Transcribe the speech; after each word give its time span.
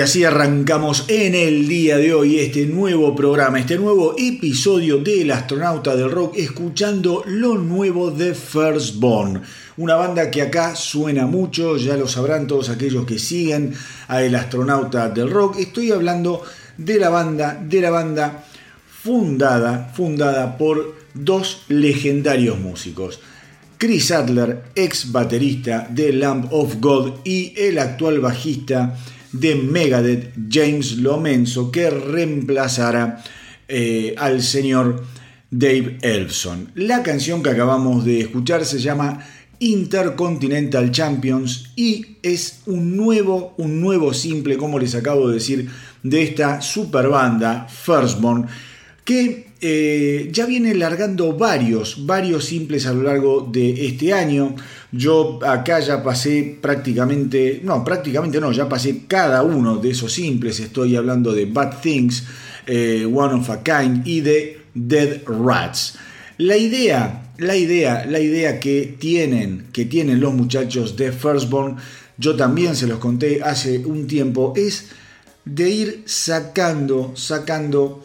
Y 0.00 0.02
así 0.02 0.24
arrancamos 0.24 1.04
en 1.08 1.34
el 1.34 1.68
día 1.68 1.98
de 1.98 2.14
hoy 2.14 2.38
este 2.38 2.64
nuevo 2.64 3.14
programa, 3.14 3.60
este 3.60 3.76
nuevo 3.76 4.14
episodio 4.16 4.96
del 4.96 5.30
Astronauta 5.30 5.94
del 5.94 6.10
Rock, 6.10 6.38
escuchando 6.38 7.22
lo 7.26 7.58
nuevo 7.58 8.10
de 8.10 8.34
Firstborn. 8.34 9.42
Una 9.76 9.96
banda 9.96 10.30
que 10.30 10.40
acá 10.40 10.74
suena 10.74 11.26
mucho, 11.26 11.76
ya 11.76 11.98
lo 11.98 12.08
sabrán 12.08 12.46
todos 12.46 12.70
aquellos 12.70 13.04
que 13.04 13.18
siguen 13.18 13.74
a 14.08 14.22
El 14.22 14.36
Astronauta 14.36 15.10
del 15.10 15.30
Rock. 15.30 15.58
Estoy 15.58 15.90
hablando 15.90 16.44
de 16.78 16.98
la 16.98 17.10
banda, 17.10 17.62
de 17.62 17.82
la 17.82 17.90
banda 17.90 18.46
fundada, 19.02 19.92
fundada 19.94 20.56
por 20.56 20.94
dos 21.12 21.64
legendarios 21.68 22.58
músicos. 22.58 23.20
Chris 23.76 24.12
Adler, 24.12 24.62
ex 24.74 25.12
baterista 25.12 25.86
de 25.90 26.14
Lamp 26.14 26.50
of 26.54 26.76
God 26.80 27.18
y 27.22 27.52
el 27.54 27.78
actual 27.78 28.20
bajista 28.20 28.96
de 29.32 29.54
Megadeth, 29.54 30.32
James 30.50 30.98
Lomenzo, 30.98 31.70
que 31.70 31.90
reemplazará 31.90 33.22
eh, 33.68 34.14
al 34.18 34.42
señor 34.42 35.04
Dave 35.50 35.98
Elson. 36.02 36.70
La 36.74 37.02
canción 37.02 37.42
que 37.42 37.50
acabamos 37.50 38.04
de 38.04 38.20
escuchar 38.20 38.64
se 38.64 38.78
llama 38.78 39.24
Intercontinental 39.58 40.90
Champions 40.90 41.72
y 41.76 42.16
es 42.22 42.60
un 42.66 42.96
nuevo, 42.96 43.54
un 43.58 43.80
nuevo 43.80 44.14
simple, 44.14 44.56
como 44.56 44.78
les 44.78 44.94
acabo 44.94 45.28
de 45.28 45.34
decir, 45.34 45.68
de 46.02 46.22
esta 46.22 46.62
super 46.62 47.08
banda 47.08 47.66
Firstborn 47.68 48.46
que 49.04 49.50
eh, 49.60 50.28
ya 50.32 50.46
viene 50.46 50.74
largando 50.74 51.36
varios, 51.36 52.06
varios 52.06 52.44
simples 52.44 52.86
a 52.86 52.92
lo 52.92 53.02
largo 53.02 53.46
de 53.50 53.86
este 53.86 54.12
año. 54.12 54.54
Yo 54.92 55.38
acá 55.46 55.78
ya 55.78 56.02
pasé 56.02 56.58
prácticamente, 56.60 57.60
no, 57.62 57.84
prácticamente 57.84 58.40
no, 58.40 58.50
ya 58.50 58.68
pasé 58.68 59.02
cada 59.06 59.42
uno 59.42 59.76
de 59.76 59.90
esos 59.90 60.12
simples. 60.12 60.58
Estoy 60.58 60.96
hablando 60.96 61.32
de 61.32 61.46
Bad 61.46 61.80
Things, 61.80 62.24
eh, 62.66 63.06
One 63.06 63.34
of 63.34 63.50
a 63.50 63.62
Kind 63.62 64.06
y 64.06 64.20
de 64.20 64.62
Dead 64.74 65.22
Rats. 65.26 65.96
La 66.38 66.56
idea, 66.56 67.32
la 67.38 67.56
idea, 67.56 68.04
la 68.06 68.18
idea 68.18 68.58
que 68.58 68.96
tienen, 68.98 69.66
que 69.72 69.84
tienen 69.84 70.20
los 70.20 70.34
muchachos 70.34 70.96
de 70.96 71.12
Firstborn, 71.12 71.76
yo 72.18 72.34
también 72.34 72.74
se 72.74 72.86
los 72.86 72.98
conté 72.98 73.42
hace 73.42 73.78
un 73.78 74.06
tiempo, 74.06 74.52
es 74.56 74.88
de 75.44 75.70
ir 75.70 76.02
sacando, 76.06 77.12
sacando 77.14 78.04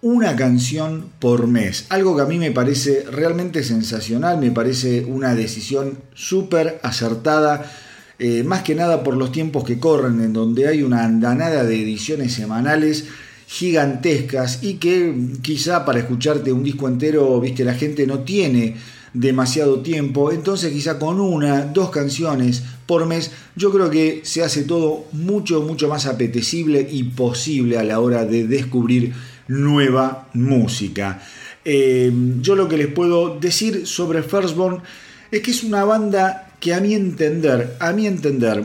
una 0.00 0.36
canción 0.36 1.06
por 1.18 1.46
mes. 1.46 1.86
Algo 1.88 2.16
que 2.16 2.22
a 2.22 2.26
mí 2.26 2.38
me 2.38 2.52
parece 2.52 3.04
realmente 3.10 3.64
sensacional, 3.64 4.38
me 4.38 4.50
parece 4.50 5.04
una 5.04 5.34
decisión 5.34 5.98
súper 6.14 6.80
acertada. 6.82 7.70
Eh, 8.18 8.42
más 8.42 8.62
que 8.62 8.74
nada 8.74 9.02
por 9.02 9.16
los 9.16 9.32
tiempos 9.32 9.64
que 9.64 9.78
corren, 9.78 10.20
en 10.20 10.32
donde 10.32 10.68
hay 10.68 10.82
una 10.82 11.04
andanada 11.04 11.64
de 11.64 11.82
ediciones 11.82 12.32
semanales 12.32 13.06
gigantescas 13.46 14.62
y 14.62 14.74
que 14.74 15.14
quizá 15.40 15.84
para 15.84 16.00
escucharte 16.00 16.52
un 16.52 16.62
disco 16.62 16.86
entero, 16.86 17.40
viste, 17.40 17.64
la 17.64 17.74
gente 17.74 18.06
no 18.06 18.20
tiene 18.20 18.76
demasiado 19.14 19.80
tiempo, 19.80 20.30
entonces 20.30 20.72
quizá 20.72 20.98
con 20.98 21.18
una, 21.18 21.64
dos 21.64 21.90
canciones 21.90 22.62
por 22.86 23.06
mes, 23.06 23.30
yo 23.56 23.72
creo 23.72 23.88
que 23.88 24.20
se 24.24 24.42
hace 24.42 24.64
todo 24.64 25.06
mucho, 25.12 25.62
mucho 25.62 25.88
más 25.88 26.06
apetecible 26.06 26.86
y 26.90 27.04
posible 27.04 27.78
a 27.78 27.84
la 27.84 28.00
hora 28.00 28.26
de 28.26 28.46
descubrir 28.46 29.14
nueva 29.48 30.28
música. 30.34 31.20
Eh, 31.64 32.12
yo 32.40 32.54
lo 32.54 32.68
que 32.68 32.78
les 32.78 32.88
puedo 32.88 33.38
decir 33.38 33.86
sobre 33.86 34.22
Firstborn 34.22 34.82
es 35.30 35.42
que 35.42 35.50
es 35.50 35.64
una 35.64 35.84
banda 35.84 36.54
que 36.60 36.74
a 36.74 36.80
mi 36.80 36.94
entender, 36.94 37.76
a 37.80 37.92
mi 37.92 38.06
entender, 38.06 38.64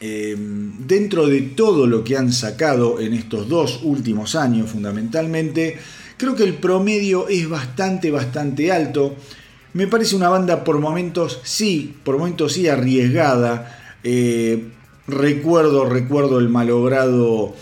eh, 0.00 0.34
dentro 0.38 1.26
de 1.26 1.42
todo 1.42 1.86
lo 1.86 2.02
que 2.04 2.16
han 2.16 2.32
sacado 2.32 3.00
en 3.00 3.12
estos 3.12 3.48
dos 3.48 3.80
últimos 3.82 4.34
años 4.34 4.70
fundamentalmente, 4.70 5.78
creo 6.16 6.34
que 6.34 6.44
el 6.44 6.54
promedio 6.54 7.28
es 7.28 7.48
bastante, 7.48 8.10
bastante 8.10 8.72
alto. 8.72 9.14
Me 9.72 9.86
parece 9.86 10.16
una 10.16 10.28
banda 10.28 10.64
por 10.64 10.78
momentos 10.78 11.40
sí, 11.44 11.96
por 12.02 12.18
momentos 12.18 12.54
sí 12.54 12.66
arriesgada. 12.66 13.98
Eh, 14.02 14.68
recuerdo, 15.06 15.84
recuerdo 15.84 16.38
el 16.38 16.48
malogrado 16.48 17.54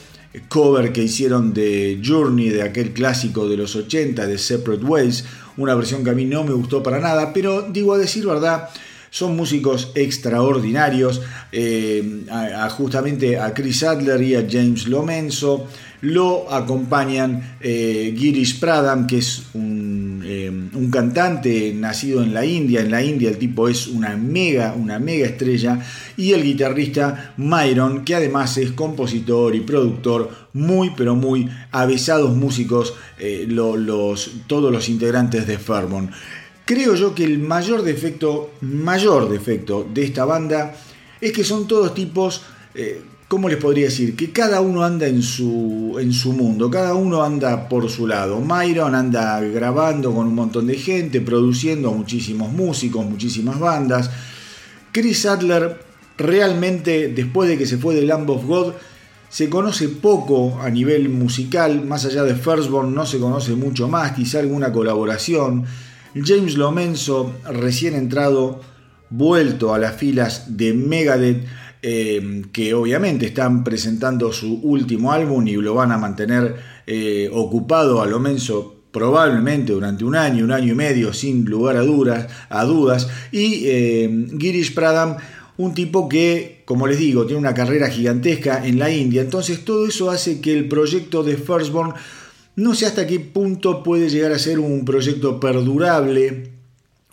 cover 0.48 0.92
que 0.92 1.02
hicieron 1.02 1.54
de 1.54 2.00
Journey, 2.04 2.50
de 2.50 2.62
aquel 2.62 2.92
clásico 2.92 3.48
de 3.48 3.56
los 3.56 3.75
80, 3.76 4.26
de 4.26 4.38
Separate 4.38 4.84
Ways, 4.84 5.25
una 5.56 5.75
versión 5.75 6.04
que 6.04 6.10
a 6.10 6.14
mí 6.14 6.25
no 6.25 6.44
me 6.44 6.52
gustó 6.52 6.82
para 6.82 7.00
nada, 7.00 7.32
pero 7.32 7.62
digo 7.62 7.94
a 7.94 7.98
decir 7.98 8.26
verdad, 8.26 8.69
son 9.10 9.36
músicos 9.36 9.90
extraordinarios, 9.94 11.22
eh, 11.50 12.25
justamente 12.76 13.38
a 13.38 13.54
Chris 13.54 13.82
Adler 13.82 14.20
y 14.22 14.34
a 14.34 14.46
James 14.48 14.86
Lomenzo, 14.86 15.66
lo 16.00 16.53
acompañan 16.53 17.56
eh, 17.61 18.15
Girish 18.17 18.61
Pradam, 18.61 19.06
que 19.06 19.19
es 19.19 19.47
un, 19.55 20.23
eh, 20.25 20.49
un, 20.49 20.91
cantante 20.91 21.73
nacido 21.75 22.23
en 22.23 22.33
la 22.35 22.45
India. 22.45 22.81
En 22.81 22.91
la 22.91 23.03
India 23.03 23.31
el 23.31 23.39
tipo 23.39 23.69
es 23.69 23.87
una 23.87 24.17
mega, 24.17 24.75
una 24.75 24.99
mega 24.99 25.27
estrella. 25.27 25.81
Y 26.17 26.33
el 26.33 26.43
guitarrista 26.43 27.35
Myron, 27.37 28.05
que 28.05 28.15
además 28.15 28.56
es 28.59 28.73
compositor 28.73 29.55
y 29.55 29.61
productor, 29.61 30.31
muy 30.53 30.91
pero 30.97 31.15
muy 31.15 31.49
avisados 31.71 32.35
músicos, 32.37 32.95
los, 33.49 34.31
todos 34.47 34.73
los 34.73 34.89
integrantes 34.89 35.47
de 35.47 35.59
Fairmont. 35.59 36.11
Creo 36.69 36.95
yo 36.97 37.15
que 37.15 37.25
el 37.25 37.39
mayor 37.39 37.83
defecto, 37.83 38.50
mayor 38.61 39.31
defecto 39.31 39.89
de 39.91 40.05
esta 40.05 40.27
banda 40.27 40.75
es 41.19 41.33
que 41.33 41.43
son 41.43 41.67
todos 41.67 41.95
tipos, 41.95 42.43
eh, 42.75 43.00
¿cómo 43.28 43.50
les 43.50 43.58
podría 43.58 43.84
decir? 43.84 44.16
Que 44.16 44.32
cada 44.32 44.62
uno 44.62 44.82
anda 44.82 45.06
en 45.06 45.22
su, 45.22 45.96
en 46.00 46.12
su 46.12 46.32
mundo, 46.32 46.70
cada 46.70 46.94
uno 46.94 47.22
anda 47.22 47.69
por 47.69 47.88
su 47.90 48.06
lado. 48.06 48.40
Myron 48.40 48.94
anda 48.94 49.38
grabando 49.40 50.14
con 50.14 50.26
un 50.26 50.34
montón 50.34 50.66
de 50.66 50.76
gente, 50.76 51.20
produciendo 51.20 51.92
muchísimos 51.92 52.50
músicos, 52.52 53.04
muchísimas 53.04 53.60
bandas. 53.60 54.10
Chris 54.92 55.26
Adler 55.26 55.78
realmente, 56.16 57.08
después 57.08 57.48
de 57.48 57.58
que 57.58 57.66
se 57.66 57.76
fue 57.76 57.94
de 57.94 58.02
Lamb 58.02 58.30
of 58.30 58.46
God, 58.46 58.72
se 59.28 59.50
conoce 59.50 59.88
poco 59.88 60.58
a 60.60 60.70
nivel 60.70 61.10
musical, 61.10 61.84
más 61.84 62.06
allá 62.06 62.25
de 62.25 62.34
Firstborn 62.34 62.94
no 62.94 63.04
se 63.04 63.19
conoce 63.19 63.52
mucho 63.52 63.86
más, 63.86 64.12
quizá 64.12 64.38
alguna 64.38 64.72
colaboración. 64.72 65.66
James 66.14 66.56
Lomenzo, 66.56 67.34
recién 67.44 67.94
entrado, 67.94 68.62
vuelto 69.10 69.75
a 69.75 69.78
las 69.78 69.96
filas 69.96 70.56
de 70.56 70.72
Megadeth, 70.72 71.44
eh, 71.82 72.42
que 72.52 72.75
obviamente 72.75 73.26
están 73.26 73.64
presentando 73.64 74.32
su 74.32 74.60
último 74.62 75.12
álbum 75.12 75.46
y 75.46 75.52
lo 75.54 75.75
van 75.75 75.92
a 75.92 75.98
mantener 75.98 76.56
eh, 76.86 77.30
ocupado 77.32 78.02
a 78.02 78.06
Lomenzo 78.06 78.76
probablemente 78.90 79.72
durante 79.72 80.04
un 80.04 80.16
año, 80.16 80.44
un 80.44 80.52
año 80.52 80.72
y 80.72 80.76
medio, 80.76 81.12
sin 81.12 81.44
lugar 81.44 81.76
a, 81.76 81.82
dudas, 81.82 82.26
a 82.48 82.64
dudas. 82.64 83.08
Y 83.30 83.62
eh, 83.66 84.26
Girish 84.38 84.75
Pradam, 84.75 85.16
un 85.56 85.75
tipo 85.75 86.08
que, 86.08 86.62
como 86.64 86.86
les 86.86 86.98
digo, 86.98 87.26
tiene 87.26 87.40
una 87.40 87.54
carrera 87.54 87.88
gigantesca 87.88 88.66
en 88.66 88.78
la 88.78 88.90
India. 88.90 89.20
Entonces 89.20 89.64
todo 89.64 89.86
eso 89.86 90.10
hace 90.10 90.40
que 90.40 90.56
el 90.56 90.69
proyecto 90.69 91.22
de 91.22 91.36
Firstborn 91.36 91.94
no 92.56 92.75
sé 92.75 92.86
hasta 92.86 93.06
qué 93.06 93.20
punto 93.20 93.84
puede 93.84 94.08
llegar 94.08 94.32
a 94.32 94.38
ser 94.38 94.58
un 94.58 94.84
proyecto 94.84 95.38
perdurable, 95.38 96.57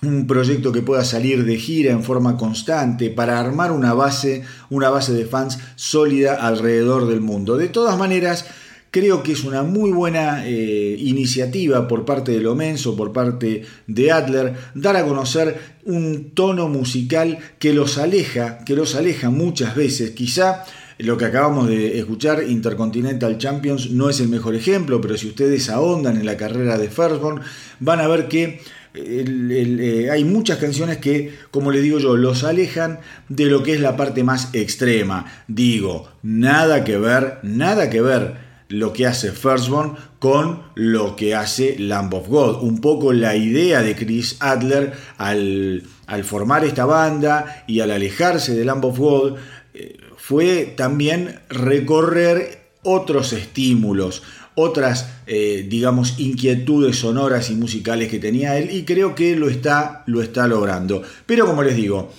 un 0.01 0.27
proyecto 0.27 0.71
que 0.71 0.81
pueda 0.81 1.03
salir 1.03 1.45
de 1.45 1.57
gira 1.57 1.91
en 1.91 2.03
forma 2.03 2.37
constante 2.37 3.09
para 3.09 3.39
armar 3.39 3.71
una 3.71 3.93
base, 3.93 4.43
una 4.69 4.89
base 4.89 5.13
de 5.13 5.25
fans 5.25 5.59
sólida 5.75 6.35
alrededor 6.35 7.07
del 7.07 7.21
mundo. 7.21 7.57
De 7.57 7.69
todas 7.69 7.97
maneras, 7.97 8.45
creo 8.91 9.23
que 9.23 9.33
es 9.33 9.43
una 9.43 9.63
muy 9.63 9.91
buena 9.91 10.47
eh, 10.47 10.95
iniciativa 10.99 11.87
por 11.87 12.05
parte 12.05 12.31
de 12.31 12.39
Lomenso, 12.39 12.95
por 12.95 13.11
parte 13.11 13.63
de 13.87 14.11
Adler, 14.11 14.53
dar 14.73 14.95
a 14.95 15.05
conocer 15.05 15.59
un 15.85 16.31
tono 16.33 16.69
musical 16.69 17.37
que 17.59 17.73
los 17.73 17.97
aleja, 17.97 18.59
que 18.59 18.75
los 18.75 18.95
aleja 18.95 19.29
muchas 19.29 19.75
veces, 19.75 20.11
quizá 20.11 20.63
lo 20.97 21.17
que 21.17 21.25
acabamos 21.25 21.67
de 21.67 21.99
escuchar, 21.99 22.43
Intercontinental 22.47 23.37
Champions, 23.37 23.91
no 23.91 24.09
es 24.09 24.21
el 24.21 24.29
mejor 24.29 24.55
ejemplo, 24.55 25.01
pero 25.01 25.17
si 25.17 25.27
ustedes 25.27 25.69
ahondan 25.69 26.15
en 26.15 26.25
la 26.25 26.37
carrera 26.37 26.77
de 26.77 26.87
Firstborn, 26.87 27.41
van 27.81 27.99
a 27.99 28.07
ver 28.07 28.29
que 28.29 28.61
eh, 28.95 30.09
hay 30.11 30.23
muchas 30.23 30.57
canciones 30.57 30.97
que, 30.97 31.37
como 31.51 31.71
les 31.71 31.83
digo 31.83 31.99
yo, 31.99 32.15
los 32.15 32.43
alejan 32.43 32.99
de 33.29 33.45
lo 33.45 33.63
que 33.63 33.73
es 33.73 33.79
la 33.79 33.97
parte 33.97 34.23
más 34.23 34.53
extrema. 34.53 35.25
Digo, 35.47 36.09
nada 36.23 36.83
que 36.83 36.97
ver, 36.97 37.39
nada 37.43 37.89
que 37.89 38.01
ver 38.01 38.45
lo 38.69 38.93
que 38.93 39.05
hace 39.05 39.31
Firstborn 39.31 39.95
con 40.19 40.63
lo 40.75 41.15
que 41.15 41.35
hace 41.35 41.77
Lamb 41.77 42.13
of 42.13 42.27
God. 42.27 42.63
Un 42.63 42.81
poco 42.81 43.13
la 43.13 43.35
idea 43.35 43.81
de 43.81 43.95
Chris 43.95 44.37
Adler 44.39 44.93
al, 45.17 45.83
formar 46.23 46.63
esta 46.63 46.85
banda 46.85 47.63
y 47.67 47.81
al 47.81 47.91
alejarse 47.91 48.55
de 48.55 48.65
Lamb 48.65 48.85
of 48.85 48.97
God 48.97 49.35
eh, 49.73 49.97
fue 50.17 50.73
también 50.75 51.39
recorrer 51.49 52.65
otros 52.83 53.33
estímulos, 53.33 54.23
otras, 54.55 55.09
eh, 55.27 55.65
digamos, 55.69 56.15
inquietudes 56.17 56.97
sonoras 56.97 57.49
y 57.49 57.55
musicales 57.55 58.09
que 58.09 58.19
tenía 58.19 58.57
él 58.57 58.71
y 58.71 58.83
creo 58.83 59.13
que 59.13 59.35
lo 59.35 59.49
está, 59.49 60.03
lo 60.07 60.21
está 60.21 60.47
logrando. 60.47 61.03
Pero 61.25 61.45
como 61.45 61.61
les 61.61 61.75
digo, 61.75 62.11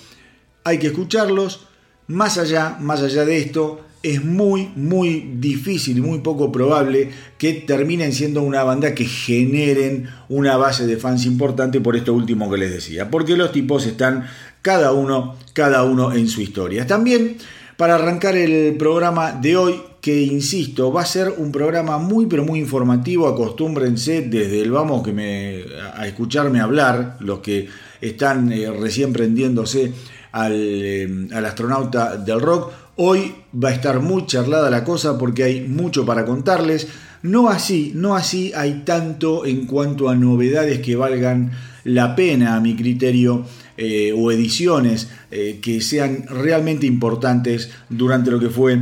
hay 0.65 0.79
que 0.79 0.89
escucharlos. 0.89 1.67
Más 2.09 2.39
allá, 2.39 2.77
más 2.79 3.03
allá 3.03 3.25
de 3.25 3.39
esto, 3.39 3.81
es 4.03 4.25
muy, 4.25 4.71
muy 4.77 5.33
difícil 5.39 6.01
muy 6.01 6.21
poco 6.21 6.53
probable 6.53 7.11
que 7.39 7.55
terminen 7.55 8.13
siendo 8.13 8.43
una 8.43 8.63
banda 8.63 8.95
que 8.95 9.05
generen 9.05 10.09
una 10.29 10.57
base 10.57 10.87
de 10.87 10.97
fans 10.97 11.27
importante 11.27 11.81
por 11.81 11.97
esto 11.97 12.15
último 12.15 12.49
que 12.49 12.59
les 12.59 12.73
decía. 12.73 13.11
Porque 13.11 13.37
los 13.37 13.51
tipos 13.51 13.85
están 13.87 14.29
cada 14.63 14.93
uno, 14.93 15.35
cada 15.55 15.83
uno 15.83 16.13
en 16.13 16.29
su 16.29 16.41
historia. 16.41 16.87
También 16.87 17.39
para 17.77 17.97
arrancar 17.97 18.37
el 18.37 18.77
programa 18.77 19.33
de 19.33 19.57
hoy, 19.57 19.81
que 20.01 20.23
insisto, 20.23 20.93
va 20.93 21.03
a 21.03 21.07
ser 21.07 21.35
un 21.37 21.53
programa 21.53 21.99
muy 21.99 22.27
pero 22.27 22.45
muy 22.45 22.59
informativo, 22.59 23.29
acostúmbrense 23.29 24.23
desde 24.23 24.63
el 24.63 24.71
vamos 24.71 25.03
que 25.03 25.13
me, 25.13 25.65
a 25.95 26.07
escucharme 26.07 26.61
hablar, 26.61 27.17
los 27.21 27.41
que 27.41 27.69
están 28.01 28.53
eh, 28.53 28.71
recién 28.71 29.13
prendiéndose 29.13 29.93
al, 30.33 30.53
eh, 30.55 31.29
al 31.33 31.45
astronauta 31.45 32.17
del 32.17 32.41
rock. 32.41 32.73
Hoy 32.97 33.35
va 33.53 33.71
a 33.71 33.73
estar 33.73 34.01
muy 34.01 34.27
charlada 34.27 34.71
la 34.71 34.85
cosa 34.85 35.19
porque 35.19 35.45
hay 35.45 35.61
mucho 35.63 36.07
para 36.07 36.25
contarles. 36.25 36.89
No 37.23 37.51
así, 37.51 37.93
no 37.95 38.15
así 38.15 38.53
hay 38.55 38.83
tanto 38.85 39.45
en 39.45 39.67
cuanto 39.67 40.09
a 40.09 40.15
novedades 40.15 40.81
que 40.81 40.97
valgan 40.97 41.51
la 41.85 42.17
pena 42.17 42.57
a 42.57 42.61
mi 42.61 42.75
criterio 42.75 43.45
eh, 43.77 44.13
o 44.17 44.31
ediciones 44.31 45.09
eh, 45.31 45.59
que 45.63 45.81
sean 45.81 46.27
realmente 46.29 46.87
importantes 46.87 47.71
durante 47.89 48.31
lo 48.31 48.41
que 48.41 48.49
fue 48.49 48.81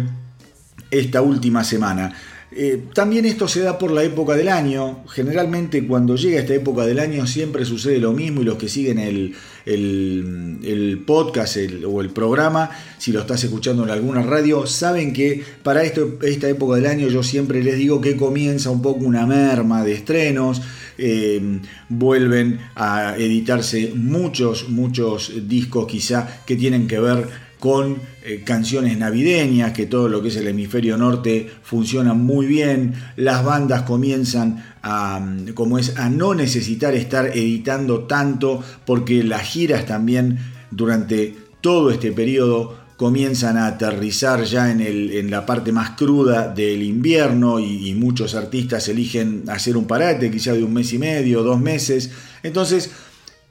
esta 0.91 1.23
última 1.23 1.65
semana. 1.65 2.15
Eh, 2.57 2.85
también 2.93 3.25
esto 3.25 3.49
se 3.49 3.61
da 3.61 3.79
por 3.79 3.91
la 3.91 4.05
época 4.05 4.35
del 4.35 4.49
año. 4.49 5.03
Generalmente 5.09 5.85
cuando 5.87 6.15
llega 6.15 6.39
esta 6.39 6.55
época 6.55 6.87
del 6.87 7.01
año 7.01 7.27
siempre 7.27 7.65
sucede 7.65 7.99
lo 7.99 8.13
mismo 8.13 8.43
y 8.43 8.45
los 8.45 8.57
que 8.59 8.69
siguen 8.69 9.01
el, 9.01 9.35
el, 9.67 11.03
podcast 11.05 11.57
o 11.85 12.01
el 12.01 12.11
programa, 12.11 12.71
si 12.99 13.11
lo 13.11 13.21
estás 13.21 13.43
escuchando 13.43 13.83
en 13.83 13.91
alguna 13.91 14.23
radio, 14.23 14.67
saben 14.67 15.13
que 15.13 15.43
para 15.65 15.83
esto, 15.83 16.19
esta 16.23 16.49
época 16.49 16.77
del 16.77 16.87
año 16.87 17.09
yo 17.09 17.25
siempre 17.25 17.63
les 17.65 17.77
digo 17.77 18.01
que 18.01 18.17
comienza 18.17 18.71
un 18.71 18.83
poco 18.83 19.05
una 19.05 19.27
merma 19.27 19.83
de 19.83 19.95
estrenos. 19.95 20.63
Eh, 20.97 21.59
vuelven 21.89 22.61
a 22.77 23.17
editarse 23.19 23.93
muchos, 23.97 24.69
muchos 24.69 25.33
discos 25.49 25.89
quizá 25.89 26.45
que 26.47 26.55
tienen 26.55 26.87
que 26.87 27.01
ver 27.01 27.27
con 27.65 27.97
eh, 28.23 28.43
canciones 28.45 28.99
navideñas, 28.99 29.73
que 29.73 29.87
todo 29.87 30.11
lo 30.11 30.21
que 30.21 30.29
es 30.29 30.37
el 30.37 30.49
hemisferio 30.49 30.99
norte 30.99 31.51
funciona 31.63 32.13
muy 32.13 32.45
bien, 32.45 32.93
las 33.17 33.43
bandas 33.43 33.85
comienzan 33.85 34.63
a, 34.83 35.19
mm, 35.19 35.55
como 35.55 35.79
es, 35.79 35.97
a 35.97 36.11
no 36.11 36.35
necesitar 36.35 36.95
estar 36.95 37.29
editando 37.29 38.01
tanto, 38.01 38.63
porque 38.85 39.25
las 39.25 39.45
giras 39.45 39.87
también 39.87 40.41
durante 40.71 41.35
todo 41.63 41.91
este 41.91 42.13
periodo 42.13 42.77
comienzan 42.99 43.57
a 43.57 43.69
aterrizar 43.69 44.45
ya 44.45 44.71
en, 44.71 44.83
el, 44.83 45.13
en 45.13 45.31
la 45.31 45.47
parte 45.47 45.73
más 45.73 45.93
cruda 45.93 46.49
del 46.49 46.83
invierno 46.83 47.61
y, 47.61 47.89
y, 47.89 47.95
muchos 47.95 48.35
artistas 48.35 48.87
eligen 48.91 49.45
hacer 49.49 49.79
un 49.79 49.87
parate 49.87 50.31
quizá 50.31 50.53
de 50.53 50.63
un 50.63 50.75
mes 50.75 50.93
y 50.93 50.99
medio, 50.99 51.43
dos 51.43 51.59
meses. 51.59 52.11
Entonces, 52.43 52.91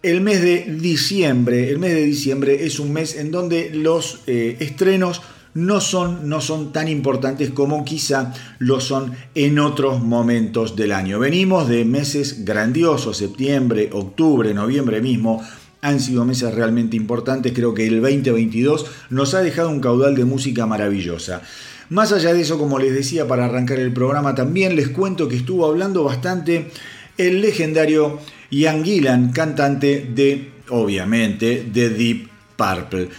el 0.04 0.20
mes 0.20 0.42
de 0.42 0.66
diciembre, 0.80 1.70
el 1.70 1.80
mes 1.80 1.94
de 1.94 2.04
diciembre 2.04 2.66
es 2.66 2.80
un 2.80 2.92
mes 2.92 3.16
en 3.16 3.32
donde 3.32 3.72
los 3.74 4.20
eh, 4.28 4.58
estrenos 4.60 5.22
no 5.54 5.80
son, 5.80 6.28
no 6.28 6.42
son 6.42 6.74
tan 6.74 6.90
importantes 6.90 7.52
como 7.52 7.86
quizá 7.86 8.34
lo 8.60 8.82
son 8.82 9.14
en 9.34 9.60
otros 9.60 10.02
momentos 10.04 10.76
del 10.76 10.92
año. 10.92 11.20
Venimos 11.20 11.70
de 11.70 11.86
meses 11.86 12.44
grandiosos, 12.44 13.18
septiembre, 13.18 13.90
octubre, 13.94 14.54
noviembre 14.54 15.00
mismo, 15.00 15.42
han 15.82 16.02
sido 16.02 16.26
meses 16.26 16.54
realmente 16.54 16.98
importantes. 16.98 17.54
Creo 17.54 17.74
que 17.74 17.88
el 17.88 18.02
2022 18.02 18.86
nos 19.10 19.34
ha 19.34 19.42
dejado 19.42 19.70
un 19.70 19.80
caudal 19.80 20.16
de 20.16 20.26
música 20.26 20.66
maravillosa. 20.66 21.42
Más 21.90 22.12
allá 22.12 22.34
de 22.34 22.42
eso, 22.42 22.58
como 22.58 22.78
les 22.78 22.94
decía 22.94 23.28
para 23.28 23.46
arrancar 23.46 23.80
el 23.80 23.94
programa, 23.94 24.36
también 24.36 24.76
les 24.76 24.90
cuento 24.90 25.30
que 25.30 25.38
estuvo 25.38 25.66
hablando 25.66 26.04
bastante 26.04 26.72
el 27.18 27.42
legendario 27.42 28.20
Ian 28.54 28.84
Gillan, 28.84 29.32
cantante 29.32 30.08
de, 30.14 30.52
obviamente, 30.70 31.68
de 31.74 31.90
Deep 31.90 32.30
Purple. 32.56 33.10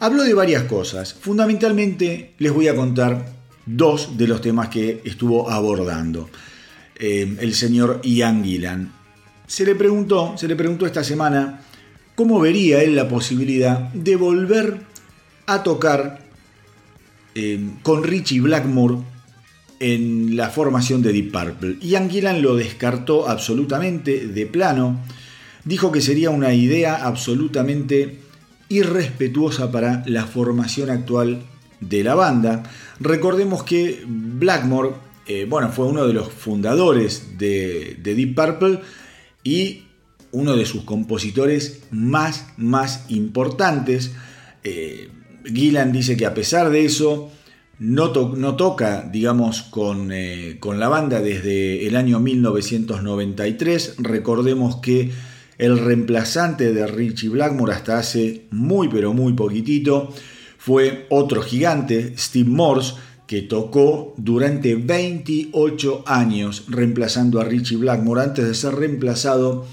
Habló 0.00 0.22
de 0.22 0.32
varias 0.32 0.62
cosas. 0.62 1.12
Fundamentalmente 1.12 2.32
les 2.38 2.52
voy 2.52 2.68
a 2.68 2.74
contar 2.74 3.26
dos 3.66 4.16
de 4.16 4.26
los 4.26 4.40
temas 4.40 4.68
que 4.70 5.02
estuvo 5.04 5.50
abordando 5.50 6.30
eh, 6.98 7.36
el 7.38 7.54
señor 7.54 8.00
Ian 8.02 8.42
Gillan. 8.42 8.92
Se 9.46 9.66
le 9.66 9.74
preguntó, 9.74 10.38
se 10.38 10.48
le 10.48 10.56
preguntó 10.56 10.86
esta 10.86 11.04
semana 11.04 11.60
cómo 12.14 12.40
vería 12.40 12.82
él 12.82 12.96
la 12.96 13.08
posibilidad 13.08 13.92
de 13.92 14.16
volver 14.16 14.78
a 15.46 15.62
tocar 15.62 16.20
eh, 17.34 17.60
con 17.82 18.04
Richie 18.04 18.40
Blackmore 18.40 18.96
en 19.80 20.36
la 20.36 20.50
formación 20.50 21.02
de 21.02 21.12
Deep 21.12 21.32
Purple. 21.32 21.76
Ian 21.80 22.10
Gillan 22.10 22.42
lo 22.42 22.56
descartó 22.56 23.28
absolutamente 23.28 24.26
de 24.26 24.46
plano, 24.46 25.00
dijo 25.64 25.92
que 25.92 26.00
sería 26.00 26.30
una 26.30 26.52
idea 26.54 27.06
absolutamente 27.06 28.18
irrespetuosa 28.68 29.70
para 29.70 30.02
la 30.06 30.26
formación 30.26 30.90
actual 30.90 31.42
de 31.80 32.04
la 32.04 32.14
banda. 32.14 32.64
Recordemos 33.00 33.62
que 33.62 34.02
Blackmore, 34.06 34.90
eh, 35.26 35.46
bueno, 35.48 35.70
fue 35.70 35.86
uno 35.86 36.06
de 36.06 36.12
los 36.12 36.28
fundadores 36.28 37.38
de, 37.38 37.98
Deep 38.02 38.34
Purple 38.34 38.80
y 39.44 39.84
uno 40.32 40.56
de 40.56 40.66
sus 40.66 40.82
compositores 40.82 41.82
más, 41.90 42.46
más 42.56 43.04
importantes. 43.08 44.12
Eh, 44.64 45.08
Gillan 45.44 45.92
dice 45.92 46.16
que 46.16 46.26
a 46.26 46.34
pesar 46.34 46.70
de 46.70 46.84
eso, 46.84 47.30
no, 47.78 48.10
toca, 48.10 49.08
digamos, 49.10 49.62
con, 49.62 50.10
eh, 50.12 50.56
con, 50.58 50.80
la 50.80 50.88
banda 50.88 51.20
desde 51.20 51.86
el 51.86 51.96
año 51.96 52.18
1993. 52.18 53.96
Recordemos 53.98 54.76
que 54.76 55.12
el 55.58 55.78
reemplazante 55.78 56.72
de 56.72 56.86
Richie 56.86 57.28
Blackmore 57.28 57.74
hasta 57.74 57.98
hace 57.98 58.46
muy 58.50 58.88
pero 58.88 59.12
muy 59.12 59.32
poquitito 59.32 60.12
fue 60.56 61.06
otro 61.08 61.42
gigante, 61.42 62.14
Steve 62.16 62.48
Morse, 62.50 62.94
que 63.26 63.42
tocó 63.42 64.14
durante 64.16 64.74
28 64.74 66.04
años 66.06 66.64
reemplazando 66.68 67.40
a 67.40 67.44
Richie 67.44 67.76
Blackmore 67.76 68.22
antes 68.22 68.46
de 68.46 68.54
ser 68.54 68.74
reemplazado 68.74 69.66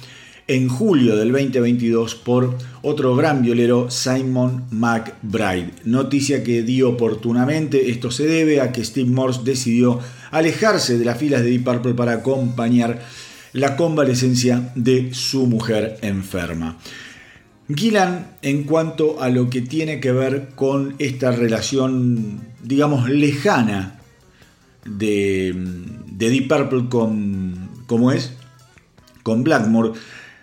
en 0.48 0.70
julio 0.70 1.16
del 1.16 1.32
2022 1.32 2.16
por 2.16 2.56
otro 2.84 3.16
gran 3.16 3.42
violero, 3.42 3.90
Simon 3.90 4.66
McBride. 4.70 5.72
Noticia 5.86 6.44
que 6.44 6.62
dio 6.62 6.90
oportunamente, 6.90 7.90
esto 7.90 8.12
se 8.12 8.28
debe 8.28 8.62
a 8.62 8.72
que 8.72 8.86
Steve 8.86 9.10
Morse 9.10 9.42
decidió 9.44 10.00
alejarse 10.32 10.98
de 10.98 11.06
las 11.06 11.18
filas 11.18 11.42
de 11.42 11.50
Deep 11.50 11.64
Purple 11.64 11.94
para 11.96 12.14
acompañar 12.14 13.02
la 13.54 13.76
convalecencia 13.76 14.72
de 14.76 15.14
su 15.14 15.48
mujer 15.48 15.98
enferma. 16.02 16.78
Gillan, 17.74 18.36
en 18.44 18.64
cuanto 18.64 19.24
a 19.24 19.30
lo 19.30 19.50
que 19.50 19.62
tiene 19.62 20.00
que 20.00 20.12
ver 20.12 20.50
con 20.54 20.94
esta 21.00 21.32
relación, 21.32 22.42
digamos, 22.62 23.10
lejana 23.10 24.00
de, 24.86 25.56
de 26.12 26.30
Deep 26.30 26.48
Purple 26.48 26.90
con, 26.90 27.70
¿cómo 27.88 28.12
es? 28.12 28.34
Con 29.24 29.44
Blackmore, 29.44 29.94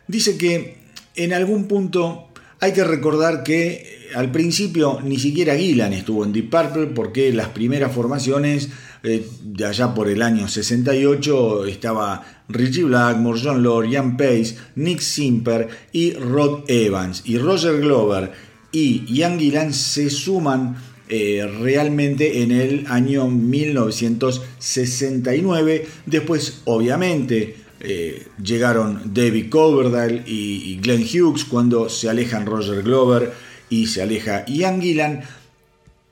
dice 0.08 0.36
que 0.36 0.82
en 1.14 1.32
algún 1.32 1.68
punto 1.68 2.28
hay 2.60 2.72
que 2.72 2.84
recordar 2.84 3.42
que 3.42 4.02
al 4.14 4.30
principio 4.30 5.00
ni 5.02 5.18
siquiera 5.18 5.56
Gillan 5.56 5.92
estuvo 5.92 6.24
en 6.24 6.32
Deep 6.32 6.48
Purple 6.50 6.86
porque 6.88 7.32
las 7.32 7.48
primeras 7.48 7.92
formaciones 7.92 8.68
eh, 9.02 9.26
de 9.42 9.64
allá 9.64 9.94
por 9.94 10.08
el 10.08 10.22
año 10.22 10.46
68 10.46 11.66
estaba 11.66 12.24
Richie 12.48 12.84
Blackmore, 12.84 13.40
John 13.42 13.60
Lord, 13.62 13.88
Ian 13.88 14.16
Pace, 14.16 14.56
Nick 14.76 15.00
Simper 15.00 15.68
y 15.90 16.12
Rod 16.12 16.62
Evans. 16.68 17.22
Y 17.24 17.38
Roger 17.38 17.80
Glover 17.80 18.30
y 18.70 19.04
Ian 19.12 19.40
Gillan 19.40 19.74
se 19.74 20.08
suman 20.08 20.76
eh, 21.08 21.44
realmente 21.60 22.42
en 22.42 22.52
el 22.52 22.86
año 22.88 23.26
1969. 23.28 25.86
Después, 26.06 26.62
obviamente, 26.64 27.56
eh, 27.84 28.28
llegaron 28.40 29.12
David 29.12 29.50
Coverdale 29.50 30.22
y, 30.24 30.78
Glenn 30.80 31.02
Hughes 31.02 31.44
cuando 31.44 31.88
se 31.88 32.08
alejan 32.08 32.46
Roger 32.46 32.80
Glover 32.84 33.32
y 33.68 33.88
se 33.88 34.02
aleja 34.02 34.44
Ian 34.46 34.80
Gillan. 34.80 35.22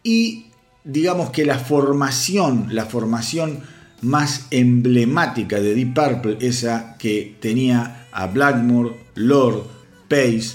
Y 0.02 0.46
digamos 0.82 1.30
que 1.30 1.44
la 1.44 1.60
formación, 1.60 2.66
la 2.70 2.86
formación 2.86 3.60
más 4.02 4.46
emblemática 4.50 5.60
de 5.60 5.76
Deep 5.76 5.94
Purple, 5.94 6.38
esa 6.40 6.96
que 6.98 7.36
tenía 7.40 8.08
a 8.10 8.26
Blackmore, 8.26 8.96
Lord, 9.14 9.62
Pace, 10.08 10.54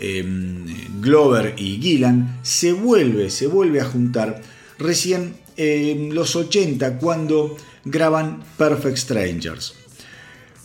em, 0.00 0.66
Glover 1.00 1.54
y 1.56 1.80
Gillan, 1.80 2.40
se 2.42 2.72
vuelve, 2.72 3.30
se 3.30 3.46
vuelve 3.46 3.80
a 3.80 3.84
juntar 3.84 4.42
recién 4.80 5.36
en 5.56 6.12
los 6.12 6.34
80 6.34 6.98
cuando 6.98 7.56
graban 7.84 8.42
Perfect 8.58 8.96
Strangers. 8.96 9.85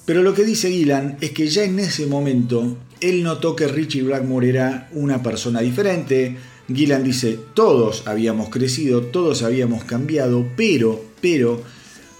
Pero 0.05 0.23
lo 0.23 0.33
que 0.33 0.43
dice 0.43 0.71
Gillan 0.71 1.17
es 1.21 1.31
que 1.31 1.47
ya 1.47 1.63
en 1.63 1.79
ese 1.79 2.05
momento 2.05 2.77
él 2.99 3.23
notó 3.23 3.55
que 3.55 3.67
Richie 3.67 4.03
Blackmore 4.03 4.49
era 4.49 4.89
una 4.93 5.21
persona 5.21 5.61
diferente. 5.61 6.37
Gillan 6.67 7.03
dice, 7.03 7.37
todos 7.53 8.07
habíamos 8.07 8.49
crecido, 8.49 9.01
todos 9.01 9.43
habíamos 9.43 9.83
cambiado, 9.83 10.45
pero, 10.55 11.03
pero, 11.19 11.61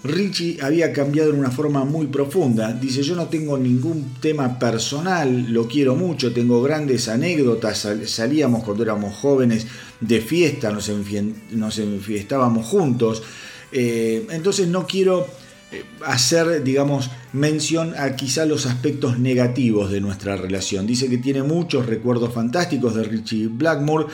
Richie 0.04 0.58
había 0.60 0.92
cambiado 0.92 1.30
en 1.30 1.38
una 1.38 1.52
forma 1.52 1.84
muy 1.84 2.08
profunda. 2.08 2.72
Dice, 2.72 3.02
yo 3.02 3.14
no 3.14 3.26
tengo 3.28 3.56
ningún 3.56 4.14
tema 4.20 4.58
personal, 4.58 5.52
lo 5.52 5.68
quiero 5.68 5.94
mucho, 5.94 6.32
tengo 6.32 6.60
grandes 6.60 7.08
anécdotas, 7.08 7.88
salíamos 8.06 8.64
cuando 8.64 8.82
éramos 8.82 9.14
jóvenes 9.14 9.66
de 10.00 10.20
fiesta, 10.20 10.72
nos, 10.72 11.78
enfiestábamos 11.78 12.66
juntos. 12.66 13.22
Eh, 13.70 14.26
entonces 14.30 14.66
no 14.66 14.86
quiero 14.86 15.26
hacer, 16.04 16.62
digamos, 16.62 17.10
mención 17.32 17.94
a 17.98 18.14
quizá 18.16 18.44
los 18.46 18.66
aspectos 18.66 19.18
negativos 19.18 19.90
de 19.90 20.00
nuestra 20.00 20.36
relación. 20.36 20.86
Dice 20.86 21.08
que 21.08 21.18
tiene 21.18 21.42
muchos 21.42 21.86
recuerdos 21.86 22.32
fantásticos 22.32 22.94
de 22.94 23.04
Richie 23.04 23.48
Blackmore 23.48 24.06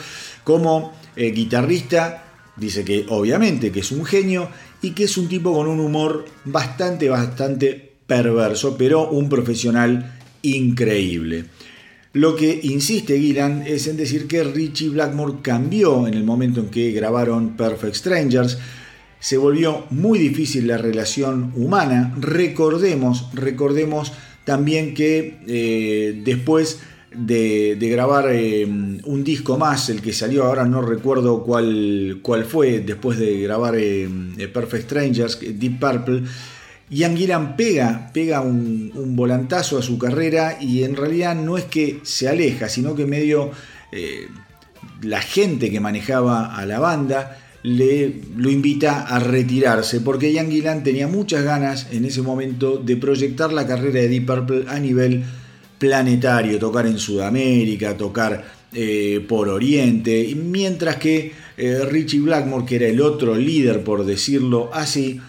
como 0.43 0.93
eh, 1.15 1.31
guitarrista. 1.31 2.23
Dice 2.55 2.83
que 2.83 3.05
obviamente 3.09 3.71
que 3.71 3.81
es 3.81 3.91
un 3.91 4.05
genio 4.05 4.49
y 4.81 4.91
que 4.91 5.05
es 5.05 5.17
un 5.17 5.27
tipo 5.27 5.53
con 5.53 5.67
un 5.67 5.79
humor 5.79 6.25
bastante, 6.45 7.09
bastante 7.09 7.93
perverso, 8.05 8.75
pero 8.77 9.09
un 9.09 9.29
profesional 9.29 10.19
increíble. 10.41 11.45
Lo 12.13 12.35
que 12.35 12.59
insiste 12.63 13.19
Gillan 13.19 13.63
es 13.67 13.85
en 13.85 13.95
decir 13.95 14.27
que 14.27 14.43
Richie 14.43 14.89
Blackmore 14.89 15.41
cambió 15.43 16.07
en 16.07 16.15
el 16.15 16.23
momento 16.23 16.59
en 16.59 16.69
que 16.69 16.91
grabaron 16.91 17.55
Perfect 17.55 17.95
Strangers, 17.95 18.57
se 19.19 19.37
volvió 19.37 19.85
muy 19.89 20.17
difícil 20.17 20.67
la 20.67 20.77
relación 20.77 21.51
humana. 21.55 22.13
Recordemos, 22.17 23.29
recordemos 23.33 24.13
también 24.45 24.93
que 24.93 25.39
eh, 25.45 26.21
después 26.23 26.79
de, 27.13 27.77
grabar 27.79 28.29
eh, 28.31 28.65
un 28.65 29.23
disco 29.23 29.57
más, 29.57 29.89
el 29.89 30.01
que 30.01 30.13
salió 30.13 30.45
ahora 30.45 30.65
no 30.65 30.81
recuerdo 30.81 31.43
cuál, 31.43 32.19
cuál 32.21 32.45
fue, 32.45 32.79
después 32.79 33.19
de 33.19 33.41
grabar 33.41 33.75
eh, 33.77 34.07
Perfect 34.53 34.85
Strangers, 34.85 35.39
Deep 35.39 35.79
Purple, 35.79 36.23
Ian 36.89 37.17
Gillan 37.17 37.55
pega, 37.55 38.09
pega 38.13 38.41
un, 38.41 38.91
un, 38.95 39.15
volantazo 39.15 39.77
a 39.77 39.83
su 39.83 39.99
carrera 39.99 40.57
y 40.59 40.83
en 40.83 40.95
realidad 40.95 41.35
no 41.35 41.57
es 41.57 41.65
que 41.65 41.99
se 42.03 42.27
aleja, 42.27 42.69
sino 42.69 42.95
que 42.95 43.05
medio 43.05 43.51
la 45.01 45.21
gente 45.21 45.69
que 45.71 45.79
manejaba 45.79 46.55
a 46.55 46.65
la 46.65 46.79
banda 46.79 47.37
le, 47.63 48.21
lo 48.37 48.49
invita 48.49 49.01
a 49.01 49.19
retirarse 49.19 49.99
porque 50.01 50.31
Ian 50.31 50.49
Gillan 50.49 50.83
tenía 50.83 51.07
muchas 51.07 51.43
ganas 51.43 51.87
en 51.91 52.05
ese 52.05 52.21
momento 52.21 52.77
de 52.77 52.95
proyectar 52.95 53.51
la 53.51 53.67
carrera 53.67 54.01
de 54.01 54.07
Deep 54.07 54.25
Purple 54.25 54.63
a 54.67 54.79
nivel 54.79 55.23
planetario, 55.77 56.59
tocar 56.59 56.85
en 56.85 56.97
Sudamérica, 56.97 57.97
tocar 57.97 58.43
eh, 58.73 59.25
por 59.27 59.49
Oriente, 59.49 60.35
mientras 60.35 60.97
que 60.97 61.31
eh, 61.57 61.85
Richie 61.89 62.19
Blackmore, 62.19 62.65
que 62.65 62.75
era 62.75 62.87
el 62.87 63.01
otro 63.01 63.35
líder, 63.35 63.83
por 63.83 64.05
decirlo 64.05 64.69
así, 64.73 65.19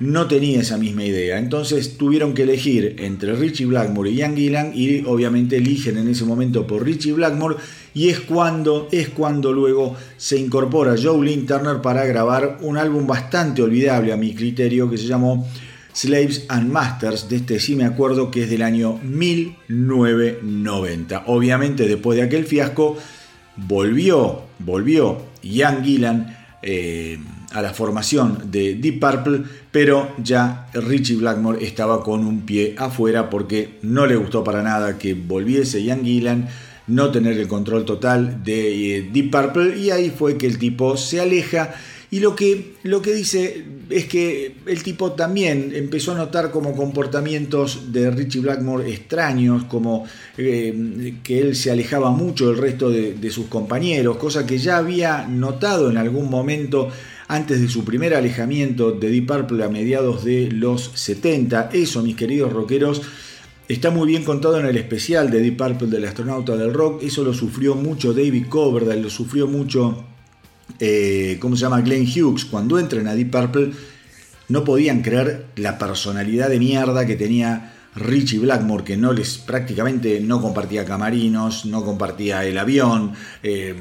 no 0.00 0.26
tenía 0.28 0.60
esa 0.60 0.78
misma 0.78 1.04
idea. 1.04 1.38
Entonces 1.38 1.96
tuvieron 1.96 2.34
que 2.34 2.42
elegir 2.42 2.96
entre 2.98 3.34
Richie 3.34 3.66
Blackmore 3.66 4.10
y 4.10 4.16
Ian 4.16 4.36
Gillan 4.36 4.72
y 4.74 5.04
obviamente 5.04 5.56
eligen 5.56 5.98
en 5.98 6.08
ese 6.08 6.24
momento 6.24 6.66
por 6.66 6.84
Richie 6.84 7.12
Blackmore 7.12 7.56
y 7.98 8.08
es 8.10 8.20
cuando, 8.20 8.86
es 8.92 9.08
cuando 9.08 9.52
luego 9.52 9.96
se 10.16 10.38
incorpora 10.38 10.94
Joe 10.96 11.26
Lynn 11.26 11.46
Turner 11.46 11.82
para 11.82 12.06
grabar 12.06 12.58
un 12.60 12.76
álbum 12.76 13.08
bastante 13.08 13.60
olvidable 13.60 14.12
a 14.12 14.16
mi 14.16 14.36
criterio 14.36 14.88
que 14.88 14.96
se 14.96 15.08
llamó 15.08 15.48
Slaves 15.92 16.44
and 16.48 16.70
Masters, 16.70 17.28
de 17.28 17.34
este 17.34 17.58
sí 17.58 17.74
me 17.74 17.84
acuerdo 17.84 18.30
que 18.30 18.44
es 18.44 18.50
del 18.50 18.62
año 18.62 19.00
1990. 19.02 21.24
Obviamente 21.26 21.88
después 21.88 22.16
de 22.16 22.22
aquel 22.22 22.44
fiasco 22.44 22.96
volvió, 23.56 24.42
volvió 24.60 25.20
Ian 25.42 25.82
Gillan 25.82 26.36
eh, 26.62 27.18
a 27.50 27.62
la 27.62 27.74
formación 27.74 28.52
de 28.52 28.76
Deep 28.76 29.00
Purple, 29.00 29.42
pero 29.72 30.12
ya 30.22 30.68
Richie 30.72 31.16
Blackmore 31.16 31.66
estaba 31.66 32.04
con 32.04 32.24
un 32.24 32.42
pie 32.42 32.76
afuera 32.78 33.28
porque 33.28 33.80
no 33.82 34.06
le 34.06 34.14
gustó 34.14 34.44
para 34.44 34.62
nada 34.62 34.98
que 34.98 35.14
volviese 35.14 35.82
Ian 35.82 36.04
Gillan, 36.04 36.48
no 36.88 37.10
tener 37.10 37.38
el 37.38 37.46
control 37.48 37.84
total 37.84 38.42
de 38.42 38.96
eh, 38.96 39.10
Deep 39.12 39.30
Purple 39.30 39.78
y 39.78 39.90
ahí 39.90 40.10
fue 40.10 40.36
que 40.36 40.46
el 40.46 40.58
tipo 40.58 40.96
se 40.96 41.20
aleja 41.20 41.74
y 42.10 42.20
lo 42.20 42.34
que, 42.34 42.72
lo 42.84 43.02
que 43.02 43.12
dice 43.12 43.64
es 43.90 44.06
que 44.06 44.54
el 44.66 44.82
tipo 44.82 45.12
también 45.12 45.72
empezó 45.74 46.12
a 46.12 46.16
notar 46.16 46.50
como 46.50 46.74
comportamientos 46.74 47.92
de 47.92 48.10
Richie 48.10 48.40
Blackmore 48.40 48.88
extraños, 48.90 49.64
como 49.64 50.06
eh, 50.38 51.16
que 51.22 51.40
él 51.40 51.54
se 51.54 51.70
alejaba 51.70 52.10
mucho 52.10 52.48
del 52.48 52.56
resto 52.56 52.88
de, 52.88 53.30
sus 53.30 53.46
compañeros, 53.46 54.16
cosa 54.16 54.46
que 54.46 54.56
ya 54.56 54.78
había 54.78 55.26
notado 55.26 55.90
en 55.90 55.98
algún 55.98 56.30
momento 56.30 56.88
antes 57.28 57.60
de 57.60 57.68
su 57.68 57.84
primer 57.84 58.14
alejamiento 58.14 58.92
de 58.92 59.10
Deep 59.10 59.26
Purple 59.26 59.62
a 59.62 59.68
mediados 59.68 60.24
de 60.24 60.50
los 60.50 60.90
70. 60.94 61.68
Eso, 61.74 62.02
mis 62.02 62.16
queridos 62.16 62.54
rockeros, 62.54 63.02
está 63.68 63.90
muy 63.90 64.08
bien 64.08 64.24
contado 64.24 64.58
en 64.58 64.66
el 64.66 64.76
especial 64.76 65.30
de 65.30 65.40
Deep 65.40 65.56
Purple 65.56 65.88
del 65.88 66.04
astronauta 66.04 66.56
del 66.56 66.74
rock. 66.74 67.02
Eso 67.02 67.22
lo 67.22 67.34
sufrió 67.34 67.74
mucho 67.74 68.12
David 68.12 68.46
Coverdale, 68.48 69.02
lo 69.02 69.10
sufrió 69.10 69.46
mucho 69.46 70.04
eh, 70.78 71.38
¿cómo 71.40 71.56
se 71.56 71.62
llama? 71.62 71.80
Glenn 71.80 72.06
Hughes, 72.06 72.44
cuando 72.44 72.78
entran 72.78 73.08
a 73.08 73.14
Deep 73.14 73.30
Purple, 73.30 73.72
no 74.48 74.64
podían 74.64 75.02
creer 75.02 75.46
la 75.56 75.78
personalidad 75.78 76.48
de 76.48 76.58
mierda 76.58 77.06
que 77.06 77.16
tenía 77.16 77.74
Richie 77.94 78.38
Blackmore, 78.38 78.84
que 78.84 78.96
no 78.96 79.12
les 79.12 79.38
prácticamente 79.38 80.20
no 80.20 80.40
compartía 80.40 80.84
camarinos, 80.84 81.66
no 81.66 81.84
compartía 81.84 82.44
el 82.44 82.58
avión, 82.58 83.12
eh, 83.42 83.74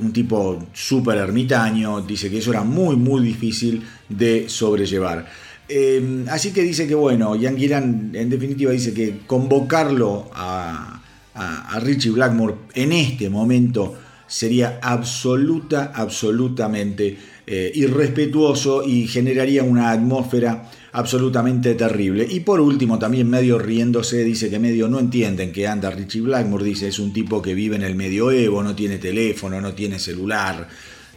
un 0.00 0.12
tipo 0.12 0.66
súper 0.72 1.18
ermitaño, 1.18 2.02
dice 2.02 2.30
que 2.30 2.38
eso 2.38 2.50
era 2.50 2.62
muy 2.62 2.96
muy 2.96 3.22
difícil 3.22 3.82
de 4.08 4.48
sobrellevar. 4.48 5.26
Eh, 5.68 6.24
así 6.30 6.52
que 6.52 6.62
dice 6.62 6.86
que 6.86 6.94
bueno, 6.94 7.36
Ian 7.36 7.56
Gillan 7.56 8.10
en 8.14 8.28
definitiva 8.28 8.72
dice 8.72 8.92
que 8.92 9.20
convocarlo 9.26 10.30
a, 10.34 11.00
a 11.34 11.80
Richie 11.80 12.10
Blackmore 12.10 12.54
en 12.74 12.92
este 12.92 13.30
momento 13.30 13.96
sería 14.26 14.78
absoluta, 14.82 15.92
absolutamente 15.94 17.16
eh, 17.46 17.70
irrespetuoso 17.74 18.82
y 18.82 19.06
generaría 19.06 19.62
una 19.62 19.90
atmósfera 19.90 20.70
absolutamente 20.92 21.74
terrible. 21.74 22.26
Y 22.28 22.40
por 22.40 22.60
último, 22.60 22.98
también 22.98 23.28
medio 23.28 23.58
riéndose, 23.58 24.24
dice 24.24 24.48
que 24.48 24.58
medio 24.58 24.88
no 24.88 24.98
entienden 24.98 25.52
que 25.52 25.66
anda 25.66 25.90
Richie 25.90 26.22
Blackmore, 26.22 26.64
dice 26.64 26.88
es 26.88 26.98
un 26.98 27.12
tipo 27.12 27.42
que 27.42 27.54
vive 27.54 27.76
en 27.76 27.82
el 27.82 27.96
medioevo, 27.96 28.62
no 28.62 28.74
tiene 28.74 28.98
teléfono, 28.98 29.60
no 29.60 29.74
tiene 29.74 29.98
celular, 29.98 30.68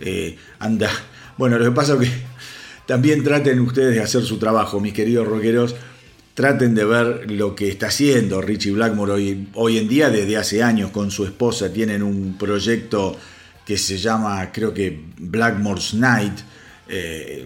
eh, 0.02 0.36
anda... 0.60 0.90
Bueno, 1.38 1.60
lo 1.60 1.66
que 1.66 1.72
pasa 1.72 1.94
es 1.94 2.10
que 2.10 2.16
también 2.88 3.24
traten 3.24 3.60
ustedes 3.60 3.94
de 3.94 4.02
hacer 4.02 4.24
su 4.24 4.38
trabajo, 4.40 4.80
mis 4.80 4.94
queridos 4.94 5.28
rockeros, 5.28 5.76
traten 6.34 6.74
de 6.74 6.86
ver 6.86 7.32
lo 7.32 7.56
que 7.56 7.68
está 7.68 7.88
haciendo 7.88 8.42
Richie 8.42 8.72
Blackmore 8.72 9.12
hoy, 9.12 9.48
hoy 9.54 9.78
en 9.78 9.88
día, 9.88 10.10
desde 10.10 10.38
hace 10.38 10.64
años 10.64 10.92
con 10.92 11.12
su 11.12 11.26
esposa, 11.26 11.72
tienen 11.72 12.02
un 12.02 12.38
proyecto 12.38 13.16
que 13.66 13.78
se 13.78 13.98
llama, 13.98 14.50
creo 14.52 14.74
que 14.74 15.00
Blackmore's 15.18 15.94
Night, 15.96 16.40
eh, 16.88 17.46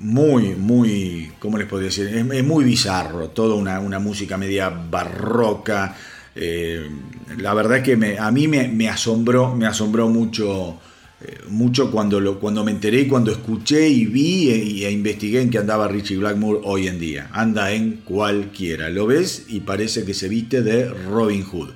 muy, 0.00 0.54
muy, 0.56 1.30
¿cómo 1.38 1.58
les 1.58 1.68
podría 1.68 1.90
decir? 1.90 2.08
Es, 2.08 2.44
muy 2.44 2.64
bizarro, 2.64 3.28
toda 3.28 3.54
una, 3.54 3.98
música 3.98 4.36
media 4.36 4.70
barroca. 4.70 5.94
Eh, 6.34 6.88
la 7.36 7.54
verdad 7.54 7.78
es 7.78 7.84
que 7.84 8.18
a 8.18 8.30
mí 8.30 8.48
me, 8.48 8.88
asombró, 8.88 9.54
me 9.54 9.66
asombró 9.66 10.08
mucho 10.08 10.80
mucho 11.48 11.90
cuando, 11.90 12.20
lo, 12.20 12.40
cuando 12.40 12.64
me 12.64 12.70
enteré, 12.70 13.06
cuando 13.06 13.30
escuché 13.30 13.88
y 13.88 14.06
vi 14.06 14.50
e, 14.50 14.86
e, 14.86 14.90
investigué 14.90 15.42
en 15.42 15.50
que 15.50 15.58
andaba 15.58 15.88
Richie 15.88 16.16
Blackmore 16.16 16.60
hoy 16.64 16.88
en 16.88 16.98
día. 16.98 17.28
Anda 17.32 17.72
en 17.72 18.02
cualquiera. 18.04 18.88
Lo 18.88 19.06
ves 19.06 19.44
y 19.48 19.60
parece 19.60 20.04
que 20.04 20.14
se 20.14 20.28
viste 20.28 20.62
de 20.62 20.88
Robin 20.88 21.42
Hood. 21.42 21.70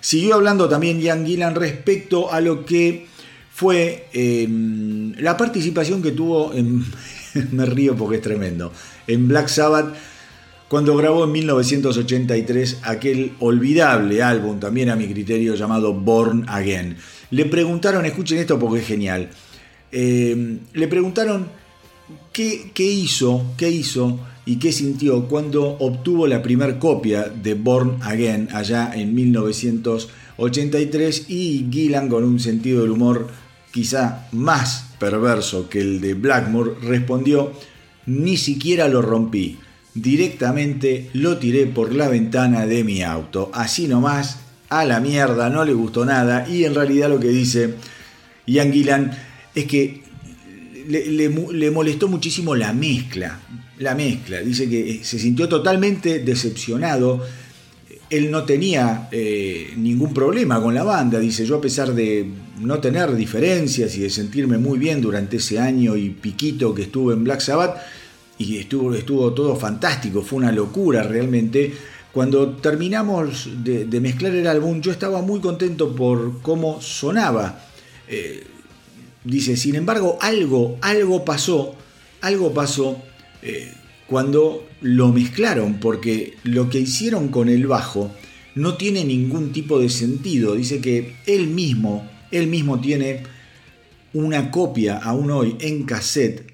Siguió 0.00 0.34
hablando 0.34 0.68
también 0.68 1.00
Ian 1.00 1.26
Gillan 1.26 1.54
respecto 1.54 2.32
a 2.32 2.40
lo 2.40 2.64
que 2.64 3.06
fue 3.52 4.08
em, 4.12 5.12
la 5.18 5.36
participación 5.36 6.02
que 6.02 6.12
tuvo 6.12 6.54
en. 6.54 6.84
me 7.52 7.66
río 7.66 7.94
porque 7.96 8.16
es 8.16 8.22
tremendo. 8.22 8.72
En 9.06 9.28
Black 9.28 9.48
Sabbath 9.48 9.94
cuando 10.70 10.96
grabó 10.96 11.24
en 11.24 11.32
1983 11.32 12.82
aquel 12.84 13.32
olvidable 13.40 14.22
álbum, 14.22 14.60
también 14.60 14.88
a 14.88 14.94
mi 14.94 15.08
criterio, 15.08 15.56
llamado 15.56 15.92
Born 15.92 16.44
Again. 16.48 16.96
Le 17.30 17.46
preguntaron, 17.46 18.04
escuchen 18.04 18.38
esto 18.38 18.58
porque 18.58 18.80
es 18.80 18.86
genial, 18.86 19.30
eh, 19.92 20.58
le 20.72 20.88
preguntaron 20.88 21.46
qué, 22.32 22.72
hizo, 22.76 23.54
qué 23.56 23.70
hizo 23.70 24.18
y 24.46 24.56
qué 24.56 24.72
sintió 24.72 25.28
cuando 25.28 25.76
obtuvo 25.78 26.26
la 26.26 26.42
primera 26.42 26.76
copia 26.78 27.28
de 27.28 27.54
Born 27.54 27.98
Again 28.02 28.48
allá 28.52 28.90
en 28.94 29.14
1983 29.14 31.26
y 31.28 31.68
Gillan 31.70 32.08
con 32.08 32.24
un 32.24 32.40
sentido 32.40 32.80
del 32.82 32.90
humor 32.90 33.28
quizá 33.70 34.26
más 34.32 34.86
perverso 34.98 35.68
que 35.68 35.80
el 35.80 36.00
de 36.00 36.14
Blackmore 36.14 36.72
respondió, 36.82 37.52
ni 38.06 38.36
siquiera 38.36 38.88
lo 38.88 39.02
rompí, 39.02 39.58
directamente 39.94 41.10
lo 41.12 41.38
tiré 41.38 41.66
por 41.66 41.94
la 41.94 42.08
ventana 42.08 42.66
de 42.66 42.82
mi 42.84 43.02
auto, 43.02 43.50
así 43.54 43.86
nomás 43.86 44.40
a 44.70 44.84
la 44.84 45.00
mierda, 45.00 45.50
no 45.50 45.64
le 45.64 45.72
gustó 45.74 46.04
nada 46.04 46.48
y 46.48 46.64
en 46.64 46.74
realidad 46.74 47.10
lo 47.10 47.20
que 47.20 47.28
dice 47.28 47.74
Ian 48.46 48.72
Gillan 48.72 49.10
es 49.54 49.66
que 49.66 50.02
le, 50.88 51.70
molestó 51.70 52.08
muchísimo 52.08 52.54
la 52.54 52.72
mezcla, 52.72 53.40
la 53.78 53.94
mezcla, 53.94 54.40
dice 54.40 54.68
que 54.68 55.00
se 55.02 55.18
sintió 55.18 55.48
totalmente 55.48 56.20
decepcionado, 56.20 57.24
él 58.08 58.30
no 58.30 58.44
tenía 58.44 59.08
eh, 59.12 59.72
ningún 59.76 60.12
problema 60.12 60.60
con 60.60 60.74
la 60.74 60.82
banda, 60.82 61.20
dice 61.20 61.46
yo 61.46 61.56
a 61.56 61.60
pesar 61.60 61.94
de 61.94 62.28
no 62.60 62.80
tener 62.80 63.14
diferencias 63.14 63.96
y 63.96 64.00
de 64.00 64.10
sentirme 64.10 64.58
muy 64.58 64.78
bien 64.78 65.00
durante 65.00 65.36
ese 65.36 65.58
año 65.58 65.96
y 65.96 66.10
piquito 66.10 66.74
que 66.74 66.82
estuve 66.82 67.14
en 67.14 67.24
Black 67.24 67.40
Sabbath, 67.40 67.76
y 68.40 68.56
estuvo, 68.56 68.94
estuvo 68.94 69.32
todo 69.34 69.54
fantástico, 69.54 70.22
fue 70.22 70.38
una 70.38 70.50
locura 70.50 71.02
realmente, 71.02 71.74
cuando 72.12 72.56
terminamos 72.56 73.48
de, 73.62 74.00
mezclar 74.00 74.34
el 74.34 74.46
álbum, 74.46 74.80
yo 74.80 74.90
estaba 74.90 75.22
muy 75.22 75.40
contento 75.40 75.94
por 75.94 76.42
cómo 76.42 76.80
sonaba. 76.80 77.64
Eh, 78.08 78.44
dice, 79.24 79.56
sin 79.56 79.76
embargo, 79.76 80.18
algo, 80.20 80.76
algo 80.80 81.24
pasó, 81.24 81.76
algo 82.20 82.52
pasó 82.52 83.00
eh, 83.42 83.72
cuando 84.08 84.66
lo 84.80 85.12
mezclaron, 85.12 85.74
porque 85.74 86.34
lo 86.42 86.68
que 86.68 86.80
hicieron 86.80 87.28
con 87.28 87.48
el 87.48 87.66
bajo 87.68 88.10
no 88.56 88.76
tiene 88.76 89.04
ningún 89.04 89.52
tipo 89.52 89.78
de 89.78 89.88
sentido. 89.88 90.56
Dice 90.56 90.80
que 90.80 91.16
él 91.26 91.46
mismo, 91.46 92.10
él 92.32 92.48
mismo 92.48 92.80
tiene 92.80 93.22
una 94.12 94.50
copia 94.50 94.98
aún 94.98 95.30
hoy 95.30 95.56
en 95.60 95.84
cassette 95.84 96.52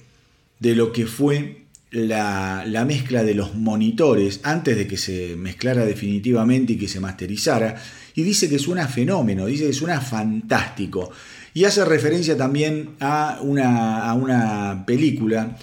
de 0.61 0.75
lo 0.75 0.93
que 0.93 1.07
fue 1.07 1.66
la, 1.91 2.85
mezcla 2.87 3.23
de 3.23 3.35
los 3.35 3.55
monitores 3.55 4.41
antes 4.43 4.77
de 4.77 4.87
que 4.87 4.97
se 4.97 5.37
mezclara 5.37 5.85
definitivamente 5.85 6.75
y 6.75 6.79
que 6.79 6.89
se 6.89 7.01
masterizara. 7.01 7.77
Y 8.15 8.23
dice 8.23 8.49
que 8.49 8.59
suena 8.59 8.89
fenómeno, 8.89 9.47
dice 9.47 9.67
que 9.67 9.73
suena 9.73 10.01
fantástico. 10.01 11.11
Y 11.55 11.65
hace 11.65 11.85
referencia 11.85 12.37
también 12.37 12.91
a 13.01 13.39
una, 13.43 14.09
a 14.09 14.15
una 14.15 14.85
película 14.87 15.57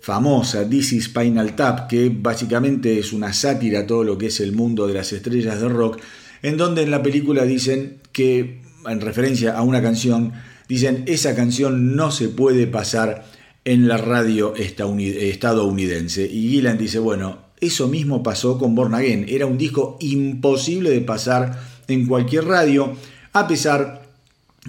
famosa, 0.00 0.68
This 0.68 0.92
is 0.94 1.04
Spinal 1.04 1.54
Tap, 1.54 1.88
que 1.88 2.08
básicamente 2.08 2.98
es 2.98 3.12
una 3.12 3.32
sátira 3.32 3.80
a 3.80 3.86
todo 3.86 4.04
lo 4.04 4.16
que 4.16 4.26
es 4.26 4.40
el 4.40 4.52
mundo 4.52 4.86
de 4.86 4.94
las 4.94 5.12
estrellas 5.12 5.60
de 5.60 5.68
rock, 5.68 6.00
en 6.42 6.56
donde 6.56 6.82
en 6.82 6.90
la 6.90 7.02
película 7.02 7.44
dicen 7.44 7.98
que 8.12 8.62
en 8.86 9.00
referencia 9.00 9.56
a 9.56 9.62
una 9.62 9.82
canción, 9.82 10.32
dicen, 10.68 11.04
esa 11.06 11.34
canción 11.34 11.94
no 11.94 12.10
se 12.10 12.28
puede 12.28 12.66
pasar 12.66 13.24
en 13.64 13.88
la 13.88 13.96
radio 13.96 14.54
estadounidense. 14.54 16.24
Y 16.24 16.48
Gillan 16.50 16.78
dice, 16.78 16.98
bueno, 16.98 17.38
eso 17.60 17.88
mismo 17.88 18.22
pasó 18.22 18.58
con 18.58 18.74
Born 18.74 18.94
Again. 18.94 19.26
Era 19.28 19.46
un 19.46 19.58
disco 19.58 19.96
imposible 20.00 20.90
de 20.90 21.00
pasar 21.00 21.60
en 21.88 22.06
cualquier 22.06 22.44
radio, 22.44 22.92
a 23.32 23.48
pesar, 23.48 24.02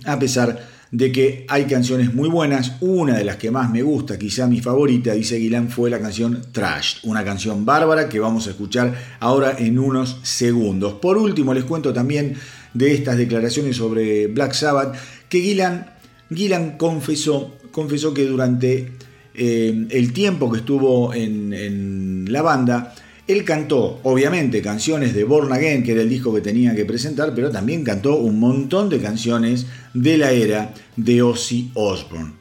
a 0.05 0.19
pesar 0.19 0.67
de 0.91 1.11
que 1.11 1.45
hay 1.47 1.65
canciones 1.65 2.13
muy 2.13 2.29
buenas. 2.29 2.77
Una 2.81 3.17
de 3.17 3.23
las 3.23 3.37
que 3.37 3.51
más 3.51 3.69
me 3.69 3.83
gusta, 3.83 4.17
quizá 4.17 4.47
mi 4.47 4.59
favorita, 4.59 5.13
dice 5.13 5.37
Guilán, 5.37 5.69
fue 5.69 5.89
la 5.89 5.99
canción 5.99 6.41
Trash, 6.51 6.97
una 7.03 7.23
canción 7.23 7.65
bárbara 7.65 8.09
que 8.09 8.19
vamos 8.19 8.47
a 8.47 8.51
escuchar 8.51 8.95
ahora 9.19 9.55
en 9.57 9.77
unos 9.77 10.19
segundos. 10.23 10.93
Por 10.93 11.17
último, 11.17 11.53
les 11.53 11.63
cuento 11.63 11.93
también 11.93 12.35
de 12.73 12.93
estas 12.93 13.17
declaraciones 13.17 13.77
sobre 13.77 14.27
Black 14.27 14.53
Sabbath 14.53 14.95
que 15.27 15.41
Gillan, 15.41 16.77
confesó, 16.77 17.55
confesó 17.71 18.13
que 18.13 18.25
durante 18.25 18.91
eh, 19.41 19.87
el 19.89 20.11
tiempo 20.11 20.51
que 20.51 20.59
estuvo 20.59 21.13
en, 21.13 22.25
la 22.29 22.41
banda, 22.41 22.93
él 23.27 23.43
cantó, 23.43 23.99
obviamente, 24.03 24.61
canciones 24.61 25.13
de 25.13 25.23
Born 25.23 25.53
Again, 25.53 25.83
que 25.83 25.93
era 25.93 26.01
el 26.01 26.09
disco 26.09 26.33
que 26.33 26.41
tenía 26.41 26.75
que 26.75 26.85
presentar, 26.85 27.33
pero 27.33 27.49
también 27.49 27.83
cantó 27.83 28.17
un 28.17 28.39
montón 28.39 28.89
de 28.89 28.99
canciones 28.99 29.67
de 29.93 30.17
la 30.17 30.31
era 30.31 30.73
de 30.97 31.21
Ozzy 31.21 31.71
Osbourne. 31.73 32.33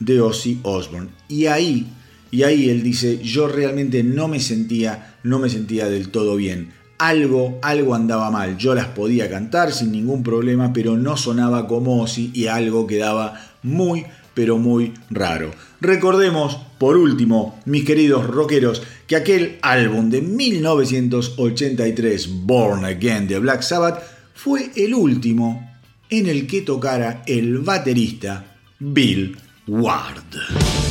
De 0.00 0.20
Ozzy 0.20 0.58
Osbourne. 0.62 1.10
Y 1.28 1.46
ahí, 1.46 1.86
y 2.30 2.42
ahí 2.42 2.68
él 2.68 2.82
dice, 2.82 3.18
yo 3.18 3.46
realmente 3.48 4.02
no 4.02 4.28
me 4.28 4.40
sentía, 4.40 5.16
no 5.22 5.38
me 5.38 5.50
sentía 5.50 5.88
del 5.88 6.08
todo 6.08 6.36
bien. 6.36 6.70
Algo, 6.98 7.58
algo 7.62 7.94
andaba 7.94 8.30
mal. 8.30 8.58
Yo 8.58 8.74
las 8.74 8.88
podía 8.88 9.30
cantar 9.30 9.72
sin 9.72 9.92
ningún 9.92 10.22
problema, 10.22 10.72
pero 10.72 10.96
no 10.96 11.16
sonaba 11.16 11.66
como 11.66 12.02
Ozzy 12.02 12.30
y 12.34 12.46
algo 12.46 12.86
quedaba 12.86 13.40
muy, 13.62 14.04
pero 14.34 14.58
muy 14.58 14.92
raro. 15.10 15.52
Recordemos, 15.80 16.58
por 16.78 16.96
último, 16.96 17.60
mis 17.64 17.84
queridos 17.84 18.26
rockeros, 18.26 18.82
que 19.06 19.14
aquel 19.16 19.58
álbum 19.62 20.10
de 20.10 20.20
1983, 20.22 22.28
Born 22.44 22.84
Again 22.84 23.28
de 23.28 23.38
Black 23.38 23.62
Sabbath, 23.62 24.02
fue 24.34 24.72
el 24.76 24.94
último 24.94 25.70
en 26.08 26.26
el 26.26 26.46
que 26.46 26.62
tocara 26.62 27.22
el 27.26 27.58
baterista 27.58 28.56
Bill 28.78 29.36
Ward. 29.66 30.89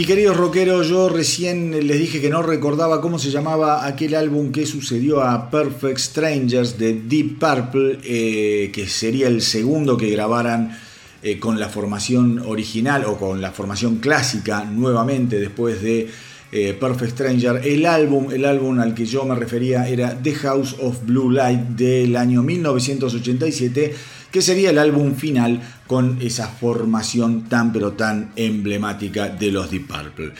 Mis 0.00 0.06
queridos 0.06 0.38
rockeros, 0.38 0.88
yo 0.88 1.10
recién 1.10 1.86
les 1.86 1.98
dije 1.98 2.22
que 2.22 2.30
no 2.30 2.40
recordaba 2.40 3.02
cómo 3.02 3.18
se 3.18 3.30
llamaba 3.30 3.86
aquel 3.86 4.14
álbum 4.14 4.50
que 4.50 4.64
sucedió 4.64 5.20
a 5.20 5.50
Perfect 5.50 5.98
Strangers 5.98 6.78
de 6.78 7.02
Deep 7.02 7.38
Purple, 7.38 7.98
eh, 8.02 8.70
que 8.72 8.86
sería 8.88 9.28
el 9.28 9.42
segundo 9.42 9.98
que 9.98 10.08
grabaran 10.08 10.74
eh, 11.22 11.38
con 11.38 11.60
la 11.60 11.68
formación 11.68 12.38
original 12.46 13.04
o 13.04 13.18
con 13.18 13.42
la 13.42 13.52
formación 13.52 13.96
clásica 13.96 14.64
nuevamente 14.64 15.38
después 15.38 15.82
de 15.82 16.08
eh, 16.50 16.74
Perfect 16.80 17.12
Stranger. 17.12 17.60
El 17.62 17.84
álbum, 17.84 18.30
el 18.32 18.46
álbum 18.46 18.80
al 18.80 18.94
que 18.94 19.04
yo 19.04 19.26
me 19.26 19.34
refería 19.34 19.86
era 19.86 20.18
The 20.18 20.32
House 20.32 20.76
of 20.80 21.04
Blue 21.04 21.30
Light 21.30 21.60
del 21.76 22.16
año 22.16 22.42
1987 22.42 23.94
que 24.30 24.42
sería 24.42 24.70
el 24.70 24.78
álbum 24.78 25.14
final 25.14 25.60
con 25.90 26.18
esa 26.22 26.46
formación 26.46 27.48
tan 27.48 27.72
pero 27.72 27.94
tan 27.94 28.30
emblemática 28.36 29.28
de 29.28 29.50
los 29.50 29.72
Deep 29.72 29.88
Purple. 29.88 30.30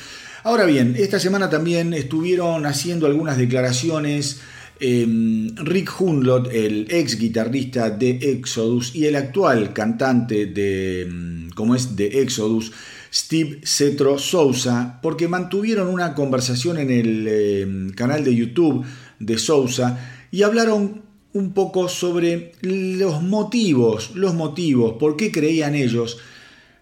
Ahora 0.45 0.65
bien, 0.65 0.95
esta 0.97 1.19
semana 1.19 1.51
también 1.51 1.93
estuvieron 1.93 2.67
haciendo 2.67 3.09
algunas 3.09 3.37
declaraciones 3.37 4.39
em, 4.79 5.53
Rick 5.57 5.91
Hunlot, 6.01 6.53
el 6.53 6.87
ex 6.89 7.19
guitarrista 7.19 7.91
de 7.91 8.11
Exodus 8.11 8.95
y 8.95 9.07
el 9.07 9.17
actual 9.17 9.73
cantante 9.73 10.47
de, 10.47 11.03
em, 11.03 11.51
como 11.51 11.75
es, 11.75 11.97
de 11.97 12.23
Exodus, 12.23 12.71
Steve 13.13 13.61
Cetro 13.65 14.21
Sousa, 14.21 15.01
porque 15.03 15.27
mantuvieron 15.27 15.89
una 15.89 16.15
conversación 16.15 16.79
en 16.79 16.91
el 16.93 17.27
em, 17.27 17.91
canal 17.91 18.23
de 18.23 18.37
YouTube 18.37 18.85
de 19.19 19.37
Sousa 19.37 19.99
y 20.31 20.45
hablaron 20.45 21.10
un 21.33 21.53
poco 21.53 21.89
sobre 21.89 22.53
los 22.63 23.23
motivos, 23.23 24.13
los 24.15 24.35
motivos, 24.35 24.95
por 24.99 25.17
qué 25.17 25.31
creían 25.31 25.75
ellos 25.75 26.19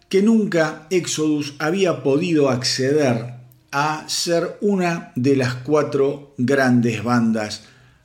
que 0.08 0.22
nunca 0.22 0.86
Exodus 0.90 1.54
había 1.58 2.02
podido 2.02 2.48
acceder 2.48 3.34
a 3.70 4.08
ser 4.08 4.56
una 4.62 5.12
de 5.14 5.36
las 5.36 5.54
cuatro 5.54 6.34
grandes 6.38 7.04
bandas 7.04 7.64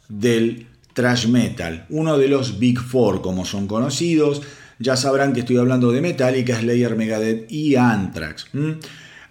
del 0.09 0.67
thrash 0.93 1.27
metal, 1.27 1.85
uno 1.89 2.17
de 2.17 2.27
los 2.27 2.59
Big 2.59 2.79
Four 2.79 3.21
como 3.21 3.45
son 3.45 3.67
conocidos, 3.67 4.41
ya 4.79 4.97
sabrán 4.97 5.33
que 5.33 5.41
estoy 5.41 5.57
hablando 5.57 5.91
de 5.91 6.01
Metallica, 6.01 6.59
Slayer, 6.59 6.95
Megadeth 6.95 7.49
y 7.49 7.75
Anthrax. 7.75 8.47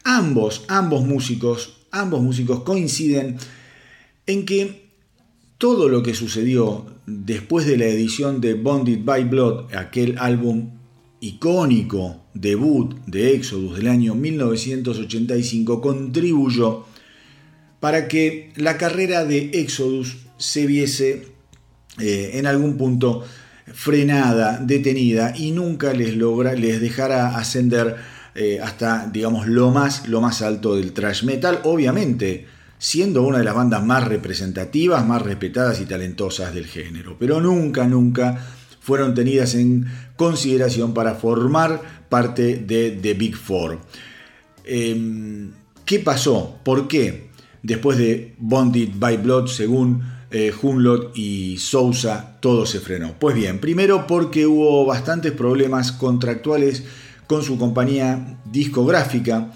Ambos, 0.04 0.64
ambos 0.68 1.04
músicos, 1.04 1.76
ambos 1.90 2.22
músicos 2.22 2.62
coinciden 2.62 3.36
en 4.26 4.46
que 4.46 4.88
todo 5.58 5.88
lo 5.88 6.02
que 6.02 6.14
sucedió 6.14 6.86
después 7.06 7.66
de 7.66 7.76
la 7.76 7.86
edición 7.86 8.40
de 8.40 8.54
Bonded 8.54 9.00
by 9.04 9.24
Blood, 9.24 9.74
aquel 9.74 10.16
álbum 10.18 10.70
icónico 11.20 12.22
debut 12.34 12.94
de 13.06 13.34
Exodus 13.34 13.76
del 13.76 13.88
año 13.88 14.14
1985, 14.14 15.80
contribuyó 15.80 16.84
para 17.80 18.08
que 18.08 18.52
la 18.56 18.76
carrera 18.76 19.24
de 19.24 19.50
Exodus 19.54 20.18
se 20.36 20.66
viese 20.66 21.28
eh, 22.00 22.30
en 22.34 22.46
algún 22.46 22.76
punto 22.76 23.24
frenada, 23.72 24.58
detenida 24.58 25.34
y 25.36 25.52
nunca 25.52 25.92
les 25.92 26.16
logra, 26.16 26.54
les 26.54 26.80
dejara 26.80 27.36
ascender 27.36 27.96
eh, 28.34 28.60
hasta, 28.62 29.08
digamos, 29.12 29.46
lo 29.46 29.70
más, 29.70 30.08
lo 30.08 30.20
más 30.20 30.42
alto 30.42 30.76
del 30.76 30.92
thrash 30.92 31.24
metal. 31.24 31.60
Obviamente, 31.64 32.46
siendo 32.82 33.22
una 33.22 33.38
de 33.38 33.44
las 33.44 33.54
bandas 33.54 33.84
más 33.86 34.08
representativas, 34.08 35.06
más 35.06 35.22
respetadas 35.22 35.80
y 35.80 35.86
talentosas 35.86 36.52
del 36.52 36.66
género, 36.66 37.16
pero 37.16 37.40
nunca, 37.40 37.86
nunca 37.86 38.44
fueron 38.80 39.14
tenidas 39.14 39.54
en 39.54 39.86
consideración 40.16 40.92
para 40.92 41.14
formar 41.14 41.80
parte 42.08 42.56
de 42.56 42.90
The 42.90 43.14
Big 43.14 43.36
Four. 43.36 43.78
Em, 44.64 45.52
¿Qué 45.84 46.00
pasó? 46.00 46.58
¿Por 46.64 46.88
qué? 46.88 47.28
Después 47.62 47.98
de 47.98 48.34
Bonded 48.38 48.88
by 48.96 49.18
Blood, 49.18 49.46
según 49.46 50.02
eh, 50.32 50.52
Hunlot 50.60 51.16
y 51.16 51.58
Sousa, 51.58 52.36
todo 52.40 52.66
se 52.66 52.80
frenó. 52.80 53.14
Pues 53.16 53.36
bien, 53.36 53.60
primero 53.60 54.08
porque 54.08 54.44
hubo 54.44 54.84
bastantes 54.84 55.30
problemas 55.30 55.92
contractuales 55.92 56.82
con 57.28 57.44
su 57.44 57.56
compañía 57.58 58.40
discográfica. 58.44 59.52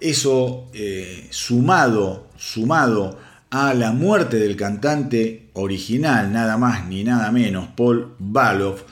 Eso 0.00 0.68
eh, 0.74 1.26
sumado 1.30 2.30
sumado 2.42 3.18
a 3.50 3.72
la 3.74 3.92
muerte 3.92 4.38
del 4.38 4.56
cantante 4.56 5.50
original, 5.52 6.32
nada 6.32 6.56
más 6.56 6.86
ni 6.88 7.04
nada 7.04 7.30
menos, 7.30 7.68
Paul 7.76 8.14
Baloff, 8.18 8.82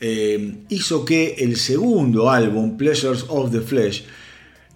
eh, 0.00 0.64
hizo 0.68 1.04
que 1.04 1.36
el 1.38 1.56
segundo 1.56 2.30
álbum, 2.30 2.76
Pleasures 2.76 3.26
of 3.28 3.52
the 3.52 3.60
Flesh, 3.60 4.04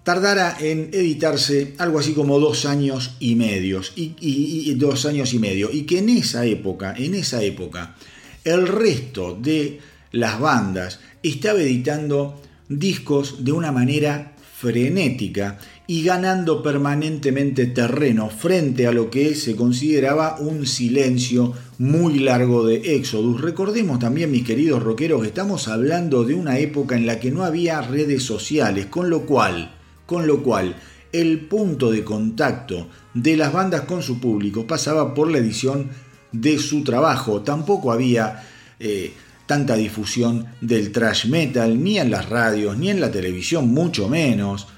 tardara 0.04 0.56
en 0.60 0.90
editarse 0.92 1.74
algo 1.78 1.98
así 1.98 2.12
como 2.12 2.38
dos 2.38 2.66
años 2.66 3.16
y 3.18 3.34
medios, 3.34 3.92
y, 3.96 4.74
dos 4.74 5.06
años 5.06 5.34
y 5.34 5.38
medio, 5.38 5.70
y 5.72 5.82
que 5.82 5.98
en 5.98 6.10
esa 6.10 6.44
época, 6.44 6.94
en 6.96 7.14
esa 7.14 7.42
época, 7.42 7.96
el 8.44 8.68
resto 8.68 9.36
de 9.40 9.80
las 10.12 10.38
bandas 10.38 11.00
estaba 11.22 11.60
editando 11.60 12.40
discos 12.68 13.44
de 13.44 13.52
una 13.52 13.72
manera 13.72 14.34
frenética 14.61 15.57
y 15.87 16.03
ganando 16.05 16.62
permanentemente 16.62 17.66
terreno 17.66 18.29
frente 18.29 18.87
a 18.87 18.92
lo 18.92 19.09
que 19.09 19.35
se 19.35 19.57
consideraba 19.57 20.37
un 20.38 20.66
silencio 20.66 21.55
muy 21.79 22.18
largo 22.18 22.66
de 22.66 22.96
Exodus. 22.96 23.40
Recordemos 23.40 23.99
también, 23.99 24.31
mis 24.31 24.44
queridos 24.44 24.83
rockeros, 24.83 25.23
que 25.23 25.29
estamos 25.29 25.66
hablando 25.66 26.25
de 26.25 26.35
una 26.35 26.59
época 26.59 26.94
en 26.94 27.07
la 27.07 27.18
que 27.18 27.31
no 27.31 27.44
había 27.44 27.81
redes 27.81 28.23
sociales, 28.23 28.85
con 28.87 29.09
lo 29.09 29.25
cual, 29.25 29.75
con 30.05 30.27
lo 30.27 30.42
cual, 30.42 30.77
el 31.11 31.40
punto 31.40 31.90
de 31.90 32.05
contacto 32.05 32.87
de 33.14 33.38
las 33.38 33.55
bandas 33.55 33.83
con 33.83 34.03
su 34.03 34.20
público 34.20 34.66
pasaba 34.66 35.14
por 35.14 35.31
la 35.31 35.38
edición 35.38 35.88
de 36.33 36.59
su 36.59 36.85
trabajo. 36.85 37.40
Tampoco 37.40 37.92
había 37.92 38.46
eh, 38.79 39.14
tanta 39.50 39.74
difusión 39.74 40.46
del 40.60 40.92
thrash 40.92 41.26
metal, 41.26 41.82
ni 41.82 41.98
en 41.98 42.08
las 42.08 42.28
radios, 42.28 42.78
ni 42.78 42.88
en 42.88 43.00
la 43.00 43.10
televisión, 43.10 43.66
mucho 43.66 44.08
menos. 44.08 44.68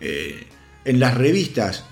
Eh, 0.00 0.46
en 0.84 1.00
las 1.00 1.14
revistas, 1.14 1.84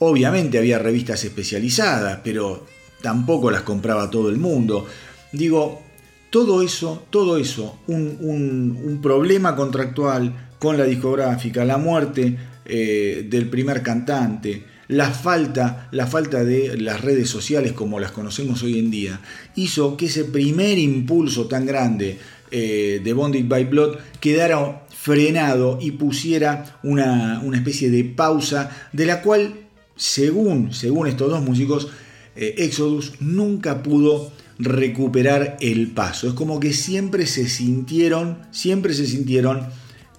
obviamente 0.00 0.58
había 0.58 0.80
revistas 0.80 1.22
especializadas, 1.22 2.18
pero 2.24 2.66
tampoco 3.00 3.52
las 3.52 3.62
compraba 3.62 4.10
todo 4.10 4.30
el 4.30 4.38
mundo. 4.38 4.84
Digo, 5.30 5.82
todo 6.28 6.60
eso, 6.60 7.06
todo 7.08 7.36
eso, 7.36 7.78
un, 7.86 8.98
problema 9.00 9.54
contractual 9.54 10.50
con 10.58 10.76
la 10.76 10.82
discográfica, 10.82 11.64
la 11.64 11.78
muerte 11.78 12.36
eh, 12.64 13.28
del 13.30 13.48
primer 13.48 13.80
cantante, 13.80 14.64
la 14.92 15.10
falta, 15.10 15.88
la 15.90 16.06
falta 16.06 16.44
de 16.44 16.76
las 16.76 17.00
redes 17.00 17.28
sociales 17.30 17.72
como 17.72 17.98
las 17.98 18.12
conocemos 18.12 18.62
hoy 18.62 18.78
en 18.78 18.90
día, 18.90 19.20
hizo 19.56 19.96
que 19.96 20.06
ese 20.06 20.24
primer 20.24 20.78
impulso 20.78 21.46
tan 21.46 21.64
grande 21.64 22.18
eh, 22.50 23.00
de 23.02 23.12
Bonded 23.14 23.46
by 23.48 23.64
Blood 23.64 23.96
quedara 24.20 24.84
frenado 24.90 25.78
y 25.80 25.92
pusiera 25.92 26.78
una, 26.82 27.42
especie 27.54 27.90
de 27.90 28.04
pausa 28.04 28.70
de 28.92 29.06
la 29.06 29.22
cual, 29.22 29.54
según, 29.96 30.74
según 30.74 31.06
estos 31.06 31.30
dos 31.30 31.42
músicos, 31.42 31.88
eh, 32.36 32.54
Exodus 32.58 33.14
nunca 33.20 33.82
pudo 33.82 34.30
recuperar 34.58 35.56
el 35.60 35.90
paso. 35.92 36.28
Es 36.28 36.34
como 36.34 36.60
que 36.60 36.74
siempre 36.74 37.26
se 37.26 37.48
sintieron, 37.48 38.40
siempre 38.50 38.92
se 38.92 39.06
sintieron 39.06 39.68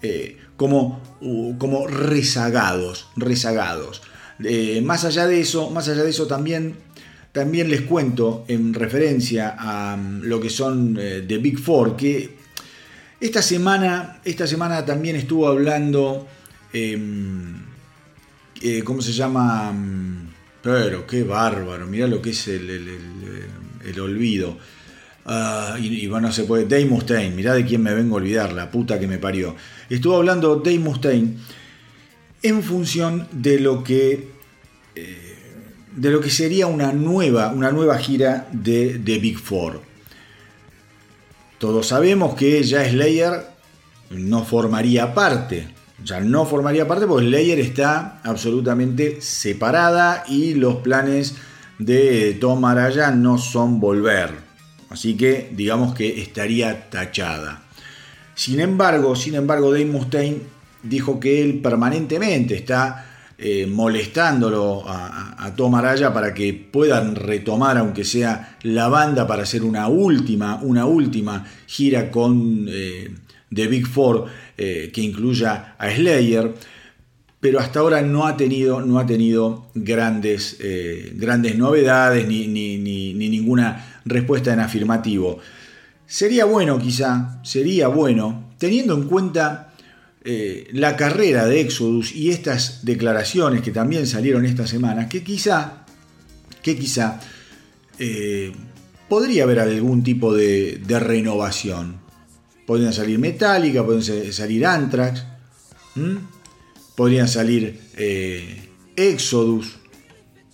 eh, 0.02 0.38
como, 0.58 1.00
como 1.60 1.86
rezagados, 1.86 3.08
rezagados. 3.16 4.02
Eh, 4.44 4.82
más 4.82 5.06
allá 5.06 5.28
de 5.28 5.40
eso, 5.40 5.70
más 5.70 5.88
allá 5.90 6.04
de 6.04 6.10
eso 6.10 6.28
también, 6.28 6.76
también 7.32 7.70
les 7.70 7.82
cuento 7.82 8.46
en 8.48 8.74
referencia 8.74 9.56
a 9.58 9.98
mm, 9.98 10.24
lo 10.24 10.40
que 10.40 10.50
son 10.50 10.96
The 10.96 11.38
Big 11.38 11.60
Four, 11.60 11.96
que 11.96 12.44
esta 13.24 13.42
semana, 13.42 14.20
esta 14.26 14.46
semana 14.46 14.84
también 14.84 15.16
estuvo 15.16 15.48
hablando, 15.48 16.28
em, 16.74 17.56
eh, 18.62 18.84
¿cómo 18.84 19.02
se 19.02 19.14
llama? 19.14 19.72
Mm, 19.72 20.28
pero 20.62 21.08
qué 21.08 21.24
bárbaro, 21.24 21.88
mirá 21.88 22.06
lo 22.06 22.22
que 22.22 22.32
es 22.32 22.50
el, 22.50 23.98
olvido. 23.98 24.58
Ah, 25.26 25.78
y, 25.80 26.06
bueno, 26.08 26.34
se 26.34 26.44
puede. 26.44 26.66
Dave 26.66 26.86
Mustaine, 26.86 27.34
mirá 27.34 27.54
de 27.54 27.66
quién 27.66 27.82
me 27.82 27.94
vengo 27.94 28.16
a 28.16 28.18
olvidar, 28.18 28.52
la 28.52 28.70
puta 28.70 29.00
que 29.00 29.08
me 29.08 29.20
parió. 29.20 29.56
Estuvo 29.90 30.18
hablando 30.18 30.58
Dave 30.58 30.80
Mustaine 30.80 31.38
en 32.44 32.62
función 32.62 33.28
de 33.32 33.60
lo 33.60 33.84
que. 33.84 34.32
Eh, 34.96 35.30
de 35.96 36.10
lo 36.10 36.20
que 36.22 36.30
sería 36.30 36.68
una 36.68 36.92
nueva, 36.92 37.50
una 37.50 37.72
nueva 37.72 37.98
gira 38.00 38.48
de, 38.52 38.98
de 38.98 39.20
Big 39.20 39.38
Four. 39.38 39.82
Todos 41.60 41.88
sabemos 41.88 42.36
que 42.36 42.64
ya 42.64 42.88
Slayer 42.90 43.46
no 44.10 44.44
formaría 44.44 45.14
parte. 45.14 45.68
Ya 46.04 46.20
no 46.20 46.46
formaría 46.46 46.88
parte 46.88 47.08
porque 47.08 47.28
Slayer 47.28 47.60
está 47.60 48.20
absolutamente 48.24 49.22
separada 49.22 50.24
y 50.28 50.56
los 50.56 50.78
planes 50.78 51.36
de 51.80 52.38
Tom 52.42 52.66
Araya 52.66 53.12
no 53.12 53.38
son 53.38 53.80
volver. 53.80 54.32
Así 54.90 55.16
que 55.16 55.52
digamos 55.56 55.96
que 55.96 56.22
estaría 56.22 56.90
tachada. 56.90 57.64
Sin 58.36 58.60
embargo, 58.60 59.16
sin 59.16 59.36
embargo, 59.36 59.72
Dave 59.72 59.86
Mustaine 59.86 60.42
dijo 60.84 61.20
que 61.20 61.42
él 61.42 61.60
permanentemente 61.60 62.56
está 62.56 63.06
eh, 63.38 63.66
molestándolo 63.66 64.84
a, 64.88 65.48
a, 65.48 66.14
para 66.14 66.34
que 66.34 66.54
puedan 66.54 67.16
retomar, 67.16 67.78
aunque 67.78 68.04
sea 68.04 68.58
la 68.62 68.88
banda, 68.90 69.26
para 69.26 69.44
hacer 69.44 69.64
una 69.64 69.88
última, 69.88 70.62
una 70.62 70.86
última 70.86 71.46
gira 71.66 72.12
con 72.12 72.68
eh, 72.70 73.12
The 73.54 73.68
Big 73.68 73.88
Four 73.88 74.26
eh, 74.58 74.92
que 74.94 75.02
incluya 75.02 75.76
a 75.78 75.90
Slayer. 75.90 76.54
Pero 77.40 77.60
hasta 77.60 77.80
ahora 77.80 78.02
no 78.02 78.26
ha 78.26 78.38
tenido, 78.38 78.80
no 78.82 79.00
ha 79.00 79.06
tenido 79.06 79.68
grandes, 79.76 80.58
grandes 81.16 81.58
novedades 81.58 82.26
ni, 82.26 82.48
ni, 82.48 82.78
ni 82.78 83.14
ninguna 83.30 84.00
respuesta 84.06 84.54
en 84.54 84.62
afirmativo. 84.62 85.40
Sería 86.06 86.46
bueno 86.46 86.80
quizá, 86.80 87.40
sería 87.44 87.90
bueno, 87.90 88.54
teniendo 88.58 88.94
en 88.96 89.04
cuenta 89.10 89.73
eh, 90.26 90.70
la 90.72 90.96
carrera 90.96 91.48
de 91.48 91.60
Exodus 91.60 92.16
y 92.16 92.30
estas 92.30 92.86
declaraciones 92.86 93.62
que 93.62 93.72
también 93.72 94.08
salieron 94.08 94.46
esta 94.46 94.66
semana, 94.66 95.10
que 95.10 95.22
quizá, 95.22 95.86
que 96.62 96.78
quizá 96.78 97.20
eh, 98.00 98.54
podría 99.10 99.44
haber 99.44 99.60
algún 99.60 100.02
tipo 100.02 100.34
de, 100.34 100.82
renovación. 100.88 101.98
Podrían 102.66 102.94
salir 102.94 103.20
Metallica, 103.20 103.86
podrían 103.86 104.32
salir 104.32 104.66
Anthrax, 104.66 105.26
podrían 106.96 107.28
salir 107.28 107.82
eh, 107.98 108.70
Exodus, 108.96 109.76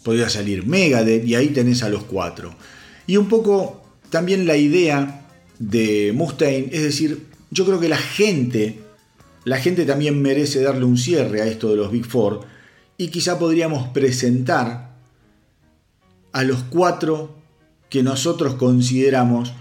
podría 0.01 0.29
salir 0.29 0.65
Megadeth, 0.65 1.27
y 1.27 1.35
ahí 1.35 1.49
tenés 1.49 1.83
a 1.83 1.89
los 1.89 2.05
cuatro. 2.05 2.55
Y 3.05 3.17
un 3.17 3.29
poco 3.29 3.83
también 4.09 4.47
la 4.47 4.57
idea 4.57 5.27
de 5.59 6.11
Mustaine, 6.15 6.69
es 6.71 6.81
decir, 6.81 7.27
yo 7.51 7.65
creo 7.67 7.79
que 7.79 7.89
la 7.89 7.97
gente 7.97 8.88
la 9.49 9.57
gente 9.57 9.83
también 9.83 10.21
merece 10.21 10.61
darle 10.61 10.85
un 10.85 10.95
cierre 10.95 11.41
a 11.41 11.47
esto 11.47 11.71
de 11.71 11.75
los 11.75 11.91
Big 11.91 12.05
Four 12.05 12.41
y 12.97 13.07
quizá 13.07 13.39
podríamos 13.39 13.87
presentar 13.87 14.91
a 16.31 16.43
los 16.43 16.61
cuatro 16.69 17.35
que 17.89 18.03
nosotros 18.03 18.53
consideramos 18.53 19.51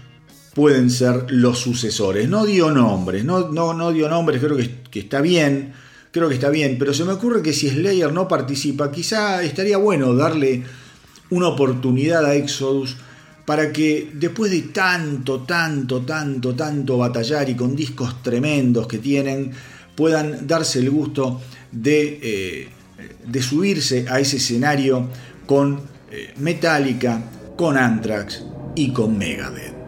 pueden 0.53 0.91
ser 0.91 1.31
los 1.31 1.57
sucesores. 1.57 2.29
No 2.29 2.45
dio 2.45 2.69
nombres, 2.69 3.25
no, 3.25 3.49
no, 3.49 3.73
no 3.73 3.91
dio 3.91 4.07
nombres, 4.07 4.39
creo 4.39 4.57
que, 4.57 4.69
que, 4.91 4.99
está 4.99 5.21
bien, 5.21 5.73
creo 6.11 6.29
que 6.29 6.35
está 6.35 6.51
bien, 6.51 6.75
pero 6.77 6.93
se 6.93 7.03
me 7.03 7.13
ocurre 7.13 7.41
que 7.41 7.53
si 7.53 7.67
Slayer 7.67 8.13
no 8.13 8.27
participa, 8.27 8.91
quizá 8.91 9.41
estaría 9.41 9.77
bueno 9.77 10.13
darle 10.13 10.65
una 11.31 11.47
oportunidad 11.47 12.23
a 12.27 12.35
Exodus 12.35 12.95
para 13.43 13.73
que 13.73 14.11
después 14.13 14.51
de 14.51 14.61
tanto, 14.61 15.39
tanto, 15.39 16.01
tanto, 16.01 16.53
tanto 16.53 16.99
batallar 16.99 17.49
y 17.49 17.55
con 17.55 17.75
discos 17.75 18.21
tremendos 18.21 18.85
que 18.85 18.99
tienen, 18.99 19.51
puedan 19.99 20.47
darse 20.47 20.79
el 20.79 20.89
gusto 20.89 21.41
de, 21.73 22.19
eh, 22.23 22.69
de 23.27 23.41
subirse 23.41 24.05
a 24.07 24.21
ese 24.21 24.37
escenario 24.37 25.09
con 25.45 25.81
eh, 26.09 26.33
Metallica, 26.37 27.21
con 27.57 27.75
Anthrax 27.75 28.45
y 28.75 28.93
con 28.93 29.17
Megadeth. 29.17 29.78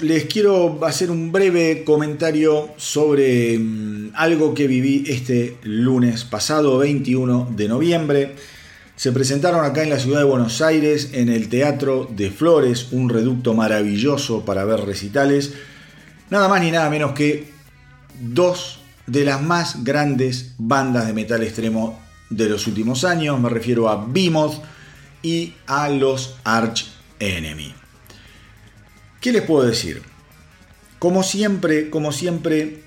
Les 0.00 0.24
quiero 0.24 0.84
hacer 0.84 1.10
un 1.10 1.32
breve 1.32 1.82
comentario 1.84 2.70
sobre 2.76 3.58
mm, 3.58 4.10
algo 4.14 4.54
que 4.54 4.66
viví 4.66 5.04
este 5.06 5.56
lunes 5.62 6.24
pasado 6.24 6.78
21 6.78 7.48
de 7.56 7.68
noviembre. 7.68 8.34
Se 8.96 9.12
presentaron 9.12 9.64
acá 9.64 9.82
en 9.82 9.90
la 9.90 9.98
ciudad 9.98 10.18
de 10.18 10.24
Buenos 10.24 10.60
Aires 10.60 11.10
en 11.12 11.28
el 11.28 11.48
Teatro 11.48 12.08
de 12.10 12.30
Flores, 12.30 12.88
un 12.92 13.08
reducto 13.08 13.54
maravilloso 13.54 14.44
para 14.44 14.64
ver 14.64 14.80
recitales. 14.80 15.54
Nada 16.30 16.48
más 16.48 16.60
ni 16.62 16.70
nada 16.70 16.90
menos 16.90 17.12
que 17.12 17.48
dos 18.20 18.80
de 19.06 19.24
las 19.24 19.40
más 19.40 19.84
grandes 19.84 20.54
bandas 20.58 21.06
de 21.06 21.14
metal 21.14 21.42
extremo 21.42 21.98
de 22.28 22.48
los 22.48 22.66
últimos 22.66 23.04
años. 23.04 23.40
Me 23.40 23.48
refiero 23.48 23.88
a 23.88 24.04
Behemoth 24.06 24.62
y 25.22 25.54
a 25.66 25.88
los 25.88 26.36
Arch 26.44 26.86
Enemy. 27.18 27.87
¿Qué 29.20 29.32
les 29.32 29.42
puedo 29.42 29.66
decir? 29.66 30.02
Como 31.00 31.24
siempre, 31.24 31.90
como 31.90 32.12
siempre, 32.12 32.82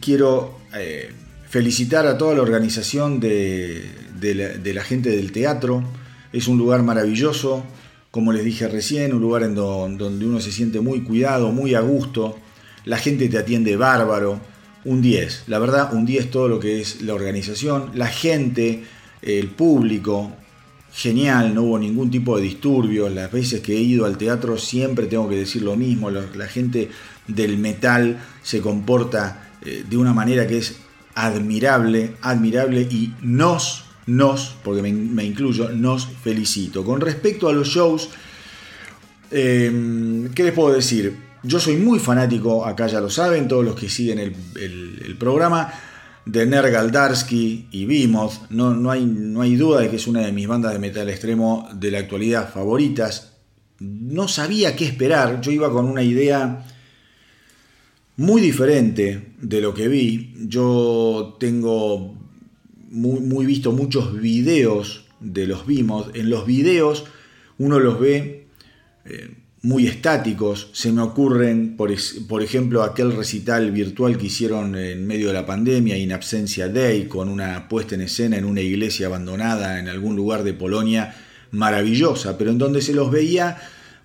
quiero 0.00 0.58
eh, 0.74 1.10
felicitar 1.48 2.06
a 2.06 2.16
toda 2.16 2.34
la 2.34 2.40
organización 2.40 3.20
de, 3.20 3.84
la, 4.20 4.82
gente 4.82 5.10
del 5.10 5.30
teatro. 5.30 5.84
Es 6.32 6.48
un 6.48 6.56
lugar 6.56 6.82
maravilloso, 6.82 7.64
como 8.10 8.32
les 8.32 8.44
dije 8.44 8.66
recién, 8.66 9.12
un 9.12 9.20
lugar 9.20 9.42
en 9.42 9.54
donde 9.54 10.26
uno 10.26 10.40
se 10.40 10.52
siente 10.52 10.80
muy 10.80 11.02
cuidado, 11.02 11.52
muy 11.52 11.74
a 11.74 11.80
gusto. 11.80 12.38
La 12.86 12.96
gente 12.96 13.28
te 13.28 13.36
atiende 13.36 13.76
bárbaro. 13.76 14.40
Un 14.86 15.02
10, 15.02 15.44
la 15.48 15.58
verdad, 15.58 15.94
un 15.94 16.06
10 16.06 16.30
todo 16.30 16.48
lo 16.48 16.60
que 16.60 16.80
es 16.80 17.02
la 17.02 17.14
organización, 17.14 17.90
la 17.94 18.06
gente, 18.06 18.84
el 19.22 19.48
público, 19.48 20.30
genial, 20.94 21.54
no 21.54 21.62
hubo 21.62 21.78
ningún 21.78 22.10
tipo 22.10 22.36
de 22.36 22.44
disturbios. 22.44 23.12
Las 23.12 23.30
veces 23.30 23.60
que 23.60 23.76
he 23.76 23.80
ido 23.80 24.06
al 24.06 24.16
teatro 24.16 24.56
siempre 24.56 25.06
tengo 25.06 25.28
que 25.28 25.36
decir 25.36 25.62
lo 25.62 25.76
mismo. 25.76 26.10
La, 26.10 26.46
gente 26.46 26.88
del 27.26 27.58
metal 27.58 28.18
se 28.42 28.60
comporta 28.60 29.50
eh, 29.64 29.84
de 29.88 29.96
una 29.96 30.12
manera 30.12 30.46
que 30.46 30.58
es 30.58 30.76
admirable, 31.14 32.14
admirable 32.22 32.82
y 32.82 33.12
nos, 33.22 33.84
nos, 34.06 34.56
porque 34.62 34.82
me, 34.82 35.24
incluyo, 35.24 35.70
nos 35.70 36.06
felicito. 36.06 36.84
Con 36.84 37.00
respecto 37.00 37.48
a 37.48 37.52
los 37.52 37.68
shows, 37.68 38.10
em, 39.30 40.32
¿qué 40.32 40.44
les 40.44 40.52
puedo 40.52 40.74
decir? 40.74 41.16
Yo 41.42 41.60
soy 41.60 41.76
muy 41.76 41.98
fanático, 41.98 42.64
acá 42.64 42.86
ya 42.86 43.00
lo 43.00 43.10
saben, 43.10 43.48
todos 43.48 43.64
los 43.64 43.74
que 43.74 43.90
siguen 43.90 44.18
el 44.18 45.16
programa 45.18 45.72
de 46.26 46.46
Nergal 46.46 46.90
Darsky 46.90 47.68
y 47.70 47.84
Behemoth. 47.84 48.50
No, 48.50 48.74
no, 48.74 48.90
hay, 48.90 49.04
no 49.04 49.42
hay 49.42 49.56
duda 49.56 49.80
de 49.80 49.90
que 49.90 49.96
es 49.96 50.06
una 50.06 50.20
de 50.20 50.32
mis 50.32 50.46
bandas 50.46 50.72
de 50.72 50.78
metal 50.78 51.08
extremo 51.08 51.68
de 51.74 51.90
la 51.90 51.98
actualidad 51.98 52.52
favoritas. 52.52 53.32
No 53.80 54.28
sabía 54.28 54.76
qué 54.76 54.86
esperar. 54.86 55.40
Yo 55.40 55.50
iba 55.50 55.70
con 55.70 55.86
una 55.86 56.02
idea 56.02 56.64
muy 58.16 58.40
diferente 58.40 59.34
de 59.40 59.60
lo 59.60 59.74
que 59.74 59.88
vi. 59.88 60.34
Yo 60.46 61.36
tengo 61.38 62.16
muy, 62.90 63.44
visto 63.44 63.72
muchos 63.72 64.18
videos 64.18 65.06
de 65.20 65.46
los 65.46 65.66
Behemoth. 65.66 66.16
En 66.16 66.30
los 66.30 66.46
videos 66.46 67.04
uno 67.58 67.78
los 67.80 68.00
ve. 68.00 68.46
Eh, 69.04 69.43
muy 69.64 69.86
estáticos. 69.86 70.68
Se 70.72 70.92
me 70.92 71.00
ocurren, 71.00 71.76
por, 71.76 71.90
por, 72.28 72.42
ejemplo, 72.42 72.82
aquel 72.82 73.16
recital 73.16 73.72
virtual 73.72 74.18
que 74.18 74.26
hicieron 74.26 74.76
en 74.76 75.06
medio 75.06 75.28
de 75.28 75.32
la 75.32 75.46
pandemia, 75.46 75.96
In 75.96 76.12
Absencia 76.12 76.68
Day, 76.68 77.06
con 77.08 77.30
una 77.30 77.66
puesta 77.68 77.94
en 77.94 78.02
escena 78.02 78.36
en 78.36 78.44
una 78.44 78.60
iglesia 78.60 79.06
abandonada 79.06 79.78
en 79.80 79.88
algún 79.88 80.16
lugar 80.16 80.44
de 80.44 80.52
Polonia, 80.52 81.16
maravillosa, 81.50 82.36
pero 82.36 82.50
en 82.50 82.58
donde 82.58 82.82
se 82.82 82.92
los 82.92 83.10
veía 83.10 83.56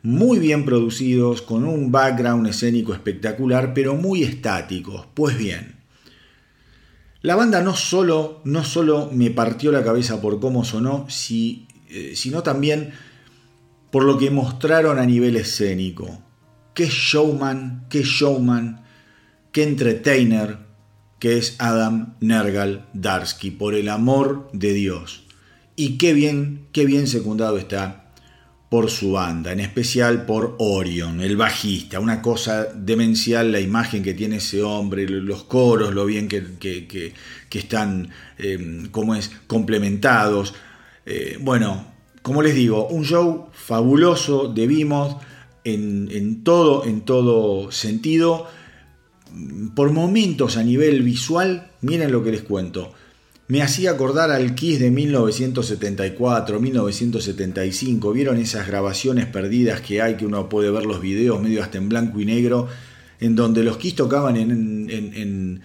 muy 0.01 0.39
bien 0.39 0.63
producidos, 0.63 1.41
con 1.41 1.65
un 1.65 1.91
background 1.91 2.47
escénico 2.47 2.93
espectacular, 2.93 3.73
pero 3.73 3.95
muy 3.95 4.23
estáticos. 4.23 5.07
Pues 5.13 5.37
bien, 5.37 5.75
la 7.21 7.35
banda 7.35 7.61
no 7.61 7.75
solo, 7.75 8.39
no 8.45 8.63
solo 8.63 9.09
me 9.11 9.29
partió 9.29 9.73
la 9.73 9.83
cabeza 9.83 10.21
por 10.21 10.39
cómo 10.39 10.63
sonó, 10.63 11.05
eh, 11.09 12.13
sino 12.15 12.43
también 12.43 12.93
por 13.91 14.03
lo 14.03 14.17
que 14.17 14.29
mostraron 14.29 14.99
a 14.99 15.05
nivel 15.05 15.35
escénico. 15.35 16.21
Qué 16.73 16.87
showman, 16.87 17.85
qué 17.89 18.03
showman, 18.03 18.83
qué 19.51 19.63
entertainer 19.63 20.69
que 21.19 21.37
es 21.37 21.55
Adam 21.59 22.15
Nergal 22.21 22.87
Darsky, 22.93 23.51
por 23.51 23.75
el 23.75 23.89
amor 23.89 24.49
de 24.53 24.73
Dios. 24.73 25.25
Y 25.75 25.97
qué 25.97 26.13
bien, 26.13 26.67
qué 26.71 26.85
bien 26.85 27.07
secundado 27.07 27.57
está 27.57 28.11
por 28.69 28.91
su 28.91 29.13
banda, 29.13 29.51
en 29.51 29.59
especial 29.59 30.25
por 30.25 30.55
Orion, 30.59 31.21
el 31.21 31.35
bajista. 31.35 31.99
Una 31.99 32.21
cosa 32.21 32.65
demencial 32.65 33.51
la 33.51 33.59
imagen 33.59 34.03
que 34.03 34.13
tiene 34.13 34.37
ese 34.37 34.61
hombre, 34.61 35.09
los 35.09 35.43
coros, 35.43 35.93
lo 35.93 36.05
bien 36.05 36.27
que, 36.27 36.57
que, 36.59 37.13
están, 37.51 38.09
eh, 38.37 38.89
es, 39.17 39.31
complementados. 39.47 40.53
Eh, 41.05 41.37
bueno, 41.41 41.93
como 42.29 42.43
les 42.43 42.53
digo, 42.53 42.85
un 42.89 43.05
show 43.05 43.47
fabuloso 43.51 44.49
de 44.49 44.67
Behemoth 44.67 45.19
en, 45.63 46.43
todo, 46.43 46.85
en 46.85 47.01
todo 47.01 47.71
sentido. 47.71 48.45
Por 49.73 49.91
momentos 49.91 50.55
a 50.55 50.63
nivel 50.63 51.01
visual, 51.01 51.71
miren 51.81 52.11
lo 52.11 52.23
que 52.23 52.29
les 52.29 52.43
cuento. 52.43 52.93
Me 53.47 53.63
hacía 53.63 53.89
acordar 53.89 54.29
al 54.29 54.53
Kiss 54.53 54.79
de 54.79 54.91
1974, 54.91 56.59
1975. 56.59 58.13
¿Vieron 58.13 58.37
esas 58.37 58.67
grabaciones 58.67 59.25
perdidas 59.25 59.81
que 59.81 60.03
hay 60.03 60.15
que 60.15 60.27
uno 60.27 60.49
puede 60.49 60.69
ver 60.69 60.85
los 60.85 61.01
videos 61.01 61.41
medio 61.41 61.63
hasta 61.63 61.79
en 61.79 61.89
blanco 61.89 62.19
y 62.19 62.25
negro? 62.25 62.67
En 63.19 63.35
donde 63.35 63.63
los 63.63 63.77
Kiss 63.77 63.95
tocaban 63.95 64.37
en, 64.37 64.51
en, 64.51 65.13
en 65.15 65.63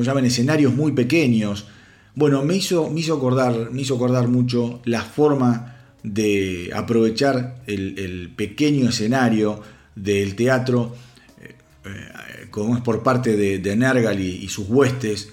llaman? 0.00 0.24
escenarios 0.26 0.72
muy 0.76 0.92
pequeños 0.92 1.66
bueno, 2.14 2.42
me 2.42 2.56
hizo, 2.56 2.90
me 2.90 3.00
hizo, 3.00 3.14
acordar, 3.14 3.70
me 3.70 3.82
hizo 3.82 3.94
acordar 3.94 4.28
mucho 4.28 4.80
la 4.84 5.02
forma 5.02 5.76
de 6.02 6.70
aprovechar 6.74 7.62
el, 7.66 8.32
pequeño 8.36 8.88
escenario 8.88 9.62
del 9.94 10.34
teatro, 10.34 10.94
eh, 11.40 11.54
eh, 11.84 12.48
como 12.50 12.76
es 12.76 12.82
por 12.82 13.02
parte 13.02 13.36
de, 13.36 13.76
Nergal 13.76 14.20
y, 14.20 14.48
sus 14.48 14.68
huestes, 14.68 15.30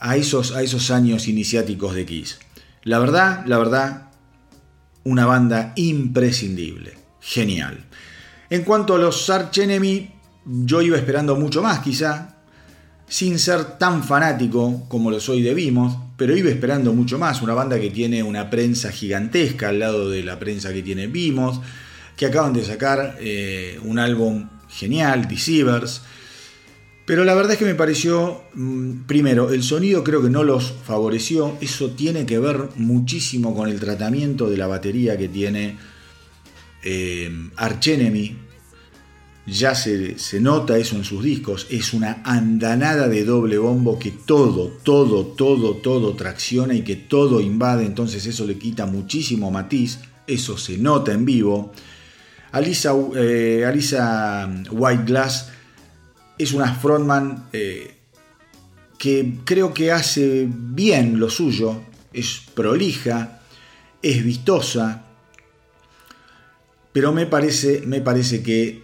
a 0.00 0.16
esos, 0.16 0.52
a 0.52 0.62
esos 0.62 0.90
años 0.90 1.28
iniciáticos 1.28 1.94
de 1.94 2.04
Kiss. 2.04 2.38
La 2.82 2.98
verdad, 2.98 3.44
la 3.46 3.58
verdad, 3.58 4.10
una 5.04 5.24
banda 5.24 5.72
imprescindible, 5.76 6.94
genial. 7.20 7.84
En 8.50 8.62
cuanto 8.64 8.96
a 8.96 8.98
los 8.98 9.30
Arch 9.30 9.58
Enemy, 9.58 10.10
yo 10.44 10.82
iba 10.82 10.96
esperando 10.96 11.36
mucho 11.36 11.62
más, 11.62 11.78
quizá, 11.80 12.33
sin 13.08 13.38
ser 13.38 13.78
tan 13.78 14.02
fanático 14.02 14.84
como 14.88 15.10
lo 15.10 15.20
soy 15.20 15.42
de 15.42 15.54
Vimos, 15.54 15.96
pero 16.16 16.36
iba 16.36 16.50
esperando 16.50 16.92
mucho 16.92 17.18
más, 17.18 17.42
una 17.42 17.54
banda 17.54 17.80
que 17.80 17.90
tiene 17.90 18.22
una 18.22 18.50
prensa 18.50 18.90
gigantesca 18.90 19.68
al 19.68 19.80
lado 19.80 20.10
de 20.10 20.22
la 20.22 20.38
prensa 20.38 20.72
que 20.72 20.82
tiene 20.82 21.06
Vimos, 21.06 21.60
que 22.16 22.26
acaban 22.26 22.52
de 22.52 22.64
sacar 22.64 23.16
eh, 23.20 23.78
un 23.82 23.98
álbum 23.98 24.48
genial, 24.68 25.28
Deceivers, 25.28 26.02
pero 27.06 27.24
la 27.24 27.34
verdad 27.34 27.52
es 27.52 27.58
que 27.58 27.66
me 27.66 27.74
pareció, 27.74 28.42
mm, 28.54 29.02
primero, 29.06 29.52
el 29.52 29.62
sonido 29.62 30.02
creo 30.02 30.22
que 30.22 30.30
no 30.30 30.42
los 30.42 30.72
favoreció, 30.84 31.56
eso 31.60 31.90
tiene 31.90 32.24
que 32.24 32.38
ver 32.38 32.68
muchísimo 32.76 33.54
con 33.54 33.68
el 33.68 33.78
tratamiento 33.78 34.48
de 34.48 34.56
la 34.56 34.66
batería 34.66 35.18
que 35.18 35.28
tiene 35.28 35.76
eh, 36.82 37.30
Archenemy, 37.56 38.36
ya 39.46 39.74
se, 39.74 40.16
nota 40.40 40.78
eso 40.78 40.96
en 40.96 41.04
sus 41.04 41.22
discos, 41.22 41.66
es 41.70 41.92
una 41.92 42.22
andanada 42.24 43.08
de 43.08 43.24
doble 43.24 43.58
bombo 43.58 43.98
que 43.98 44.10
todo, 44.10 44.68
todo, 44.82 45.26
todo, 45.26 45.76
todo 45.76 46.14
tracciona 46.14 46.74
y 46.74 46.82
que 46.82 46.96
todo 46.96 47.40
invade, 47.40 47.84
entonces 47.84 48.24
eso 48.26 48.46
le 48.46 48.56
quita 48.56 48.86
muchísimo 48.86 49.50
matiz, 49.50 49.98
eso 50.26 50.56
se 50.56 50.78
nota 50.78 51.12
en 51.12 51.26
vivo. 51.26 51.72
Alisa, 52.52 52.94
eh, 53.16 53.64
Alisa 53.66 54.48
White 54.70 55.04
Glass 55.04 55.50
es 56.38 56.52
una 56.52 56.74
frontman 56.74 57.48
eh, 57.52 57.96
que 58.96 59.40
creo 59.44 59.74
que 59.74 59.92
hace 59.92 60.48
bien 60.48 61.18
lo 61.20 61.28
suyo, 61.28 61.82
es 62.14 62.40
prolija, 62.54 63.42
es 64.00 64.24
vistosa, 64.24 65.04
pero 66.94 67.12
me 67.12 67.26
parece, 67.26 67.82
me 67.84 68.00
parece 68.00 68.42
que 68.42 68.83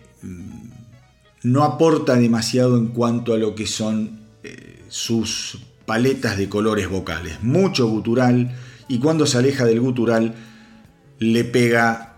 no 1.43 1.65
aporta 1.65 2.17
demasiado 2.17 2.77
en 2.77 2.89
cuanto 2.89 3.33
a 3.33 3.39
lo 3.39 3.55
que 3.55 3.67
son 3.67 4.21
eh, 4.43 4.83
sus 4.89 5.59
paletas 5.87 6.37
de 6.37 6.49
colores 6.49 6.89
vocales. 6.89 7.43
Mucho 7.43 7.87
gutural 7.89 8.55
y 8.89 8.99
cuando 8.99 9.27
se 9.27 9.39
aleja 9.39 9.65
del 9.65 9.81
gutural 9.81 10.35
le 11.19 11.45
pega 11.45 12.17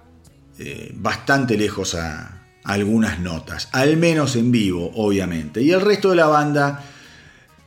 eh, 0.58 0.92
bastante 0.96 1.56
lejos 1.56 1.94
a, 1.94 2.38
algunas 2.64 3.18
notas, 3.18 3.68
al 3.72 3.96
menos 3.96 4.36
en 4.36 4.52
vivo, 4.52 4.92
obviamente. 4.94 5.62
Y 5.62 5.72
el 5.72 5.80
resto 5.80 6.10
de 6.10 6.16
la 6.16 6.26
banda 6.26 6.84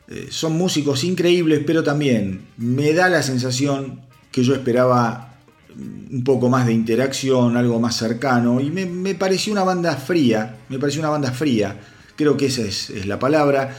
eh, 0.07 0.27
son 0.29 0.53
músicos 0.53 1.03
increíbles, 1.03 1.61
pero 1.67 1.83
también 1.83 2.45
me 2.55 2.93
da 2.93 3.09
la 3.09 3.21
sensación 3.21 4.01
que 4.31 4.43
yo 4.43 4.53
esperaba 4.53 5.34
un 5.77 6.23
poco 6.23 6.49
más 6.49 6.65
de 6.65 6.73
interacción, 6.73 7.57
algo 7.57 7.79
más 7.79 7.97
cercano, 7.97 8.61
y 8.61 8.69
me, 8.69 9.15
pareció 9.15 9.51
una 9.53 9.63
banda 9.63 9.95
fría, 9.95 10.57
me 10.69 10.79
pareció 10.79 11.01
una 11.01 11.09
banda 11.09 11.31
fría, 11.31 11.79
creo 12.15 12.37
que 12.37 12.47
esa 12.47 12.61
es, 12.61 12.89
es 12.89 13.05
la 13.05 13.19
palabra, 13.19 13.75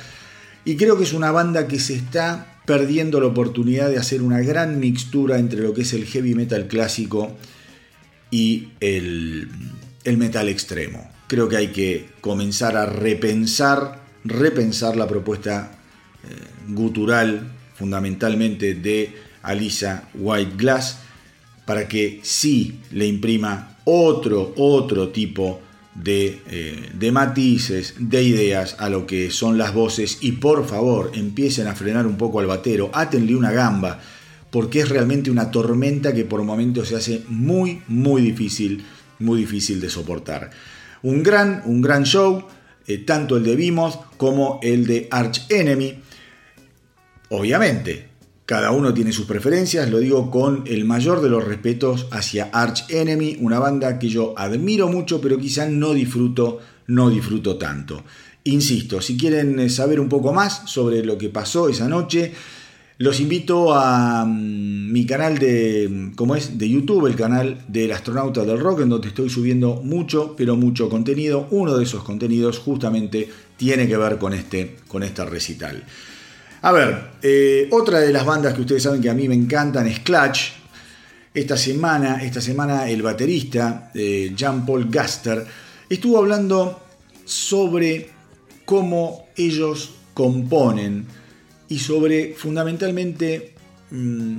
y 0.64 0.76
creo 0.76 0.98
que 0.98 1.04
es 1.04 1.12
una 1.12 1.30
banda 1.30 1.66
que 1.68 1.78
se 1.78 1.94
está 1.94 2.56
perdiendo 2.66 3.20
la 3.20 3.28
oportunidad 3.28 3.88
de 3.88 3.98
hacer 3.98 4.20
una 4.20 4.40
gran 4.40 4.80
mixtura 4.80 5.38
entre 5.38 5.60
lo 5.60 5.72
que 5.72 5.82
es 5.82 5.92
el 5.92 6.04
heavy 6.04 6.34
metal 6.34 6.66
clásico 6.66 7.36
y 8.30 8.68
el, 8.80 9.48
metal 10.04 10.48
extremo. 10.48 11.10
Creo 11.28 11.48
que 11.48 11.56
hay 11.56 11.68
que 11.68 12.10
comenzar 12.20 12.76
a 12.76 12.86
repensar, 12.86 14.04
repensar 14.24 14.96
la 14.96 15.06
propuesta 15.06 15.78
eh, 16.24 16.28
gutural 16.68 17.52
fundamentalmente 17.76 18.74
de 18.74 19.14
Alisa 19.42 20.08
White 20.14 20.56
Glass 20.56 20.98
para 21.66 21.86
que 21.86 22.20
sí 22.22 22.80
le 22.92 23.06
imprima 23.06 23.76
otro, 23.84 24.54
otro 24.56 25.10
tipo 25.10 25.60
de, 25.94 26.40
eh, 26.48 26.90
de, 26.94 27.12
matices, 27.12 27.94
de 27.98 28.22
ideas 28.22 28.76
a 28.78 28.88
lo 28.88 29.06
que 29.06 29.30
son 29.30 29.58
las 29.58 29.74
voces 29.74 30.18
y 30.20 30.32
por 30.32 30.66
favor 30.66 31.10
empiecen 31.14 31.66
a 31.66 31.74
frenar 31.74 32.06
un 32.06 32.16
poco 32.16 32.40
al 32.40 32.46
batero, 32.46 32.90
átenle 32.94 33.34
una 33.34 33.52
gamba, 33.52 34.00
porque 34.50 34.80
es 34.80 34.88
realmente 34.88 35.30
una 35.30 35.50
tormenta 35.50 36.14
que 36.14 36.24
por 36.24 36.42
momentos 36.42 36.88
se 36.88 36.96
hace 36.96 37.22
muy, 37.28 37.82
muy 37.88 38.22
difícil, 38.22 38.84
muy 39.18 39.40
difícil 39.40 39.80
de 39.80 39.90
soportar. 39.90 40.50
Un 41.02 41.22
gran, 41.22 41.62
un 41.66 41.82
gran 41.82 42.04
show, 42.04 42.46
eh, 42.86 42.98
tanto 42.98 43.36
el 43.36 43.44
de 43.44 43.56
Vimos 43.56 43.98
como 44.16 44.60
el 44.62 44.86
de 44.86 45.08
Arch 45.10 45.46
Enemy. 45.50 46.00
Obviamente, 47.30 48.08
cada 48.46 48.70
uno 48.70 48.94
tiene 48.94 49.12
sus 49.12 49.26
preferencias, 49.26 49.90
lo 49.90 49.98
digo 49.98 50.30
con 50.30 50.62
el 50.66 50.84
mayor 50.84 51.20
de 51.20 51.28
los 51.28 51.44
respetos 51.44 52.06
hacia 52.12 52.44
Arch 52.52 52.84
Enemy, 52.88 53.38
una 53.40 53.58
banda 53.58 53.98
que 53.98 54.08
yo 54.08 54.34
admiro 54.38 54.86
mucho, 54.86 55.20
pero 55.20 55.36
quizá 55.36 55.68
no 55.68 55.92
disfruto, 55.92 56.60
no 56.86 57.10
disfruto 57.10 57.56
tanto. 57.56 58.04
Insisto, 58.44 59.00
si 59.00 59.16
quieren 59.16 59.58
eh, 59.58 59.68
saber 59.68 59.98
un 59.98 60.08
poco 60.08 60.32
más 60.32 60.62
sobre 60.70 61.04
lo 61.04 61.18
que 61.18 61.28
pasó 61.28 61.68
esa 61.68 61.88
noche, 61.88 62.32
los 62.98 63.18
invito 63.18 63.74
a 63.74 64.24
mm, 64.24 64.92
mi 64.92 65.04
canal 65.04 65.38
de, 65.38 66.12
¿cómo 66.14 66.36
es? 66.36 66.56
de 66.56 66.68
YouTube, 66.68 67.06
el 67.08 67.16
canal 67.16 67.64
del 67.66 67.90
astronauta 67.90 68.44
del 68.44 68.60
rock, 68.60 68.82
en 68.82 68.90
donde 68.90 69.08
estoy 69.08 69.28
subiendo 69.28 69.82
mucho, 69.82 70.36
pero 70.36 70.54
mucho 70.54 70.88
contenido. 70.88 71.48
Uno 71.50 71.76
de 71.76 71.82
esos 71.82 72.04
contenidos 72.04 72.60
justamente 72.60 73.28
tiene 73.56 73.88
que 73.88 73.96
ver 73.96 74.18
con 74.18 74.32
este, 74.32 74.76
con 74.86 75.02
este 75.02 75.24
recital. 75.24 75.82
A 76.66 76.72
ver, 76.72 77.10
eh, 77.22 77.68
otra 77.70 78.00
de 78.00 78.12
las 78.12 78.24
bandas 78.24 78.52
que 78.52 78.62
ustedes 78.62 78.82
saben 78.82 79.00
que 79.00 79.08
a 79.08 79.14
mí 79.14 79.28
me 79.28 79.36
encantan 79.36 79.86
es 79.86 80.00
Clutch. 80.00 80.50
Esta 81.32 81.56
semana, 81.56 82.24
esta 82.24 82.40
semana 82.40 82.90
el 82.90 83.02
baterista 83.02 83.92
eh, 83.94 84.32
Jean-Paul 84.34 84.90
Gaster 84.90 85.46
estuvo 85.88 86.18
hablando 86.18 86.82
sobre 87.24 88.10
cómo 88.64 89.28
ellos 89.36 89.92
componen 90.12 91.06
y 91.68 91.78
sobre 91.78 92.34
fundamentalmente 92.34 93.54
mm, 93.92 94.38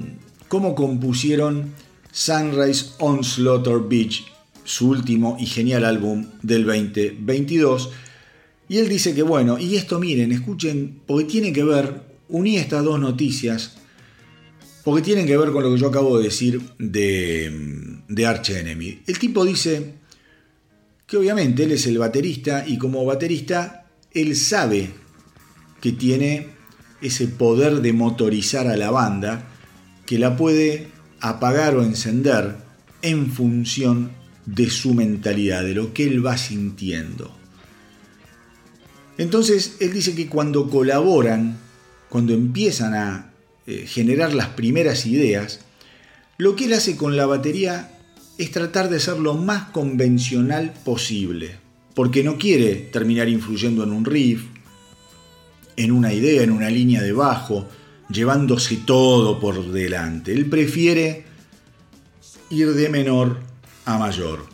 cómo 0.49 0.75
compusieron 0.75 1.71
Sunrise 2.11 2.87
on 2.99 3.23
Slaughter 3.23 3.79
Beach, 3.79 4.25
su 4.65 4.89
último 4.89 5.37
y 5.39 5.45
genial 5.45 5.85
álbum 5.85 6.27
del 6.41 6.65
2022. 6.65 7.89
Y 8.67 8.79
él 8.79 8.89
dice 8.89 9.15
que 9.15 9.23
bueno, 9.23 9.57
y 9.57 9.77
esto 9.77 9.97
miren, 9.97 10.33
escuchen, 10.33 10.99
porque 11.07 11.23
tiene 11.23 11.53
que 11.53 11.63
ver 11.63 12.06
uní 12.29 12.57
estas 12.57 12.83
dos 12.83 12.99
noticias 12.99 13.77
porque 14.83 15.01
tienen 15.01 15.27
que 15.27 15.37
ver 15.37 15.51
con 15.51 15.63
lo 15.63 15.73
que 15.73 15.79
yo 15.79 15.87
acabo 15.87 16.17
de 16.17 16.23
decir 16.23 16.61
de, 16.79 17.99
de 18.07 18.25
Arch 18.25 18.51
Enemy. 18.51 19.01
El 19.05 19.19
tipo 19.19 19.43
dice 19.43 19.95
que 21.05 21.17
obviamente 21.17 21.63
él 21.63 21.73
es 21.73 21.85
el 21.87 21.97
baterista 21.97 22.63
y 22.65 22.77
como 22.77 23.03
baterista 23.03 23.85
él 24.13 24.35
sabe 24.35 24.91
que 25.81 25.91
tiene 25.91 26.47
ese 27.01 27.27
poder 27.27 27.81
de 27.81 27.93
motorizar 27.93 28.67
a 28.67 28.77
la 28.77 28.89
banda 28.89 29.49
que 30.05 30.17
la 30.17 30.37
puede 30.37 30.87
apagar 31.19 31.75
o 31.75 31.83
encender 31.83 32.55
en 33.01 33.31
función 33.31 34.11
de 34.45 34.69
su 34.69 34.93
mentalidad, 34.93 35.63
de 35.63 35.75
lo 35.75 35.93
que 35.93 36.07
él 36.07 36.25
va 36.25 36.37
sintiendo. 36.37 37.35
Entonces, 39.17 39.77
él 39.81 39.93
dice 39.93 40.15
que 40.15 40.27
cuando 40.27 40.69
colaboran 40.69 41.57
cuando 42.09 42.33
empiezan 42.33 42.93
a 42.93 43.31
eh, 43.65 43.85
generar 43.87 44.33
las 44.33 44.49
primeras 44.49 45.05
ideas, 45.05 45.61
lo 46.37 46.55
que 46.55 46.65
él 46.65 46.73
hace 46.73 46.95
con 46.95 47.17
la 47.17 47.25
batería 47.25 47.91
es 48.37 48.51
tratar 48.51 48.89
de 48.89 48.99
ser 48.99 49.17
lo 49.17 49.33
más 49.33 49.69
convencional 49.71 50.73
posible, 50.85 51.55
porque 51.95 52.23
no 52.23 52.37
quiere 52.37 52.75
terminar 52.75 53.27
influyendo 53.27 53.83
en 53.83 53.91
un 53.91 54.05
riff, 54.05 54.43
en 55.75 55.91
una 55.91 56.13
idea, 56.13 56.43
en 56.43 56.51
una 56.51 56.69
línea 56.69 57.01
de 57.01 57.11
bajo, 57.11 57.67
llevándose 58.09 58.77
todo 58.77 59.39
por 59.39 59.71
delante. 59.71 60.33
Él 60.33 60.45
prefiere 60.47 61.25
ir 62.49 62.73
de 62.73 62.89
menor 62.89 63.39
a 63.85 63.97
mayor. 63.97 64.45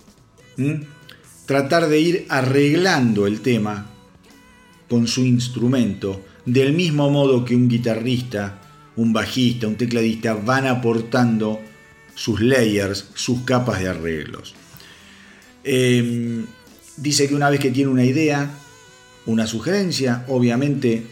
Tratar 1.45 1.87
de 1.87 1.99
ir 1.99 2.25
arreglando 2.29 3.27
el 3.27 3.41
tema 3.41 3.87
con 4.89 5.07
su 5.07 5.21
instrumento 5.21 6.23
del 6.45 6.73
mismo 6.73 7.09
modo 7.09 7.45
que 7.45 7.55
un 7.55 7.67
guitarrista, 7.67 8.59
un 8.95 9.13
bajista, 9.13 9.67
un 9.67 9.75
tecladista 9.75 10.33
van 10.33 10.67
aportando 10.67 11.59
sus 12.15 12.41
layers, 12.41 13.09
sus 13.15 13.41
capas 13.41 13.79
de 13.79 13.89
arreglos. 13.89 14.53
Em, 15.63 16.45
dice 16.97 17.27
que 17.27 17.35
una 17.35 17.49
vez 17.49 17.59
que 17.59 17.71
tiene 17.71 17.91
una 17.91 18.05
idea, 18.05 18.51
una 19.25 19.47
sugerencia, 19.47 20.25
obviamente 20.27 21.03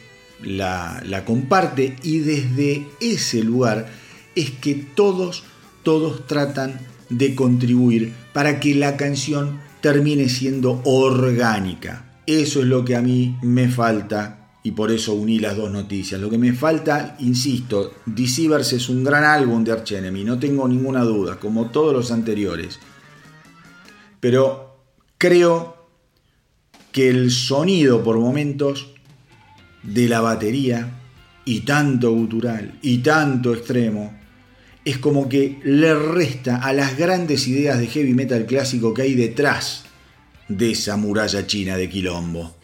la, 0.43 1.01
la 1.05 1.23
comparte 1.23 1.95
y 2.03 2.19
desde 2.19 2.88
ese 2.99 3.43
lugar 3.43 3.89
es 4.36 4.51
que 4.51 4.75
todos, 4.75 5.43
todos 5.84 6.27
tratan 6.27 6.79
de 7.09 7.36
contribuir 7.36 8.13
para 8.34 8.59
que 8.59 8.75
la 8.75 8.97
canción 8.97 9.59
termine 9.82 10.29
siendo 10.29 10.82
orgánica. 10.84 12.05
Eso 12.27 12.61
es 12.61 12.67
lo 12.67 12.86
que 12.86 12.95
a 12.95 13.01
mí 13.01 13.38
me 13.41 13.67
falta 13.67 14.40
y 14.64 14.72
por 14.72 14.91
eso 14.91 15.14
uní 15.14 15.39
las 15.39 15.57
dos 15.57 15.72
noticias. 15.72 16.22
Lo 16.22 16.30
que 16.30 16.38
me 16.38 16.53
falta, 16.53 17.16
insisto, 17.20 17.93
Deceivers 18.05 18.74
es 18.74 18.89
un 18.89 19.03
gran 19.03 19.24
álbum 19.24 19.64
de 19.64 19.72
Arch 19.72 19.93
Enemy, 19.93 20.24
no 20.24 20.39
tengo 20.39 20.68
ninguna 20.68 21.03
duda, 21.03 21.39
como 21.39 21.72
todos 21.72 21.93
los 21.93 22.12
anteriores. 22.12 22.80
Pero 24.20 24.78
creo 25.18 25.88
que 26.91 27.09
el 27.09 27.32
sonido 27.32 28.03
por 28.03 28.20
momentos 28.20 28.93
de 29.82 30.07
la 30.07 30.22
batería, 30.22 30.97
y 31.43 31.62
tanto 31.62 32.12
gutural, 32.12 32.78
y 32.84 32.99
tanto 32.99 33.53
extremo, 33.53 34.20
es 34.86 34.99
como 34.99 35.28
que 35.28 35.59
le 35.64 35.93
resta 35.95 36.57
a 36.57 36.74
las 36.74 36.97
grandes 36.97 37.47
ideas 37.47 37.80
de 37.80 37.88
heavy 37.88 38.14
metal 38.14 38.45
clásico 38.45 38.93
que 38.93 39.03
hay 39.03 39.16
detrás 39.16 39.86
de 40.47 40.72
esa 40.72 40.97
muralla 40.97 41.47
china 41.47 41.78
de 41.78 41.89
Quilombo. 41.89 42.61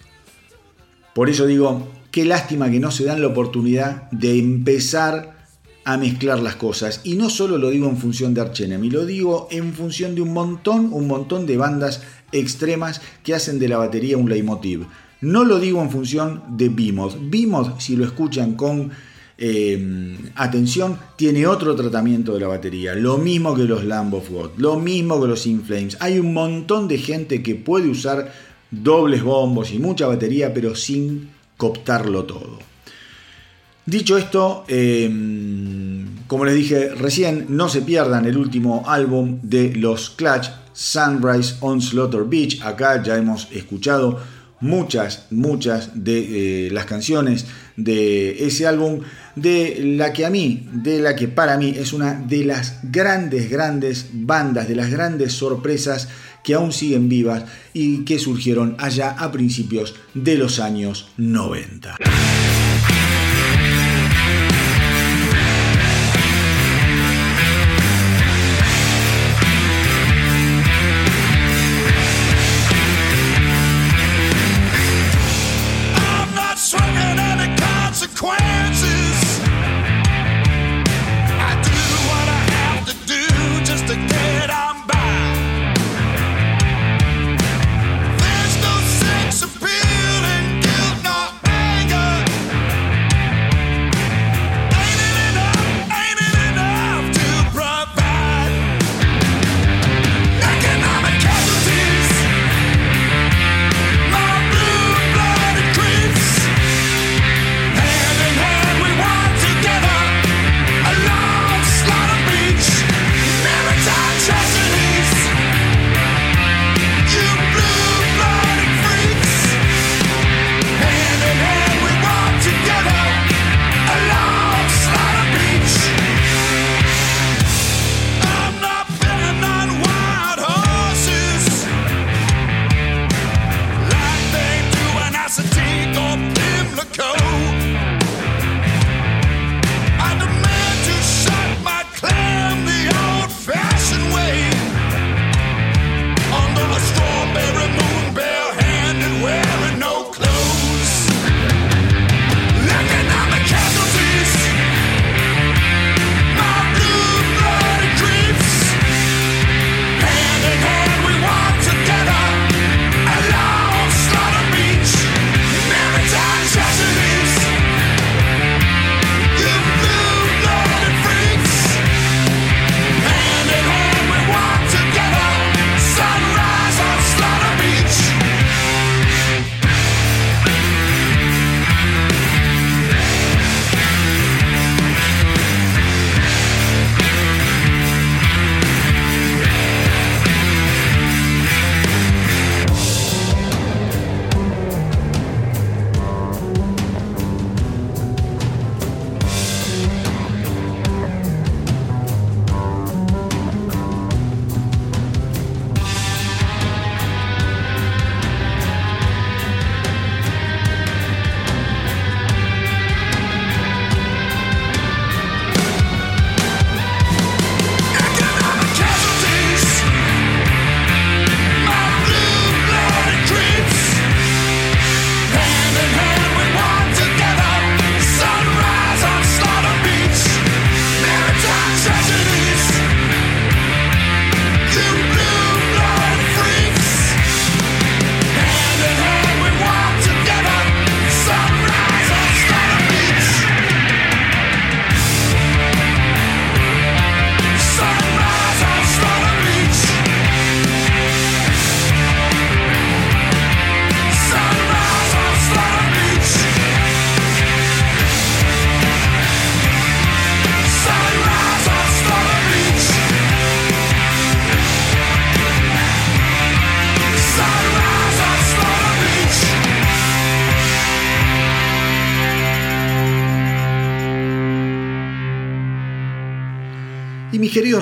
Por 1.18 1.32
eso 1.32 1.48
digo, 1.48 1.88
qué 2.12 2.26
lástima 2.26 2.70
que 2.70 2.80
no 2.80 2.92
se 2.92 3.04
dan 3.04 3.22
la 3.22 3.28
oportunidad 3.30 4.08
de 4.12 4.38
empezar 4.38 5.48
a 5.84 5.98
mezclar 5.98 6.38
las 6.38 6.58
cosas. 6.58 7.02
Y 7.04 7.16
no 7.16 7.32
solo 7.32 7.58
lo 7.58 7.72
digo 7.72 7.90
en 7.90 7.98
función 7.98 8.36
de 8.36 8.42
Arch 8.42 8.62
Enemy, 8.62 8.92
lo 8.92 9.04
digo 9.04 9.48
en 9.50 9.74
función 9.74 10.14
de 10.14 10.22
un 10.22 10.32
montón, 10.32 10.94
un 10.94 11.08
montón 11.08 11.48
de 11.48 11.58
bandas 11.58 12.04
extremas 12.32 13.02
que 13.24 13.34
hacen 13.34 13.58
de 13.58 13.68
la 13.68 13.78
batería 13.78 14.16
un 14.16 14.30
leitmotiv. 14.30 14.86
No 15.20 15.44
lo 15.44 15.60
digo 15.60 15.82
en 15.82 15.90
función 15.90 16.44
de 16.56 16.70
Behemoth. 16.70 17.16
Behemoth, 17.20 17.80
si 17.80 17.96
lo 17.96 18.06
escuchan 18.06 18.54
con 18.54 18.92
eh, 19.40 20.18
atención, 20.36 21.00
tiene 21.16 21.48
otro 21.48 21.76
tratamiento 21.76 22.36
de 22.36 22.42
la 22.42 22.48
batería. 22.48 22.94
Lo 22.94 23.18
mismo 23.18 23.56
que 23.56 23.64
los 23.64 23.84
Lamb 23.84 24.14
of 24.14 24.30
God, 24.30 24.52
lo 24.58 24.80
mismo 24.80 25.20
que 25.20 25.28
los 25.28 25.48
Inflames. 25.48 25.98
Hay 26.00 26.20
un 26.20 26.32
montón 26.32 26.88
de 26.88 27.00
gente 27.00 27.42
que 27.42 27.56
puede 27.56 27.90
usar 27.90 28.32
dobles 28.72 29.24
bombos 29.24 29.72
y 29.72 29.80
mucha 29.80 30.08
batería, 30.08 30.54
pero 30.54 30.76
sin 30.76 31.30
cooptarlo 31.58 32.26
todo. 32.26 32.60
Dicho 33.86 34.18
esto, 34.18 34.66
em, 34.68 36.06
como 36.28 36.44
les 36.44 36.56
dije 36.56 36.90
recién, 36.90 37.46
no 37.50 37.70
se 37.70 37.82
pierdan 37.82 38.26
el 38.26 38.38
último 38.38 38.84
álbum 38.86 39.40
de 39.44 39.74
los 39.76 40.10
Clutch, 40.10 40.50
Sunrise 40.74 41.56
on 41.62 41.82
Slaughter 41.82 42.24
Beach. 42.26 42.62
Acá 42.62 43.02
ya 43.02 43.16
hemos 43.16 43.48
escuchado 43.52 44.20
muchas, 44.60 45.28
muchas 45.30 45.92
de 46.04 46.68
eh, 46.68 46.72
las 46.72 46.86
canciones 46.86 47.46
de 47.76 48.46
ese 48.46 48.68
álbum, 48.68 49.00
de 49.36 49.80
la 49.98 50.12
que 50.12 50.26
a 50.26 50.30
mí, 50.30 50.68
de 50.74 51.00
la 51.00 51.16
que 51.16 51.28
para 51.28 51.58
mí 51.58 51.74
es 51.78 51.94
una 51.94 52.14
de 52.14 52.44
las 52.44 52.80
grandes, 52.92 53.50
grandes 53.50 54.08
bandas, 54.12 54.68
de 54.68 54.76
las 54.76 54.90
grandes 54.90 55.34
sorpresas 55.34 56.10
que 56.48 56.54
aún 56.54 56.72
siguen 56.72 57.10
vivas 57.10 57.44
y 57.74 58.06
que 58.06 58.20
surgieron 58.20 58.78
allá 58.80 59.10
a 59.20 59.34
principios 59.34 59.96
de 60.14 60.38
los 60.38 60.62
años 60.62 61.10
90. 61.18 61.98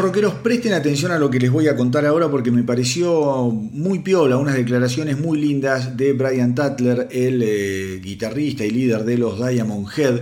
Rockeros, 0.05 0.35
presten 0.35 0.73
atención 0.73 1.11
a 1.11 1.17
lo 1.17 1.31
que 1.31 1.39
les 1.39 1.49
voy 1.49 1.67
a 1.67 1.75
contar 1.75 2.05
ahora 2.05 2.29
porque 2.29 2.51
me 2.51 2.61
pareció 2.61 3.49
muy 3.49 3.99
piola, 3.99 4.37
unas 4.37 4.53
declaraciones 4.53 5.17
muy 5.17 5.39
lindas 5.39 5.97
de 5.97 6.13
Brian 6.13 6.53
Tatler, 6.53 7.07
el 7.09 7.41
eh, 7.43 7.99
guitarrista 8.03 8.63
y 8.63 8.69
líder 8.69 9.03
de 9.03 9.17
los 9.17 9.39
Diamond 9.39 9.87
Head, 9.97 10.21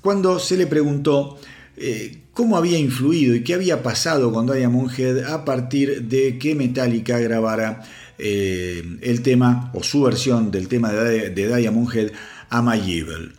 cuando 0.00 0.38
se 0.38 0.56
le 0.56 0.66
preguntó 0.66 1.38
eh, 1.76 2.16
cómo 2.32 2.56
había 2.56 2.78
influido 2.78 3.34
y 3.34 3.44
qué 3.44 3.52
había 3.52 3.82
pasado 3.82 4.32
con 4.32 4.46
Diamond 4.46 4.90
Head 4.98 5.30
a 5.30 5.44
partir 5.44 6.04
de 6.04 6.38
que 6.38 6.54
Metallica 6.54 7.18
grabara 7.18 7.82
eh, 8.16 8.82
el 9.02 9.20
tema 9.20 9.70
o 9.74 9.82
su 9.82 10.02
versión 10.02 10.50
del 10.50 10.66
tema 10.66 10.92
de, 10.92 11.30
Diamond 11.30 11.94
Head, 11.94 12.12
Am 12.48 12.72
I 12.74 13.00
Evil. 13.00 13.34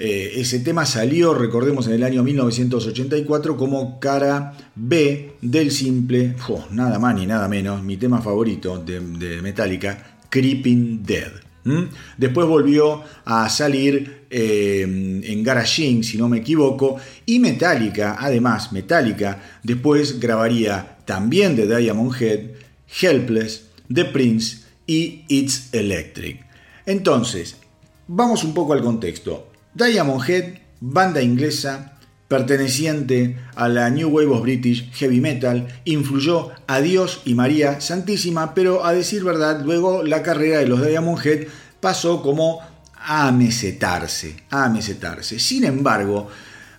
Eh, 0.00 0.34
ese 0.36 0.60
tema 0.60 0.86
salió, 0.86 1.34
recordemos, 1.34 1.88
en 1.88 1.94
el 1.94 2.04
año 2.04 2.22
1984 2.22 3.56
como 3.56 3.98
cara 3.98 4.56
B 4.76 5.32
del 5.42 5.72
simple, 5.72 6.36
nada 6.70 6.98
más 6.98 7.16
ni 7.16 7.26
nada 7.26 7.48
menos, 7.48 7.82
mi 7.82 7.96
tema 7.96 8.22
favorito 8.22 8.78
de, 8.78 9.00
Metallica, 9.42 10.20
Creeping 10.30 11.02
Dead. 11.04 11.32
Después 12.16 12.46
volvió 12.46 13.02
a 13.26 13.46
salir 13.50 14.22
eh, 14.30 14.82
en 14.82 15.42
Garage 15.42 16.02
si 16.02 16.16
no 16.16 16.28
me 16.28 16.38
equivoco, 16.38 16.96
y 17.26 17.40
Metallica, 17.40 18.16
además, 18.18 18.72
Metallica, 18.72 19.42
después 19.62 20.18
grabaría 20.18 20.98
también 21.04 21.56
de 21.56 21.66
Diamond 21.66 22.14
Head, 22.22 22.40
Helpless, 23.02 23.66
The 23.92 24.06
Prince 24.06 24.58
y 24.86 25.24
It's 25.28 25.68
Electric. 25.72 26.44
Entonces, 26.86 27.56
vamos 28.06 28.44
un 28.44 28.54
poco 28.54 28.72
al 28.72 28.82
contexto. 28.82 29.47
Diamond 29.78 30.28
Head, 30.28 30.58
banda 30.80 31.22
inglesa 31.22 31.92
perteneciente 32.26 33.38
a 33.54 33.68
la 33.68 33.88
New 33.90 34.08
Wave 34.08 34.26
of 34.26 34.42
British 34.42 34.90
Heavy 34.94 35.20
Metal, 35.20 35.68
influyó 35.84 36.50
a 36.66 36.80
Dios 36.80 37.22
y 37.24 37.34
María 37.34 37.80
Santísima, 37.80 38.54
pero 38.54 38.84
a 38.84 38.92
decir 38.92 39.22
verdad, 39.22 39.62
luego 39.64 40.02
la 40.02 40.24
carrera 40.24 40.58
de 40.58 40.66
los 40.66 40.84
Diamond 40.84 41.24
Head 41.24 41.46
pasó 41.80 42.22
como 42.22 42.60
a 42.92 43.30
mesetarse, 43.30 44.34
a 44.50 44.68
mesetarse. 44.68 45.38
Sin 45.38 45.62
embargo, 45.62 46.28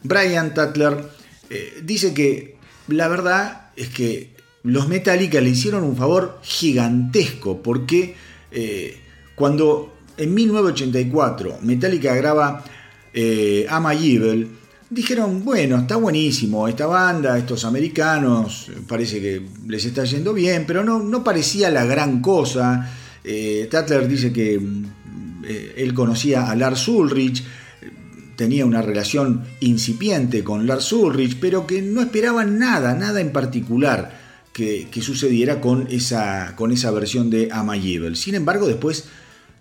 Brian 0.04 0.54
Tatler 0.54 1.10
eh, 1.50 1.82
dice 1.84 2.14
que 2.14 2.58
la 2.90 3.08
verdad 3.08 3.72
es 3.78 3.88
que 3.88 4.36
los 4.64 4.90
Metallica 4.90 5.40
le 5.40 5.52
hicieron 5.52 5.84
un 5.86 5.96
favor 5.96 6.40
gigantesco 6.44 7.64
porque 7.64 8.16
eh, 8.52 9.00
cuando 9.36 9.96
en 10.18 10.34
1984 10.34 11.60
Metallica 11.62 12.14
graba 12.14 12.66
eh, 13.14 13.66
Ama 13.70 13.94
Evil, 13.94 14.48
dijeron, 14.90 15.44
bueno, 15.46 15.78
está 15.78 15.96
buenísimo, 15.98 16.68
esta 16.68 16.88
banda, 16.88 17.38
estos 17.38 17.66
americanos, 17.66 18.72
parece 18.88 19.22
que 19.22 19.42
les 19.68 19.86
está 19.86 20.04
yendo 20.04 20.34
bien, 20.34 20.66
pero 20.66 20.84
no, 20.84 21.00
no 21.00 21.24
parecía 21.24 21.70
la 21.70 21.86
gran 21.86 22.22
cosa. 22.22 22.92
Eh, 23.24 23.68
Tatler 23.70 24.08
dice 24.08 24.34
que 24.34 24.60
eh, 25.44 25.74
él 25.78 25.94
conocía 25.94 26.50
a 26.50 26.56
Lars 26.56 26.88
Ulrich, 26.88 27.44
tenía 28.36 28.66
una 28.66 28.82
relación 28.82 29.44
incipiente 29.60 30.44
con 30.44 30.66
Lars 30.66 30.92
Ulrich, 30.94 31.38
pero 31.40 31.68
que 31.68 31.82
no 31.82 32.02
esperaban 32.02 32.58
nada, 32.58 32.96
nada 32.96 33.20
en 33.22 33.32
particular 33.32 34.18
que, 34.54 35.02
sucediera 35.02 35.62
con 35.62 35.88
esa, 35.90 36.56
con 36.56 36.72
esa 36.72 36.92
versión 36.92 37.30
de 37.30 37.50
Evil. 37.76 38.16
Sin 38.16 38.36
embargo, 38.36 38.68
después 38.68 39.06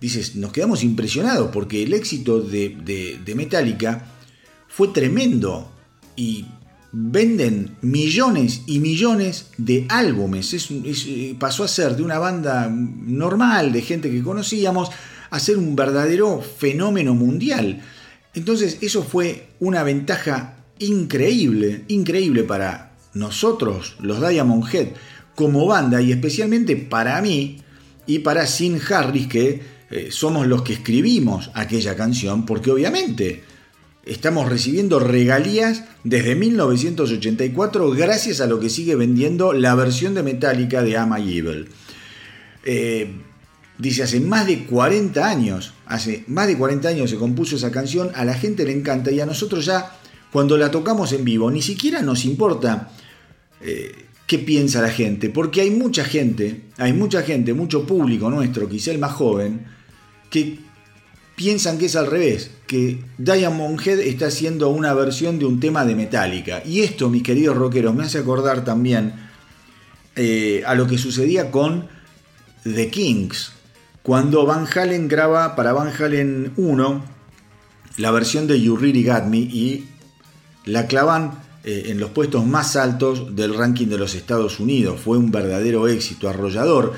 dices, 0.00 0.36
nos 0.36 0.52
quedamos 0.52 0.82
impresionados 0.82 1.50
porque 1.52 1.82
el 1.82 1.94
éxito 1.94 2.40
de, 2.40 3.18
de 3.24 3.34
Metallica 3.34 4.06
fue 4.68 4.88
tremendo 4.88 5.70
y 6.16 6.46
venden 6.92 7.76
millones 7.82 8.62
y 8.66 8.78
millones 8.80 9.50
de 9.56 9.86
álbumes. 9.88 10.70
Eh, 10.70 11.36
pasó 11.38 11.64
a 11.64 11.68
ser 11.68 11.96
de 11.96 12.02
una 12.02 12.18
banda 12.18 12.68
normal, 12.68 13.72
de 13.72 13.82
gente 13.82 14.10
que 14.10 14.22
conocíamos, 14.22 14.90
a 15.30 15.38
ser 15.38 15.58
un 15.58 15.76
verdadero 15.76 16.40
fenómeno 16.40 17.14
mundial. 17.14 17.82
Entonces 18.34 18.78
eso 18.80 19.02
fue 19.02 19.48
una 19.60 19.82
ventaja 19.82 20.56
increíble, 20.78 21.84
increíble 21.88 22.44
para 22.44 22.92
nosotros, 23.14 23.96
los 24.00 24.26
Diamond 24.26 24.64
Head, 24.72 24.88
como 25.34 25.66
banda 25.66 26.00
y 26.00 26.12
especialmente 26.12 26.76
para 26.76 27.20
mí 27.20 27.58
y 28.06 28.20
para 28.20 28.46
Sin 28.46 28.80
Harris, 28.88 29.26
que 29.26 29.77
eh, 29.90 30.08
somos 30.10 30.46
los 30.46 30.62
que 30.62 30.74
escribimos 30.74 31.50
aquella 31.54 31.96
canción, 31.96 32.44
porque 32.44 32.70
obviamente 32.70 33.42
estamos 34.04 34.48
recibiendo 34.48 34.98
regalías 34.98 35.84
desde 36.04 36.34
1984 36.34 37.90
gracias 37.90 38.40
a 38.40 38.46
lo 38.46 38.58
que 38.58 38.70
sigue 38.70 38.96
vendiendo 38.96 39.52
la 39.52 39.74
versión 39.74 40.14
de 40.14 40.22
Metallica 40.22 40.82
de 40.82 40.96
Am 40.96 41.16
I 41.16 41.38
Evil. 41.38 41.68
Eh, 42.64 43.10
dice, 43.78 44.02
hace 44.02 44.20
más 44.20 44.46
de 44.46 44.64
40 44.64 45.26
años, 45.26 45.72
hace 45.86 46.24
más 46.26 46.46
de 46.46 46.58
40 46.58 46.88
años 46.88 47.10
se 47.10 47.16
compuso 47.16 47.56
esa 47.56 47.70
canción, 47.70 48.10
a 48.14 48.24
la 48.24 48.34
gente 48.34 48.64
le 48.64 48.72
encanta 48.72 49.10
y 49.10 49.20
a 49.20 49.26
nosotros 49.26 49.64
ya 49.64 49.92
cuando 50.32 50.58
la 50.58 50.70
tocamos 50.70 51.12
en 51.12 51.24
vivo 51.24 51.50
ni 51.50 51.62
siquiera 51.62 52.02
nos 52.02 52.26
importa 52.26 52.90
eh, 53.62 54.04
qué 54.26 54.38
piensa 54.38 54.82
la 54.82 54.90
gente, 54.90 55.30
porque 55.30 55.62
hay 55.62 55.70
mucha 55.70 56.04
gente, 56.04 56.64
hay 56.76 56.92
mucha 56.92 57.22
gente, 57.22 57.54
mucho 57.54 57.86
público 57.86 58.28
nuestro, 58.28 58.68
quizá 58.68 58.90
el 58.90 58.98
más 58.98 59.12
joven, 59.12 59.77
que 60.30 60.58
piensan 61.36 61.78
que 61.78 61.86
es 61.86 61.96
al 61.96 62.06
revés, 62.06 62.50
que 62.66 62.98
Diamond 63.16 63.80
Head 63.80 64.00
está 64.00 64.26
haciendo 64.26 64.70
una 64.70 64.92
versión 64.92 65.38
de 65.38 65.46
un 65.46 65.60
tema 65.60 65.84
de 65.84 65.94
Metallica. 65.94 66.62
Y 66.64 66.80
esto, 66.80 67.08
mis 67.08 67.22
queridos 67.22 67.56
rockeros, 67.56 67.94
me 67.94 68.04
hace 68.04 68.18
acordar 68.18 68.64
también 68.64 69.14
eh, 70.16 70.62
a 70.66 70.74
lo 70.74 70.86
que 70.86 70.98
sucedía 70.98 71.50
con 71.50 71.86
The 72.64 72.90
Kings, 72.90 73.52
cuando 74.02 74.46
Van 74.46 74.66
Halen 74.66 75.06
graba 75.06 75.54
para 75.54 75.72
Van 75.72 75.92
Halen 75.92 76.52
1 76.56 77.04
la 77.98 78.10
versión 78.10 78.46
de 78.46 78.60
You 78.60 78.76
Really 78.76 79.04
Got 79.04 79.24
Me 79.24 79.38
y 79.38 79.88
la 80.64 80.86
clavan 80.86 81.42
eh, 81.64 81.84
en 81.86 82.00
los 82.00 82.10
puestos 82.10 82.46
más 82.46 82.74
altos 82.76 83.36
del 83.36 83.54
ranking 83.54 83.86
de 83.88 83.98
los 83.98 84.14
Estados 84.14 84.60
Unidos. 84.60 85.00
Fue 85.00 85.18
un 85.18 85.30
verdadero 85.30 85.88
éxito 85.88 86.28
arrollador. 86.28 86.94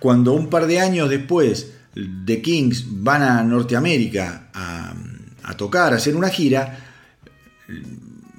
Cuando 0.00 0.32
un 0.32 0.48
par 0.48 0.66
de 0.66 0.80
años 0.80 1.10
después 1.10 1.72
The 1.96 2.42
Kings 2.42 2.84
van 2.88 3.22
a 3.22 3.42
Norteamérica 3.42 4.50
a, 4.52 5.56
tocar, 5.56 5.94
a 5.94 5.96
hacer 5.96 6.14
una 6.14 6.28
gira, 6.28 6.78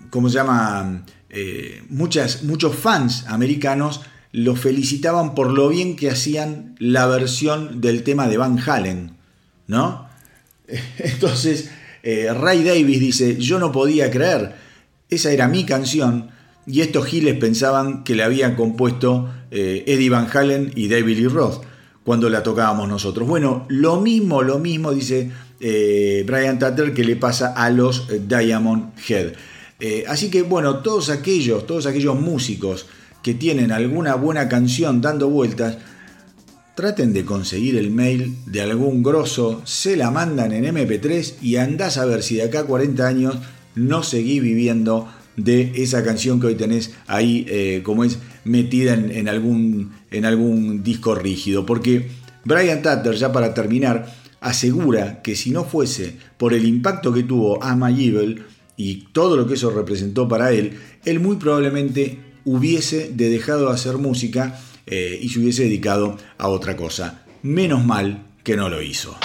¿cómo 0.10 0.30
se 0.30 0.36
llama? 0.36 1.04
Eh, 1.30 1.84
muchos 1.90 2.76
fans 2.76 3.26
americanos 3.28 4.02
los 4.32 4.60
felicitaban 4.60 5.34
por 5.34 5.52
lo 5.52 5.70
bien 5.70 5.96
que 5.96 6.10
hacían 6.10 6.76
la 6.80 7.08
versión 7.08 7.82
del 7.82 8.04
tema 8.04 8.28
de 8.28 8.38
Van 8.38 8.60
Halen, 8.60 9.18
¿no? 9.66 10.08
Entonces, 11.00 11.72
eh, 12.04 12.32
Ray 12.34 12.64
Davis 12.64 13.00
dice, 13.00 13.38
yo 13.38 13.58
no 13.58 13.72
podía 13.72 14.12
creer, 14.12 14.56
esa 15.10 15.32
era 15.32 15.48
mi 15.48 15.66
canción, 15.66 16.30
y 16.68 16.82
estos 16.82 17.06
giles 17.06 17.40
pensaban 17.40 18.04
que 18.04 18.16
la 18.16 18.26
habían 18.26 18.56
compuesto 18.56 19.34
eh, 19.50 19.84
Eddie 19.88 20.10
Van 20.10 20.28
Halen 20.32 20.72
y 20.76 20.90
David 20.90 21.18
Lee 21.18 21.28
Roth 21.28 21.64
cuando 22.08 22.30
la 22.30 22.42
tocábamos 22.42 22.88
nosotros. 22.88 23.28
Bueno, 23.28 23.66
lo 23.68 24.00
mismo, 24.00 24.42
lo 24.42 24.60
mismo 24.60 24.94
dice 24.94 25.30
eh, 25.60 26.24
Brian 26.26 26.58
Tatter 26.58 26.94
que 26.94 27.04
le 27.04 27.18
pasa 27.18 27.52
a 27.52 27.70
los 27.70 28.08
eh, 28.10 28.22
Diamond 28.26 28.94
Head. 29.10 29.34
Eh, 29.82 30.06
así 30.08 30.30
que 30.30 30.42
bueno, 30.42 30.78
todos 30.78 31.10
aquellos, 31.10 31.68
todos 31.68 31.86
aquellos 31.86 32.18
músicos 32.18 32.86
que 33.22 33.34
tienen 33.34 33.74
alguna 33.74 34.16
buena 34.16 34.48
canción 34.48 35.02
dando 35.02 35.28
vueltas, 35.28 35.80
traten 36.76 37.12
de 37.12 37.26
conseguir 37.26 37.76
el 37.76 37.92
mail 37.92 38.38
de 38.46 38.62
algún 38.62 39.04
grosso, 39.04 39.62
se 39.66 39.98
la 39.98 40.10
mandan 40.10 40.54
en 40.54 40.64
MP3 40.64 41.42
y 41.42 41.58
andás 41.58 41.98
a 41.98 42.06
ver 42.06 42.24
si 42.24 42.36
de 42.36 42.44
acá 42.44 42.62
a 42.62 42.66
40 42.68 43.06
años 43.06 43.38
no 43.76 44.02
seguís 44.02 44.42
viviendo 44.42 45.10
de 45.36 45.74
esa 45.76 46.06
canción 46.06 46.40
que 46.40 46.48
hoy 46.48 46.56
tenés 46.56 46.94
ahí, 47.06 47.82
como 47.84 48.06
es 48.06 48.18
metida 48.46 48.94
en, 48.94 49.28
algún, 49.28 49.92
en 50.12 50.26
algún 50.26 50.84
disco 50.84 51.16
rígido. 51.16 51.66
Porque 51.66 52.10
Brian 52.44 52.82
Tatter, 52.82 53.16
ya 53.16 53.32
para 53.32 53.54
terminar, 53.54 54.14
asegura 54.40 55.22
que 55.22 55.36
si 55.36 55.52
no 55.52 55.64
fuese 55.66 56.18
por 56.38 56.54
el 56.54 56.66
impacto 56.66 57.14
que 57.14 57.24
tuvo 57.24 57.64
Ama 57.64 57.90
Evil 57.92 58.44
y 58.76 59.08
todo 59.12 59.36
lo 59.36 59.48
que 59.48 59.56
eso 59.56 59.72
representó 59.72 60.28
para 60.28 60.52
él, 60.52 60.80
él 61.06 61.20
muy 61.20 61.38
probablemente 61.38 62.20
hubiese 62.46 63.12
dejado 63.14 63.68
de 63.68 63.74
hacer 63.74 63.98
música 63.98 64.60
eh, 64.86 65.20
y 65.22 65.30
se 65.30 65.40
hubiese 65.40 65.64
dedicado 65.64 66.18
a 66.38 66.48
otra 66.48 66.76
cosa. 66.78 67.26
Menos 67.44 67.84
mal 67.86 68.26
que 68.44 68.56
no 68.56 68.70
lo 68.70 68.82
hizo. 68.82 69.18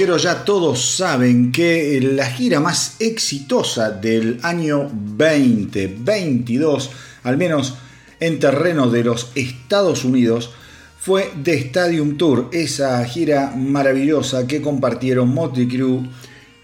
Ya 0.00 0.46
todos 0.46 0.96
saben 0.96 1.52
que 1.52 2.00
la 2.00 2.24
gira 2.24 2.58
más 2.58 2.96
exitosa 3.00 3.90
del 3.90 4.40
año 4.42 4.90
2022, 4.90 6.90
al 7.22 7.36
menos 7.36 7.74
en 8.18 8.38
terreno 8.38 8.88
de 8.88 9.04
los 9.04 9.30
Estados 9.34 10.06
Unidos, 10.06 10.52
fue 10.98 11.30
The 11.42 11.54
Stadium 11.54 12.16
Tour, 12.16 12.48
esa 12.50 13.04
gira 13.04 13.52
maravillosa 13.54 14.46
que 14.46 14.62
compartieron 14.62 15.34
Motley 15.34 15.68
Crue, 15.68 16.08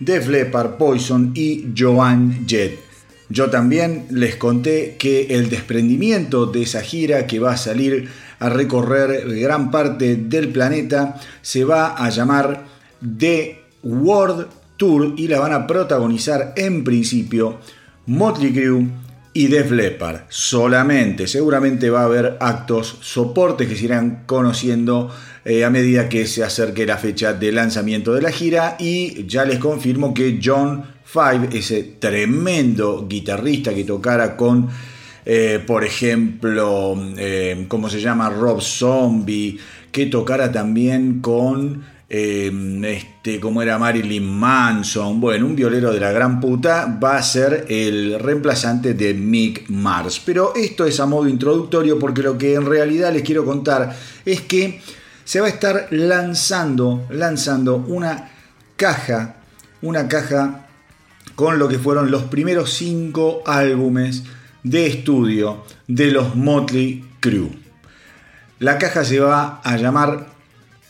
Def 0.01 0.28
Leppard, 0.28 0.78
Poison 0.78 1.32
y 1.34 1.66
Joan 1.76 2.47
Jett. 2.47 2.80
Yo 3.28 3.51
también 3.51 4.07
les 4.12 4.37
conté 4.37 4.97
que 4.99 5.37
el 5.37 5.51
desprendimiento 5.51 6.47
de 6.47 6.62
esa 6.62 6.80
gira 6.80 7.26
que 7.26 7.39
va 7.39 7.53
a 7.53 7.59
salir 7.59 8.09
a 8.39 8.49
recorrer 8.49 9.28
gran 9.28 9.70
parte 9.70 10.16
del 10.16 10.49
planeta. 10.49 11.20
Se 11.43 11.64
va 11.64 11.97
a 11.97 12.09
llamar 12.09 12.76
The 13.01 13.62
World 13.82 14.47
Tour 14.76 15.14
y 15.16 15.28
la 15.28 15.40
van 15.40 15.53
a 15.53 15.66
protagonizar 15.66 16.53
en 16.57 16.84
principio 16.84 17.59
Motley 18.07 18.53
Crue 18.53 18.86
y 19.32 19.49
Def 19.49 19.70
Leppard. 19.70 20.22
Solamente, 20.28 21.26
seguramente 21.26 21.90
va 21.90 22.03
a 22.03 22.07
haber 22.07 22.36
actos, 22.40 22.99
soportes 23.01 23.68
que 23.68 23.76
se 23.76 23.84
irán 23.84 24.22
conociendo 24.26 25.11
eh, 25.44 25.64
a 25.64 25.70
medida 25.70 26.09
que 26.09 26.26
se 26.26 26.42
acerque 26.42 26.86
la 26.86 26.97
fecha 26.97 27.32
de 27.32 27.53
lanzamiento 27.53 28.14
de 28.14 28.22
la 28.22 28.32
gira 28.32 28.76
y 28.78 29.26
ya 29.26 29.44
les 29.44 29.59
confirmo 29.59 30.14
que 30.14 30.40
John 30.42 30.84
Five, 31.05 31.51
ese 31.53 31.82
tremendo 31.99 33.07
guitarrista 33.09 33.74
que 33.74 33.84
tocara 33.84 34.36
con 34.36 34.68
eh, 35.28 35.61
por 35.66 35.82
ejemplo, 35.82 36.97
eh, 37.18 37.66
¿cómo 37.66 37.90
se 37.90 38.01
llama? 38.01 38.30
Rob 38.30 38.62
Zombie, 38.62 39.59
que 39.90 40.07
tocara 40.07 40.53
también 40.53 41.20
con, 41.20 41.82
eh, 42.09 42.53
este, 42.85 43.41
como 43.41 43.63
era 43.63 43.79
Marilyn 43.79 44.25
Manson, 44.25 45.21
bueno, 45.21 45.47
un 45.47 45.57
violero 45.57 45.93
de 45.93 45.99
la 45.99 46.13
gran 46.13 46.41
puta, 46.41 46.99
va 47.03 47.17
a 47.17 47.23
ser 47.23 47.67
el 47.69 48.21
reemplazante 48.21 48.95
de 48.95 49.13
Mick 49.15 49.69
Mars. 49.69 50.23
Pero 50.25 50.55
esto 50.55 50.85
es 50.85 51.01
a 51.01 51.07
modo 51.07 51.29
introductorio 51.29 51.99
porque 51.99 52.23
lo 52.23 52.39
que 52.39 52.55
en 52.55 52.67
realidad 52.67 53.13
les 53.13 53.23
quiero 53.23 53.45
contar 53.45 53.97
es 54.25 54.43
que 54.43 54.81
se 55.25 55.41
va 55.41 55.47
a 55.47 55.51
estar 55.51 55.89
lanzando, 55.91 57.07
lanzando 57.11 57.77
una 57.89 58.31
caja, 58.77 59.37
una 59.83 60.07
caja 60.07 60.69
con 61.35 61.59
lo 61.59 61.69
que 61.69 61.79
fueron 61.79 62.11
los 62.11 62.25
primeros 62.25 62.73
cinco 62.73 63.43
álbumes 63.45 64.23
de 64.63 64.87
estudio 64.87 65.65
de 65.89 66.13
los 66.13 66.37
Motley 66.37 67.05
Crue. 67.19 67.51
La 68.61 68.79
caja 68.79 69.05
se 69.05 69.21
va 69.21 69.61
a 69.63 69.77
llamar 69.77 70.36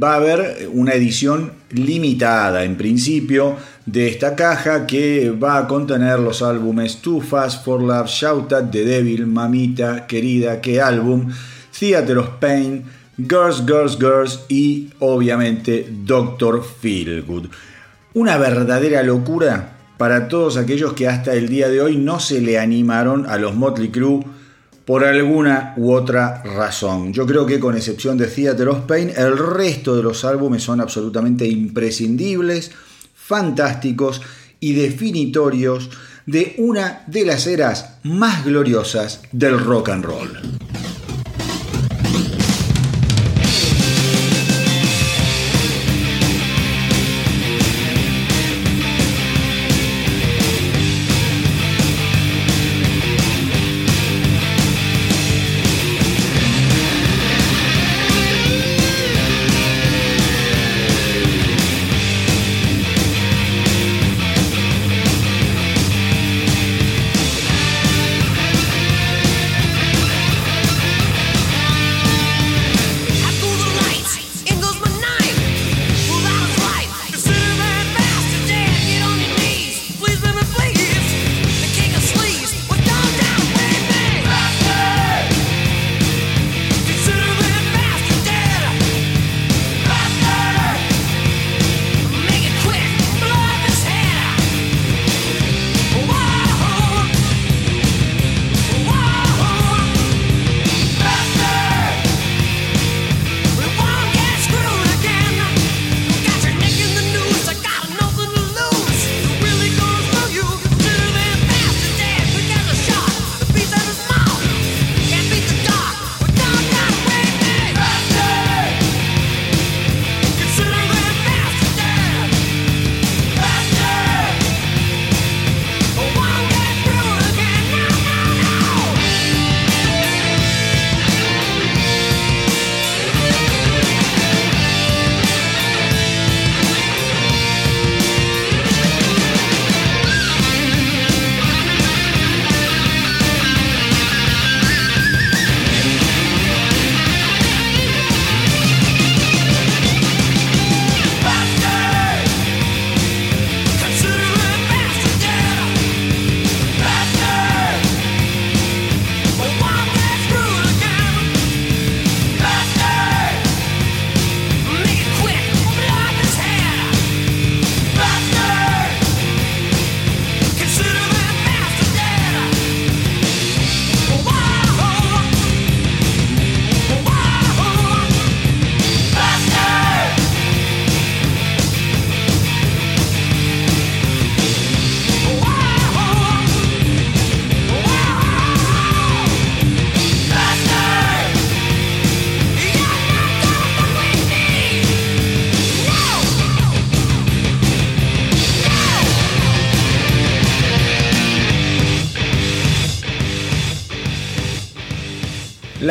va 0.00 0.12
a 0.12 0.18
haber 0.18 0.68
una 0.72 0.92
edición 0.92 1.54
limitada 1.70 2.62
en 2.62 2.76
principio 2.76 3.56
de 3.84 4.06
esta 4.06 4.36
caja 4.36 4.86
que 4.86 5.30
va 5.30 5.58
a 5.58 5.66
contener 5.66 6.20
los 6.20 6.40
álbumes 6.40 6.98
Too 6.98 7.20
Fast 7.20 7.64
for 7.64 7.82
Love, 7.82 8.06
Shout 8.06 8.52
at 8.52 8.70
the 8.70 8.84
Devil, 8.84 9.26
Mamita, 9.26 10.06
Querida, 10.06 10.60
¿qué 10.60 10.80
álbum? 10.80 11.32
Theater 11.76 12.18
of 12.18 12.28
Pain, 12.38 12.84
Girls, 13.18 13.64
Girls, 13.66 13.98
Girls 13.98 14.44
y 14.48 14.90
obviamente 15.00 15.88
Doctor 16.04 16.64
Feelgood. 16.64 17.46
Una 18.14 18.38
verdadera 18.38 19.02
locura 19.02 19.77
para 19.98 20.28
todos 20.28 20.56
aquellos 20.56 20.94
que 20.94 21.08
hasta 21.08 21.34
el 21.34 21.48
día 21.48 21.68
de 21.68 21.82
hoy 21.82 21.96
no 21.96 22.20
se 22.20 22.40
le 22.40 22.58
animaron 22.58 23.26
a 23.26 23.36
los 23.36 23.54
Motley 23.54 23.90
Crue 23.90 24.24
por 24.86 25.04
alguna 25.04 25.74
u 25.76 25.92
otra 25.92 26.42
razón. 26.44 27.12
Yo 27.12 27.26
creo 27.26 27.44
que 27.44 27.60
con 27.60 27.76
excepción 27.76 28.16
de 28.16 28.26
Theater 28.26 28.68
of 28.68 28.86
Pain, 28.86 29.12
el 29.14 29.36
resto 29.36 29.94
de 29.94 30.02
los 30.02 30.24
álbumes 30.24 30.62
son 30.62 30.80
absolutamente 30.80 31.46
imprescindibles, 31.46 32.70
fantásticos 33.14 34.22
y 34.60 34.72
definitorios 34.72 35.90
de 36.24 36.54
una 36.58 37.02
de 37.06 37.26
las 37.26 37.46
eras 37.46 37.98
más 38.02 38.44
gloriosas 38.44 39.20
del 39.32 39.58
rock 39.58 39.90
and 39.90 40.04
roll. 40.04 40.38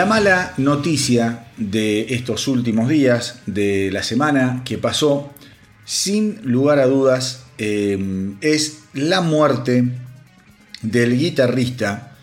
Mala 0.08 0.54
noticia 0.58 1.48
de 1.58 2.14
estos 2.16 2.48
últimos 2.48 2.88
días, 2.88 3.42
de 3.46 3.90
la 3.92 4.04
semana 4.04 4.62
que 4.64 4.78
pasó, 4.78 5.32
sin 5.84 6.40
lugar 6.44 6.80
a 6.80 6.88
dudas, 6.88 7.44
eh, 7.58 8.34
es 8.42 8.84
la 8.94 9.22
muerte 9.22 9.84
del 10.82 11.18
guitarrista 11.18 12.16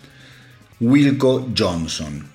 Wilco 0.81 1.53
Johnson. 1.57 2.27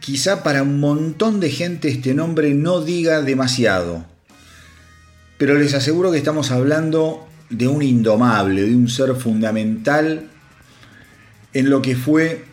Quizá 0.00 0.42
para 0.42 0.62
un 0.62 0.78
montón 0.78 1.40
de 1.40 1.50
gente 1.50 1.88
este 1.88 2.14
nombre 2.14 2.52
no 2.54 2.82
diga 2.82 3.22
demasiado, 3.22 4.04
pero 5.38 5.54
les 5.54 5.72
aseguro 5.72 6.12
que 6.12 6.18
estamos 6.18 6.50
hablando 6.50 7.26
de 7.48 7.66
un 7.66 7.82
indomable, 7.82 8.62
de 8.62 8.76
un 8.76 8.88
ser 8.88 9.14
fundamental 9.14 10.28
en 11.52 11.70
lo 11.70 11.80
que 11.80 11.96
fue 11.96 12.49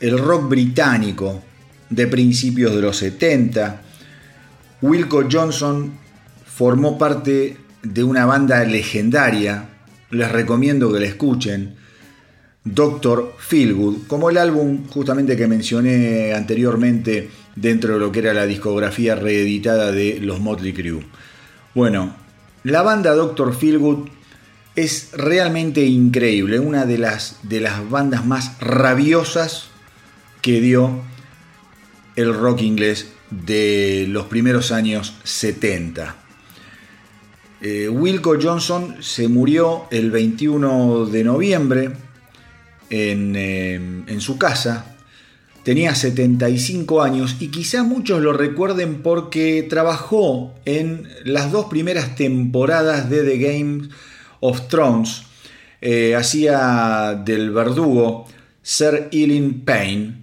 el 0.00 0.18
rock 0.18 0.48
británico 0.48 1.42
de 1.90 2.06
principios 2.06 2.74
de 2.74 2.80
los 2.80 2.96
70. 2.96 3.82
Wilco 4.82 5.28
Johnson 5.30 5.92
formó 6.44 6.98
parte 6.98 7.56
de 7.82 8.04
una 8.04 8.26
banda 8.26 8.64
legendaria, 8.64 9.68
les 10.10 10.30
recomiendo 10.32 10.92
que 10.92 11.00
la 11.00 11.06
escuchen, 11.06 11.74
Doctor 12.64 13.34
Feelgood, 13.38 14.06
como 14.06 14.28
el 14.28 14.36
álbum 14.36 14.86
justamente 14.88 15.36
que 15.36 15.46
mencioné 15.46 16.34
anteriormente 16.34 17.30
dentro 17.56 17.94
de 17.94 18.00
lo 18.00 18.12
que 18.12 18.18
era 18.18 18.34
la 18.34 18.46
discografía 18.46 19.14
reeditada 19.14 19.92
de 19.92 20.20
los 20.20 20.40
Motley 20.40 20.74
Crue. 20.74 21.06
Bueno, 21.74 22.14
la 22.64 22.82
banda 22.82 23.14
Doctor 23.14 23.54
Feelgood 23.54 24.08
es 24.76 25.10
realmente 25.14 25.84
increíble, 25.84 26.58
una 26.58 26.84
de 26.84 26.98
las, 26.98 27.38
de 27.42 27.60
las 27.60 27.88
bandas 27.88 28.26
más 28.26 28.58
rabiosas 28.60 29.69
que 30.42 30.60
dio 30.60 31.02
el 32.16 32.34
rock 32.34 32.62
inglés 32.62 33.12
de 33.30 34.06
los 34.08 34.26
primeros 34.26 34.72
años 34.72 35.14
70. 35.24 36.16
Eh, 37.62 37.88
Wilco 37.88 38.36
Johnson 38.40 38.96
se 39.00 39.28
murió 39.28 39.84
el 39.90 40.10
21 40.10 41.06
de 41.06 41.24
noviembre 41.24 41.90
en, 42.88 43.36
eh, 43.36 43.74
en 43.74 44.20
su 44.20 44.38
casa. 44.38 44.96
Tenía 45.62 45.94
75 45.94 47.02
años 47.02 47.36
y 47.38 47.48
quizá 47.48 47.82
muchos 47.82 48.22
lo 48.22 48.32
recuerden 48.32 49.02
porque 49.02 49.66
trabajó 49.68 50.54
en 50.64 51.06
las 51.24 51.52
dos 51.52 51.66
primeras 51.66 52.16
temporadas 52.16 53.10
de 53.10 53.24
The 53.24 53.38
Game 53.38 53.88
of 54.40 54.68
Thrones. 54.68 55.24
Eh, 55.82 56.14
hacía 56.14 57.22
del 57.24 57.50
verdugo 57.50 58.26
Sir 58.62 59.08
Eileen 59.12 59.60
Payne. 59.64 60.19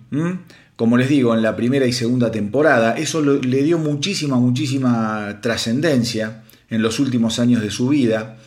Como 0.76 0.98
les 0.98 1.10
digo, 1.10 1.34
en 1.34 1.42
la 1.42 1.56
primera 1.56 1.86
y 1.86 1.94
segunda 1.94 2.32
temporada, 2.32 2.98
eso 2.98 3.22
le 3.22 3.64
dio 3.64 3.78
muchísima, 3.78 4.38
muchísima 4.38 5.40
trascendencia 5.42 6.44
en 6.70 6.82
los 6.82 7.00
últimos 7.00 7.40
años 7.40 7.62
de 7.62 7.72
su 7.72 7.90
vida. 7.90 8.38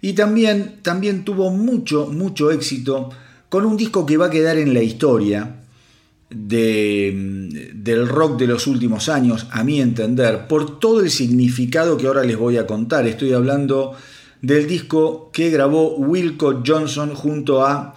Y 0.00 0.14
también, 0.14 0.76
también 0.82 1.24
tuvo 1.24 1.50
mucho, 1.50 2.06
mucho 2.06 2.50
éxito 2.50 3.10
con 3.48 3.66
un 3.66 3.76
disco 3.76 4.06
que 4.06 4.16
va 4.16 4.26
a 4.26 4.30
quedar 4.30 4.56
en 4.58 4.72
la 4.74 4.82
historia 4.82 5.56
de, 6.30 7.70
del 7.74 8.08
rock 8.08 8.38
de 8.38 8.46
los 8.46 8.66
últimos 8.66 9.08
años, 9.08 9.46
a 9.50 9.64
mi 9.64 9.80
entender, 9.80 10.46
por 10.46 10.78
todo 10.78 11.00
el 11.00 11.10
significado 11.10 11.96
que 11.96 12.06
ahora 12.06 12.24
les 12.24 12.36
voy 12.36 12.56
a 12.56 12.66
contar. 12.66 13.06
Estoy 13.06 13.32
hablando 13.32 13.94
del 14.40 14.66
disco 14.66 15.30
que 15.32 15.50
grabó 15.50 15.96
Wilco 15.96 16.62
Johnson 16.64 17.14
junto 17.14 17.64
a 17.64 17.94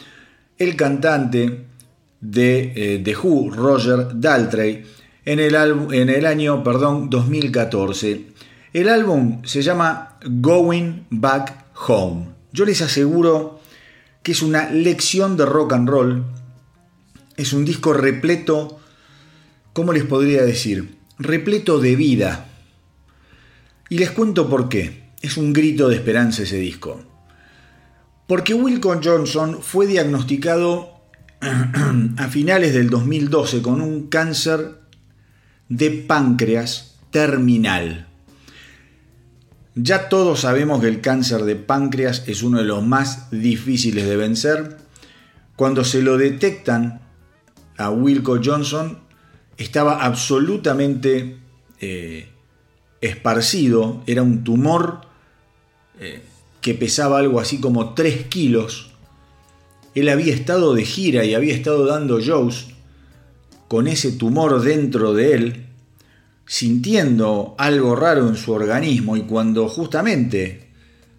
el 0.57 0.75
cantante 0.75 1.65
de 2.23 2.71
eh, 2.75 3.01
The 3.03 3.15
Who, 3.17 3.51
Roger 3.51 4.07
Daltrey, 4.13 4.85
en 5.25 5.39
el, 5.39 5.55
en 5.55 6.09
el 6.09 6.25
año 6.25 6.63
perdón, 6.63 7.09
2014. 7.09 8.27
El 8.71 8.89
álbum 8.89 9.41
se 9.43 9.61
llama 9.61 10.17
Going 10.25 11.05
Back 11.09 11.65
Home. 11.87 12.27
Yo 12.53 12.65
les 12.65 12.81
aseguro 12.81 13.59
que 14.23 14.31
es 14.31 14.41
una 14.41 14.69
lección 14.69 15.35
de 15.35 15.45
rock 15.45 15.73
and 15.73 15.89
roll. 15.89 16.23
Es 17.35 17.51
un 17.51 17.65
disco 17.65 17.93
repleto, 17.93 18.79
¿cómo 19.73 19.91
les 19.91 20.05
podría 20.05 20.43
decir? 20.43 20.97
Repleto 21.19 21.79
de 21.79 21.95
vida. 21.95 22.47
Y 23.89 23.97
les 23.97 24.11
cuento 24.11 24.49
por 24.49 24.69
qué. 24.69 25.03
Es 25.21 25.37
un 25.37 25.51
grito 25.53 25.89
de 25.89 25.95
esperanza 25.95 26.43
ese 26.43 26.57
disco. 26.57 27.01
Porque 28.27 28.53
Wilco 28.53 28.99
Johnson 29.03 29.59
fue 29.61 29.87
diagnosticado 29.87 30.92
a 32.17 32.27
finales 32.29 32.73
del 32.73 32.89
2012 32.89 33.61
con 33.61 33.81
un 33.81 34.07
cáncer 34.07 34.79
de 35.69 35.89
páncreas 35.89 36.95
terminal. 37.11 38.07
Ya 39.75 40.07
todos 40.07 40.41
sabemos 40.41 40.81
que 40.81 40.87
el 40.87 41.01
cáncer 41.01 41.43
de 41.43 41.55
páncreas 41.55 42.23
es 42.27 42.43
uno 42.43 42.59
de 42.59 42.65
los 42.65 42.85
más 42.85 43.31
difíciles 43.31 44.05
de 44.07 44.15
vencer. 44.15 44.77
Cuando 45.55 45.83
se 45.83 46.01
lo 46.01 46.17
detectan 46.17 47.01
a 47.77 47.89
Wilco 47.89 48.39
Johnson, 48.43 48.99
estaba 49.57 50.05
absolutamente 50.05 51.37
eh, 51.79 52.29
esparcido, 53.01 54.03
era 54.07 54.21
un 54.21 54.43
tumor 54.43 55.01
eh, 55.99 56.23
que 56.61 56.73
pesaba 56.73 57.19
algo 57.19 57.39
así 57.39 57.59
como 57.59 57.93
3 57.93 58.27
kilos. 58.27 58.92
Él 59.95 60.09
había 60.09 60.33
estado 60.33 60.73
de 60.73 60.85
gira 60.85 61.23
y 61.25 61.33
había 61.33 61.53
estado 61.53 61.85
dando 61.85 62.19
shows 62.19 62.67
con 63.67 63.87
ese 63.87 64.11
tumor 64.11 64.61
dentro 64.61 65.13
de 65.13 65.33
él 65.33 65.65
sintiendo 66.45 67.55
algo 67.57 67.95
raro 67.95 68.27
en 68.27 68.35
su 68.35 68.51
organismo 68.51 69.15
y 69.17 69.21
cuando 69.21 69.67
justamente 69.69 70.69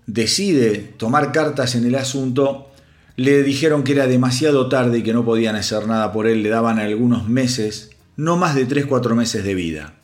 decide 0.07 0.95
tomar 0.97 1.33
cartas 1.33 1.75
en 1.75 1.87
el 1.87 1.95
asunto, 1.95 2.71
le 3.17 3.43
dijeron 3.43 3.85
que 3.85 3.93
era 3.93 4.07
demasiado 4.07 4.69
tarde 4.69 4.99
y 4.99 5.03
que 5.03 5.15
no 5.15 5.25
podían 5.25 5.57
hacer 5.57 5.87
nada 5.87 6.13
por 6.13 6.27
él, 6.27 6.43
le 6.43 6.51
daban 6.51 6.79
algunos 6.79 7.29
meses, 7.29 7.91
no 8.17 8.37
más 8.37 8.55
de 8.55 8.69
3-4 8.69 9.15
meses 9.15 9.45
de 9.45 9.55
vida. 9.55 9.95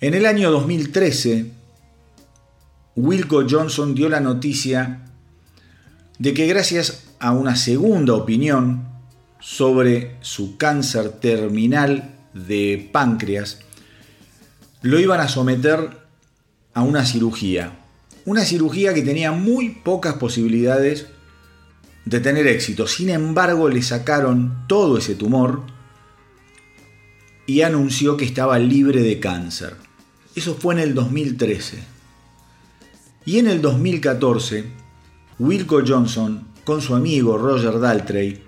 En 0.00 0.14
el 0.14 0.26
año 0.26 0.50
2013, 0.50 1.52
Wilco 2.96 3.44
Johnson 3.48 3.94
dio 3.94 4.08
la 4.08 4.20
noticia 4.20 5.09
de 6.20 6.34
que 6.34 6.46
gracias 6.46 7.04
a 7.18 7.32
una 7.32 7.56
segunda 7.56 8.12
opinión 8.14 8.86
sobre 9.40 10.16
su 10.20 10.58
cáncer 10.58 11.12
terminal 11.12 12.14
de 12.34 12.90
páncreas, 12.92 13.60
lo 14.82 15.00
iban 15.00 15.18
a 15.20 15.28
someter 15.28 15.98
a 16.74 16.82
una 16.82 17.06
cirugía. 17.06 17.78
Una 18.26 18.44
cirugía 18.44 18.92
que 18.92 19.00
tenía 19.00 19.32
muy 19.32 19.70
pocas 19.70 20.14
posibilidades 20.14 21.06
de 22.04 22.20
tener 22.20 22.46
éxito. 22.46 22.86
Sin 22.86 23.08
embargo, 23.08 23.70
le 23.70 23.80
sacaron 23.80 24.66
todo 24.68 24.98
ese 24.98 25.14
tumor 25.14 25.62
y 27.46 27.62
anunció 27.62 28.18
que 28.18 28.26
estaba 28.26 28.58
libre 28.58 29.02
de 29.02 29.20
cáncer. 29.20 29.74
Eso 30.36 30.54
fue 30.54 30.74
en 30.74 30.80
el 30.80 30.94
2013. 30.94 31.78
Y 33.24 33.38
en 33.38 33.48
el 33.48 33.62
2014, 33.62 34.79
Wilco 35.40 35.80
Johnson, 35.86 36.48
con 36.64 36.82
su 36.82 36.94
amigo 36.94 37.38
Roger 37.38 37.80
Daltrey, 37.80 38.42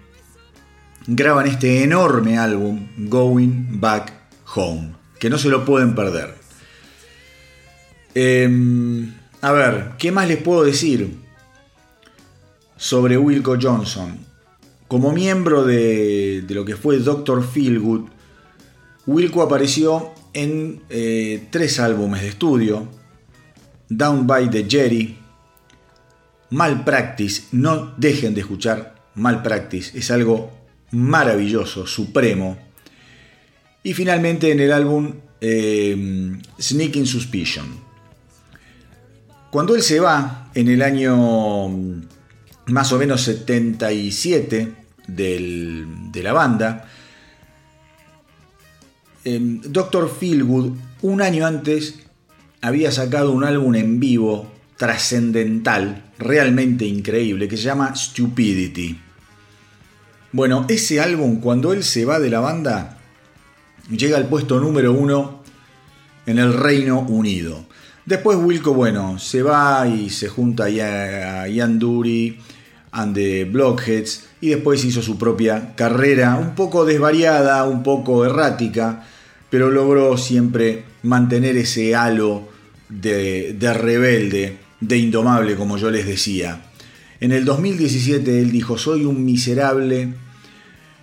graban 1.06 1.46
este 1.46 1.82
enorme 1.82 2.36
álbum, 2.36 2.86
Going 3.08 3.80
Back 3.80 4.12
Home, 4.54 4.92
que 5.18 5.30
no 5.30 5.38
se 5.38 5.48
lo 5.48 5.64
pueden 5.64 5.94
perder. 5.94 6.34
Em, 8.14 9.10
a 9.40 9.52
ver, 9.52 9.92
¿qué 9.98 10.12
más 10.12 10.28
les 10.28 10.36
puedo 10.42 10.64
decir 10.64 11.16
sobre 12.76 13.16
Wilco 13.16 13.56
Johnson? 13.58 14.18
Como 14.86 15.12
miembro 15.12 15.64
de, 15.64 16.44
lo 16.50 16.66
que 16.66 16.76
fue 16.76 16.98
Doctor 16.98 17.42
Feelgood, 17.42 18.10
Wilco 19.06 19.40
apareció 19.40 20.10
en 20.34 20.82
eh, 20.90 21.48
tres 21.50 21.80
álbumes 21.80 22.20
de 22.20 22.28
estudio, 22.28 22.86
Down 23.88 24.26
by 24.26 24.50
the 24.50 24.66
Jerry, 24.68 25.21
Malpractice, 26.52 27.44
no 27.52 27.94
dejen 27.96 28.34
de 28.34 28.42
escuchar 28.42 28.94
Malpractice, 29.14 29.98
es 29.98 30.10
algo 30.10 30.52
maravilloso, 30.90 31.86
supremo. 31.86 32.58
Y 33.82 33.94
finalmente 33.94 34.52
en 34.52 34.60
el 34.60 34.70
álbum 34.70 35.14
eh, 35.40 36.36
Sneaking 36.60 37.06
Suspicion. 37.06 37.66
Cuando 39.50 39.74
él 39.74 39.82
se 39.82 39.98
va 39.98 40.50
en 40.54 40.68
el 40.68 40.82
año 40.82 41.68
mm, 41.68 42.02
más 42.66 42.92
o 42.92 42.98
menos 42.98 43.22
77 43.22 44.72
de 45.06 46.22
la 46.22 46.32
banda, 46.34 46.86
eh, 49.24 49.38
Doctor 49.40 50.14
Feelgood 50.14 50.76
un 51.00 51.22
año 51.22 51.46
antes 51.46 52.00
había 52.60 52.92
sacado 52.92 53.32
un 53.32 53.42
álbum 53.42 53.74
en 53.74 53.98
vivo 53.98 54.52
trascendental, 54.76 56.11
realmente 56.22 56.84
increíble, 56.84 57.48
que 57.48 57.56
se 57.56 57.64
llama 57.64 57.94
Stupidity. 57.94 58.98
Bueno, 60.32 60.64
ese 60.68 61.00
álbum, 61.00 61.40
cuando 61.40 61.72
él 61.72 61.84
se 61.84 62.04
va 62.04 62.18
de 62.18 62.30
la 62.30 62.40
banda, 62.40 62.98
llega 63.90 64.16
al 64.16 64.28
puesto 64.28 64.58
número 64.60 64.92
uno 64.92 65.42
en 66.26 66.38
el 66.38 66.54
Reino 66.54 67.00
Unido. 67.00 67.66
Después 68.06 68.38
Wilco, 68.38 68.74
bueno, 68.74 69.18
se 69.18 69.42
va 69.42 69.86
y 69.86 70.10
se 70.10 70.28
junta 70.28 70.64
a 70.64 71.48
Ian 71.48 71.78
Dury 71.78 72.38
and 72.90 73.14
the 73.14 73.44
Blockheads 73.44 74.26
y 74.40 74.48
después 74.48 74.84
hizo 74.84 75.02
su 75.02 75.18
propia 75.18 75.74
carrera, 75.76 76.36
un 76.36 76.54
poco 76.54 76.84
desvariada, 76.84 77.64
un 77.64 77.82
poco 77.82 78.24
errática, 78.24 79.04
pero 79.50 79.70
logró 79.70 80.16
siempre 80.16 80.84
mantener 81.02 81.56
ese 81.56 81.94
halo 81.94 82.48
de, 82.88 83.52
de 83.52 83.74
rebelde, 83.74 84.58
de 84.82 84.98
indomable, 84.98 85.56
como 85.56 85.78
yo 85.78 85.90
les 85.90 86.06
decía. 86.06 86.60
En 87.20 87.30
el 87.30 87.44
2017 87.44 88.40
él 88.40 88.50
dijo, 88.50 88.76
soy 88.76 89.04
un 89.04 89.24
miserable 89.24 90.12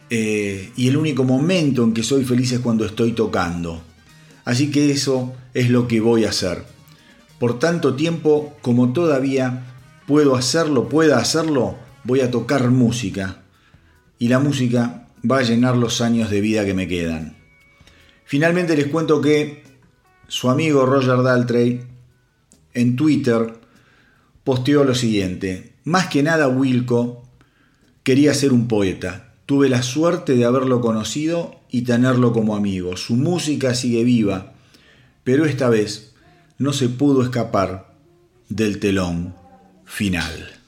eh, 0.10 0.72
y 0.76 0.90
el 0.90 0.98
único 0.98 1.24
momento 1.24 1.84
en 1.84 1.94
que 1.94 2.04
soy 2.04 2.26
feliz 2.26 2.52
es 2.52 2.60
cuando 2.60 2.86
estoy 2.86 3.14
tocando. 3.14 3.82
Así 4.44 4.70
que 4.70 4.92
eso 4.92 5.34
es 5.54 5.70
lo 5.70 5.88
que 5.88 6.02
voy 6.02 6.26
a 6.26 6.30
hacer. 6.30 6.66
Por 7.40 7.58
tanto 7.58 7.96
tiempo 7.96 8.58
como 8.62 8.92
todavía 8.92 9.66
puedo 10.08 10.36
hacerlo, 10.36 10.90
pueda 10.90 11.18
hacerlo, 11.18 11.78
voy 12.04 12.20
a 12.20 12.32
tocar 12.32 12.70
música. 12.70 13.44
Y 14.18 14.28
la 14.28 14.40
música 14.40 15.08
va 15.30 15.40
a 15.40 15.44
llenar 15.44 15.78
los 15.78 16.02
años 16.02 16.30
de 16.30 16.42
vida 16.42 16.66
que 16.66 16.74
me 16.74 16.90
quedan. 16.90 17.38
Finalmente 18.26 18.76
les 18.76 18.88
cuento 18.88 19.22
que 19.22 19.64
su 20.28 20.50
amigo 20.50 20.86
Roger 20.86 21.24
Daltrey 21.24 21.82
en 22.74 22.96
Twitter 22.98 23.60
posteó 24.50 24.84
lo 24.84 24.96
siguiente. 24.96 25.74
Más 25.84 26.08
que 26.08 26.24
nada 26.24 26.48
Wilco 26.48 27.22
quería 28.02 28.34
ser 28.34 28.52
un 28.52 28.68
poeta. 28.68 29.36
Tuve 29.46 29.70
la 29.70 29.84
suerte 29.84 30.36
de 30.36 30.44
haberlo 30.44 30.82
conocido 30.82 31.62
y 31.70 31.84
tenerlo 31.84 32.34
como 32.34 32.56
amigo. 32.56 32.98
Su 32.98 33.16
música 33.16 33.76
sigue 33.76 34.04
viva, 34.04 34.54
pero 35.24 35.46
esta 35.46 35.70
vez 35.70 36.16
no 36.58 36.74
se 36.74 36.90
pudo 36.90 37.22
escapar 37.22 37.94
del 38.50 38.80
telón 38.80 39.36
final. 39.86 40.59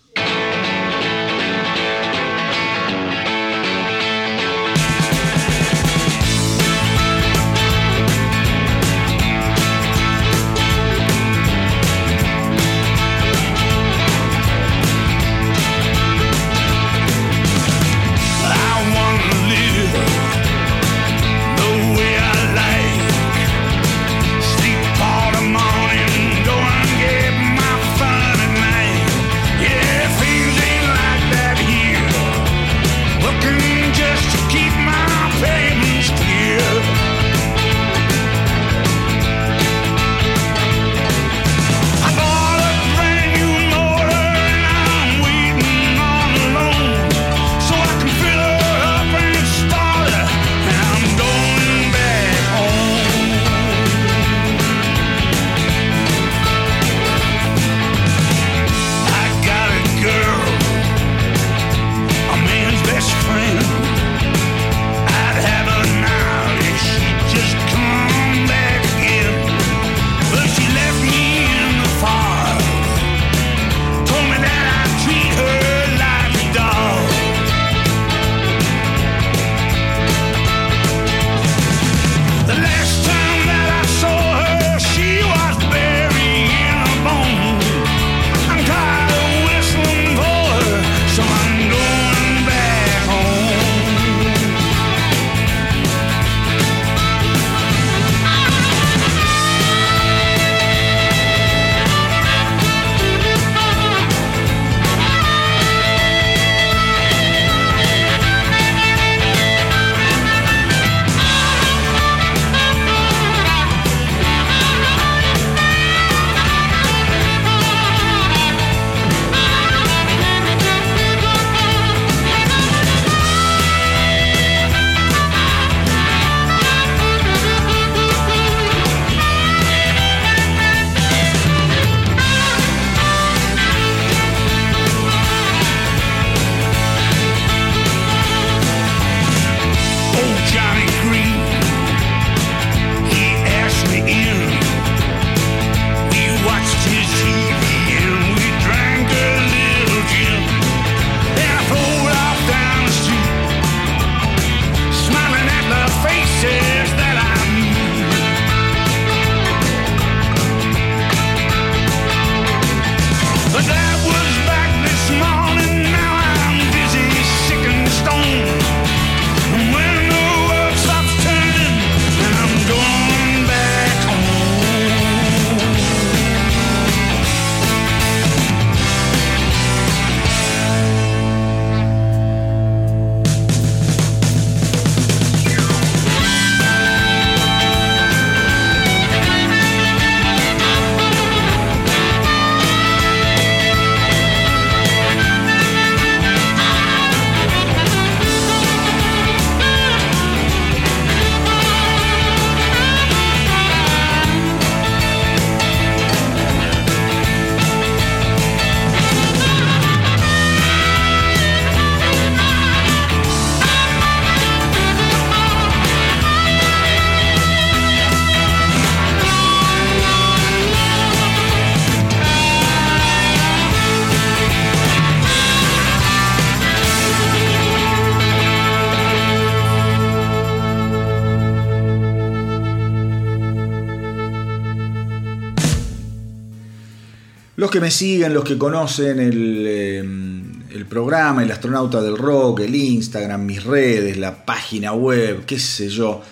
Los 237.61 237.69
que 237.69 237.79
me 237.79 237.91
siguen, 237.91 238.33
los 238.33 238.43
que 238.43 238.57
conocen 238.57 239.19
el, 239.19 239.67
em, 239.67 240.63
el, 240.71 240.87
programa, 240.87 241.43
el 241.43 241.51
astronauta 241.51 242.01
del 242.01 242.17
rock, 242.17 242.61
el 242.61 242.73
Instagram, 242.73 243.45
mis 243.45 243.63
redes, 243.63 244.17
la 244.17 244.47
página 244.47 244.93
web, 244.93 245.45
qué 245.45 245.59
sé 245.59 245.87
yo, 245.87 246.23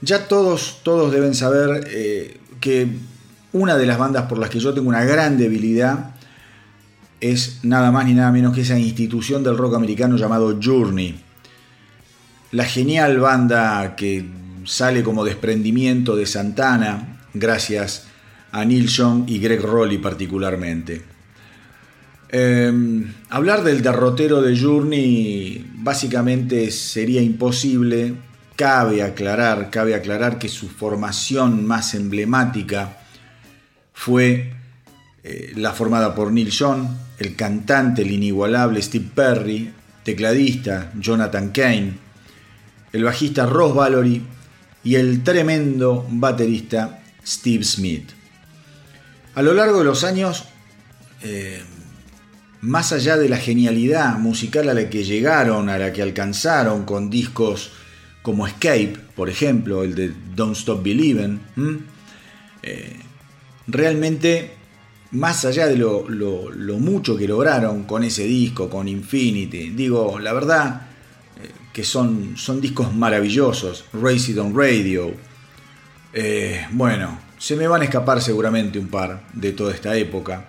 ya 0.00 0.26
todos, 0.26 0.80
todos 0.82 1.12
deben 1.12 1.36
saber 1.36 1.86
eh, 1.86 2.40
que 2.60 2.88
una 3.52 3.76
de 3.76 3.86
las 3.86 3.96
bandas 3.96 4.24
por 4.24 4.38
las 4.38 4.50
que 4.50 4.58
yo 4.58 4.74
tengo 4.74 4.88
una 4.88 5.04
gran 5.04 5.38
debilidad 5.38 6.16
es 7.20 7.60
nada 7.62 7.92
más 7.92 8.06
ni 8.06 8.14
nada 8.14 8.32
menos 8.32 8.52
que 8.52 8.62
esa 8.62 8.76
institución 8.76 9.44
del 9.44 9.56
rock 9.56 9.76
americano 9.76 10.16
llamado 10.16 10.58
Journey. 10.60 11.14
La 12.50 12.64
genial 12.64 13.20
banda 13.20 13.94
que 13.94 14.28
sale 14.64 15.04
como 15.04 15.24
desprendimiento 15.24 16.16
de 16.16 16.26
Santana, 16.26 17.20
gracias 17.34 18.09
a 18.52 18.64
Neil 18.64 18.88
Young 18.88 19.24
y 19.28 19.38
Greg 19.38 19.62
Rowley 19.62 19.98
particularmente. 19.98 21.02
Em, 22.32 23.12
hablar 23.28 23.64
del 23.64 23.82
derrotero 23.82 24.40
de 24.40 24.58
Journey 24.58 25.66
básicamente 25.76 26.70
sería 26.70 27.20
imposible. 27.20 28.14
Cabe 28.54 29.02
aclarar, 29.02 29.70
cabe 29.70 29.94
aclarar 29.94 30.38
que 30.38 30.48
su 30.48 30.68
formación 30.68 31.66
más 31.66 31.94
emblemática 31.94 32.98
fue 33.92 34.52
eh, 35.24 35.52
la 35.56 35.72
formada 35.72 36.14
por 36.14 36.30
Neil 36.30 36.50
Young, 36.50 36.86
el 37.18 37.36
cantante, 37.36 38.02
el 38.02 38.12
inigualable 38.12 38.80
Steve 38.80 39.08
Perry, 39.14 39.72
tecladista 40.04 40.92
Jonathan 40.98 41.50
Kane, 41.50 41.92
el 42.92 43.04
bajista 43.04 43.46
Ross 43.46 43.74
Valory 43.74 44.22
y 44.84 44.94
el 44.94 45.22
tremendo 45.22 46.06
baterista 46.08 47.02
Steve 47.24 47.64
Smith. 47.64 48.19
A 49.34 49.42
lo 49.42 49.54
largo 49.54 49.78
de 49.78 49.84
los 49.84 50.02
años, 50.02 50.44
eh, 51.22 51.62
más 52.62 52.92
allá 52.92 53.16
de 53.16 53.28
la 53.28 53.36
genialidad 53.36 54.18
musical 54.18 54.68
a 54.68 54.74
la 54.74 54.90
que 54.90 55.04
llegaron, 55.04 55.68
a 55.68 55.78
la 55.78 55.92
que 55.92 56.02
alcanzaron 56.02 56.84
con 56.84 57.10
discos 57.10 57.70
como 58.22 58.46
Escape, 58.46 58.94
por 59.14 59.30
ejemplo, 59.30 59.84
el 59.84 59.94
de 59.94 60.12
Don't 60.34 60.56
Stop 60.56 60.82
Believing, 60.82 61.40
eh, 62.62 62.96
realmente, 63.68 64.50
más 65.12 65.44
allá 65.44 65.68
de 65.68 65.76
lo, 65.76 66.06
mucho 66.80 67.16
que 67.16 67.28
lograron 67.28 67.84
con 67.84 68.02
ese 68.02 68.24
disco, 68.24 68.68
con 68.68 68.88
Infinity, 68.88 69.70
digo, 69.70 70.18
la 70.18 70.32
verdad 70.32 70.88
eh, 71.40 71.50
que 71.72 71.84
son, 71.84 72.34
discos 72.60 72.92
maravillosos, 72.92 73.84
Race 73.92 74.32
It 74.32 74.38
on 74.38 74.54
Radio, 74.56 75.14
bueno, 76.72 77.29
se 77.40 77.56
me 77.56 77.66
van 77.66 77.80
a 77.80 77.84
escapar 77.84 78.20
seguramente 78.20 78.78
un 78.78 78.88
par 78.88 79.22
de 79.32 79.52
toda 79.52 79.72
esta 79.72 79.96
época. 79.96 80.44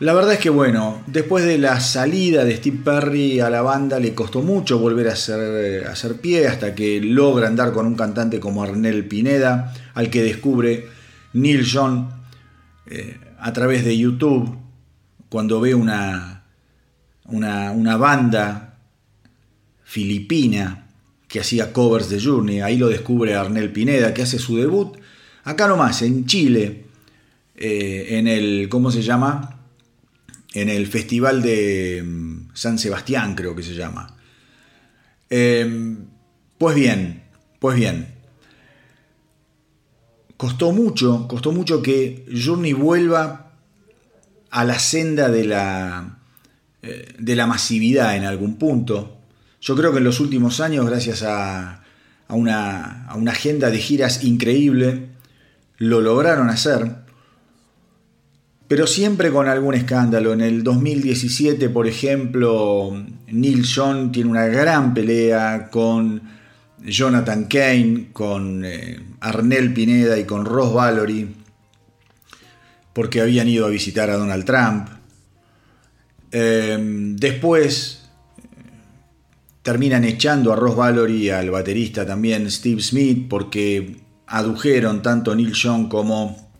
La 0.00 0.12
verdad 0.14 0.32
es 0.32 0.40
que 0.40 0.50
bueno, 0.50 1.02
después 1.06 1.44
de 1.44 1.58
la 1.58 1.78
salida 1.80 2.44
de 2.44 2.56
Steve 2.56 2.80
Perry 2.84 3.38
a 3.38 3.48
la 3.48 3.62
banda 3.62 4.00
le 4.00 4.12
costó 4.12 4.42
mucho 4.42 4.80
volver 4.80 5.08
a 5.08 5.12
hacer, 5.12 5.86
hacer 5.86 6.20
pie 6.20 6.48
hasta 6.48 6.74
que 6.74 7.00
logra 7.00 7.46
andar 7.46 7.72
con 7.72 7.86
un 7.86 7.94
cantante 7.94 8.40
como 8.40 8.64
Arnel 8.64 9.06
Pineda, 9.06 9.72
al 9.94 10.10
que 10.10 10.24
descubre 10.24 10.88
Neil 11.34 11.64
John 11.72 12.10
eh, 12.86 13.18
a 13.38 13.52
través 13.52 13.84
de 13.84 13.96
YouTube, 13.96 14.58
cuando 15.28 15.60
ve 15.60 15.74
una, 15.76 16.42
una, 17.26 17.70
una 17.70 17.96
banda 17.96 18.80
filipina 19.84 20.88
que 21.28 21.40
hacía 21.40 21.72
covers 21.72 22.10
de 22.10 22.20
Journey, 22.20 22.60
ahí 22.60 22.76
lo 22.76 22.88
descubre 22.88 23.36
Arnel 23.36 23.72
Pineda, 23.72 24.12
que 24.12 24.22
hace 24.22 24.40
su 24.40 24.56
debut 24.56 24.98
Acá 25.46 25.68
nomás, 25.68 26.02
en 26.02 26.26
Chile, 26.26 26.86
eh, 27.54 28.18
en 28.18 28.26
el, 28.26 28.68
¿cómo 28.68 28.90
se 28.90 29.00
llama? 29.00 29.60
En 30.52 30.68
el 30.68 30.88
Festival 30.88 31.40
de 31.40 32.02
mm, 32.04 32.48
San 32.52 32.80
Sebastián, 32.80 33.36
creo 33.36 33.54
que 33.54 33.62
se 33.62 33.74
llama. 33.74 34.16
Em, 35.30 35.98
pues 36.58 36.74
bien, 36.74 37.22
pues 37.60 37.76
bien. 37.76 38.08
Costó 40.36 40.72
mucho, 40.72 41.28
costó 41.28 41.52
mucho 41.52 41.80
que 41.80 42.26
Journey 42.28 42.72
vuelva 42.72 43.52
a 44.50 44.64
la 44.64 44.80
senda 44.80 45.28
de 45.28 45.44
la, 45.44 46.18
eh, 46.82 47.14
de 47.20 47.36
la 47.36 47.46
masividad 47.46 48.16
en 48.16 48.24
algún 48.24 48.56
punto. 48.56 49.16
Yo 49.60 49.76
creo 49.76 49.92
que 49.92 49.98
en 49.98 50.04
los 50.04 50.18
últimos 50.18 50.58
años, 50.58 50.86
gracias 50.86 51.22
a, 51.22 51.84
a, 52.26 52.34
una, 52.34 53.06
a 53.06 53.14
una 53.14 53.30
agenda 53.30 53.70
de 53.70 53.78
giras 53.78 54.24
increíble, 54.24 55.14
lo 55.78 56.00
lograron 56.00 56.48
hacer, 56.48 57.06
pero 58.68 58.86
siempre 58.86 59.30
con 59.30 59.48
algún 59.48 59.74
escándalo. 59.74 60.32
En 60.32 60.40
el 60.40 60.62
2017, 60.62 61.68
por 61.68 61.86
ejemplo, 61.86 62.92
Neil 63.28 63.64
John 63.64 64.10
tiene 64.10 64.30
una 64.30 64.46
gran 64.46 64.92
pelea 64.94 65.68
con 65.70 66.22
Jonathan 66.84 67.44
Kane, 67.44 68.08
con 68.12 68.64
eh, 68.64 69.00
Arnel 69.20 69.72
Pineda 69.72 70.18
y 70.18 70.24
con 70.24 70.44
Ross 70.44 70.74
Valory, 70.74 71.28
porque 72.92 73.20
habían 73.20 73.48
ido 73.48 73.66
a 73.66 73.70
visitar 73.70 74.10
a 74.10 74.16
Donald 74.16 74.44
Trump. 74.44 74.88
Em, 76.32 77.16
después 77.16 78.02
terminan 79.62 80.04
echando 80.04 80.52
a 80.52 80.56
Ross 80.56 80.76
Valory, 80.76 81.30
al 81.30 81.50
baterista 81.50 82.06
también 82.06 82.50
Steve 82.50 82.82
Smith, 82.82 83.26
porque 83.28 84.05
adujeron 84.26 85.02
tanto 85.02 85.34
Neil 85.34 85.52
Young 85.52 85.88
como 85.88 86.50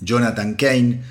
Jonathan 0.00 0.54
Kane, 0.54 1.02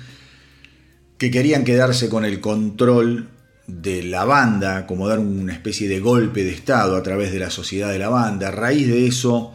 que 1.16 1.30
querían 1.30 1.64
quedarse 1.64 2.08
con 2.08 2.24
el 2.24 2.40
control 2.40 3.28
de 3.66 4.02
la 4.02 4.24
banda, 4.24 4.86
como 4.86 5.06
dar 5.06 5.18
una 5.18 5.52
especie 5.52 5.88
de 5.88 6.00
golpe 6.00 6.42
de 6.42 6.50
estado 6.50 6.96
a 6.96 7.02
través 7.02 7.32
de 7.32 7.38
la 7.38 7.50
sociedad 7.50 7.90
de 7.90 7.98
la 7.98 8.08
banda. 8.08 8.48
A 8.48 8.50
raíz 8.52 8.88
de 8.88 9.06
eso, 9.06 9.54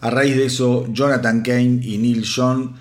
a 0.00 0.10
raíz 0.10 0.36
de 0.36 0.46
eso, 0.46 0.86
Jonathan 0.92 1.42
Kane 1.42 1.80
y 1.82 1.98
Neil 1.98 2.22
Young 2.22 2.74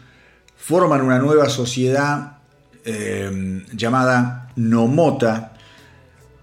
forman 0.56 1.02
una 1.02 1.20
nueva 1.20 1.50
sociedad 1.50 2.40
eh, 2.84 3.64
llamada 3.74 4.52
Nomota, 4.56 5.57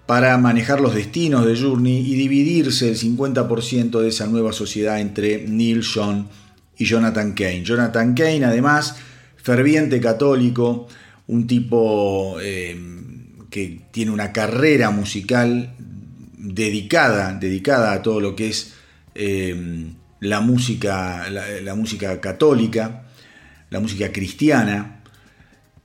para 0.07 0.37
manejar 0.37 0.81
los 0.81 0.95
destinos 0.95 1.47
de 1.47 1.57
Journey 1.57 1.99
y 2.01 2.15
dividirse 2.15 2.89
el 2.89 2.99
50% 2.99 4.01
de 4.01 4.09
esa 4.09 4.27
nueva 4.27 4.53
sociedad 4.53 5.01
entre 5.01 5.47
Neil 5.49 5.83
John 5.83 6.29
y 6.77 6.85
Jonathan 6.85 7.33
Kane. 7.33 7.63
Jonathan 7.63 8.15
Kane, 8.15 8.45
además, 8.45 8.97
ferviente 9.37 10.01
católico, 10.01 10.89
un 11.27 11.47
tipo 11.47 12.37
eh, 12.41 12.77
que 13.49 13.81
tiene 13.91 14.11
una 14.11 14.33
carrera 14.33 14.91
musical 14.91 15.75
dedicada, 16.37 17.33
dedicada 17.33 17.93
a 17.93 18.03
todo 18.03 18.21
lo 18.21 18.37
que 18.37 18.49
es 18.49 18.75
eh, 19.15 19.87
la, 20.21 20.41
música, 20.41 21.31
la, 21.31 21.75
música 21.75 22.21
católica, 22.21 23.05
la 23.71 23.81
música 23.81 24.13
cristiana. 24.13 25.01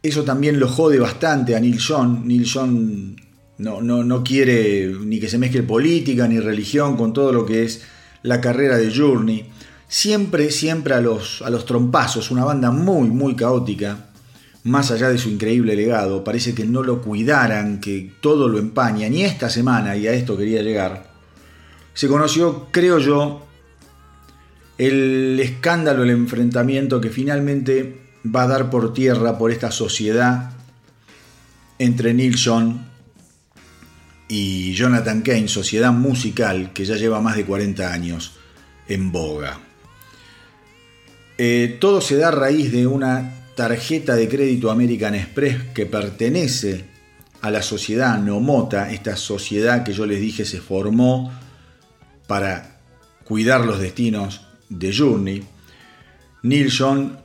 Eso 0.03 0.23
también 0.23 0.59
lo 0.59 0.67
jode 0.67 0.99
bastante 0.99 1.55
a 1.55 1.59
Neil 1.61 1.79
John. 1.79 2.27
Neil 2.27 2.45
John 2.51 3.15
no, 3.59 3.81
no, 3.81 4.03
no 4.03 4.23
quiere 4.23 4.87
ni 5.01 5.19
que 5.19 5.29
se 5.29 5.37
mezcle 5.37 5.63
política 5.63 6.27
ni 6.27 6.39
religión 6.39 6.95
con 6.97 7.13
todo 7.13 7.31
lo 7.33 7.45
que 7.45 7.63
es 7.63 7.83
la 8.23 8.41
carrera 8.41 8.77
de 8.77 8.91
Journey. 8.93 9.49
Siempre, 9.87 10.49
siempre 10.49 10.93
a 10.93 11.01
los, 11.01 11.41
a 11.41 11.49
los 11.49 11.65
trompazos, 11.65 12.31
una 12.31 12.45
banda 12.45 12.71
muy, 12.71 13.09
muy 13.09 13.35
caótica, 13.35 14.05
más 14.63 14.91
allá 14.91 15.09
de 15.09 15.17
su 15.17 15.29
increíble 15.29 15.75
legado, 15.75 16.23
parece 16.23 16.55
que 16.55 16.65
no 16.65 16.83
lo 16.83 17.01
cuidaran, 17.01 17.81
que 17.81 18.13
todo 18.21 18.47
lo 18.47 18.59
empaña, 18.59 19.09
ni 19.09 19.23
esta 19.23 19.49
semana, 19.49 19.97
y 19.97 20.07
a 20.07 20.13
esto 20.13 20.37
quería 20.37 20.61
llegar, 20.61 21.11
se 21.93 22.07
conoció, 22.07 22.67
creo 22.71 22.99
yo, 22.99 23.45
el 24.77 25.37
escándalo, 25.41 26.03
el 26.03 26.11
enfrentamiento 26.11 27.01
que 27.01 27.09
finalmente 27.09 27.99
va 28.23 28.43
a 28.43 28.47
dar 28.47 28.69
por 28.69 28.93
tierra 28.93 29.37
por 29.37 29.51
esta 29.51 29.71
sociedad 29.71 30.51
entre 31.77 32.13
Neil 32.13 32.37
John 32.41 32.88
y 34.29 34.73
Jonathan 34.73 35.23
Kane, 35.23 35.47
sociedad 35.47 35.91
musical 35.91 36.71
que 36.71 36.85
ya 36.85 36.95
lleva 36.95 37.19
más 37.19 37.35
de 37.35 37.45
40 37.45 37.91
años 37.91 38.33
en 38.87 39.11
boga. 39.11 39.59
Eh, 41.37 41.77
todo 41.81 41.99
se 41.99 42.15
da 42.17 42.27
a 42.27 42.31
raíz 42.31 42.71
de 42.71 42.85
una 42.85 43.33
tarjeta 43.55 44.15
de 44.15 44.29
crédito 44.29 44.69
American 44.69 45.15
Express 45.15 45.63
que 45.73 45.87
pertenece 45.87 46.85
a 47.41 47.49
la 47.49 47.63
sociedad 47.63 48.19
Nomota, 48.19 48.91
esta 48.91 49.15
sociedad 49.15 49.83
que 49.83 49.93
yo 49.93 50.05
les 50.05 50.21
dije 50.21 50.45
se 50.45 50.61
formó 50.61 51.31
para 52.27 52.81
cuidar 53.23 53.65
los 53.65 53.79
destinos 53.79 54.41
de 54.69 54.95
Journey. 54.95 55.43
Neil 56.43 56.71
John 56.77 57.17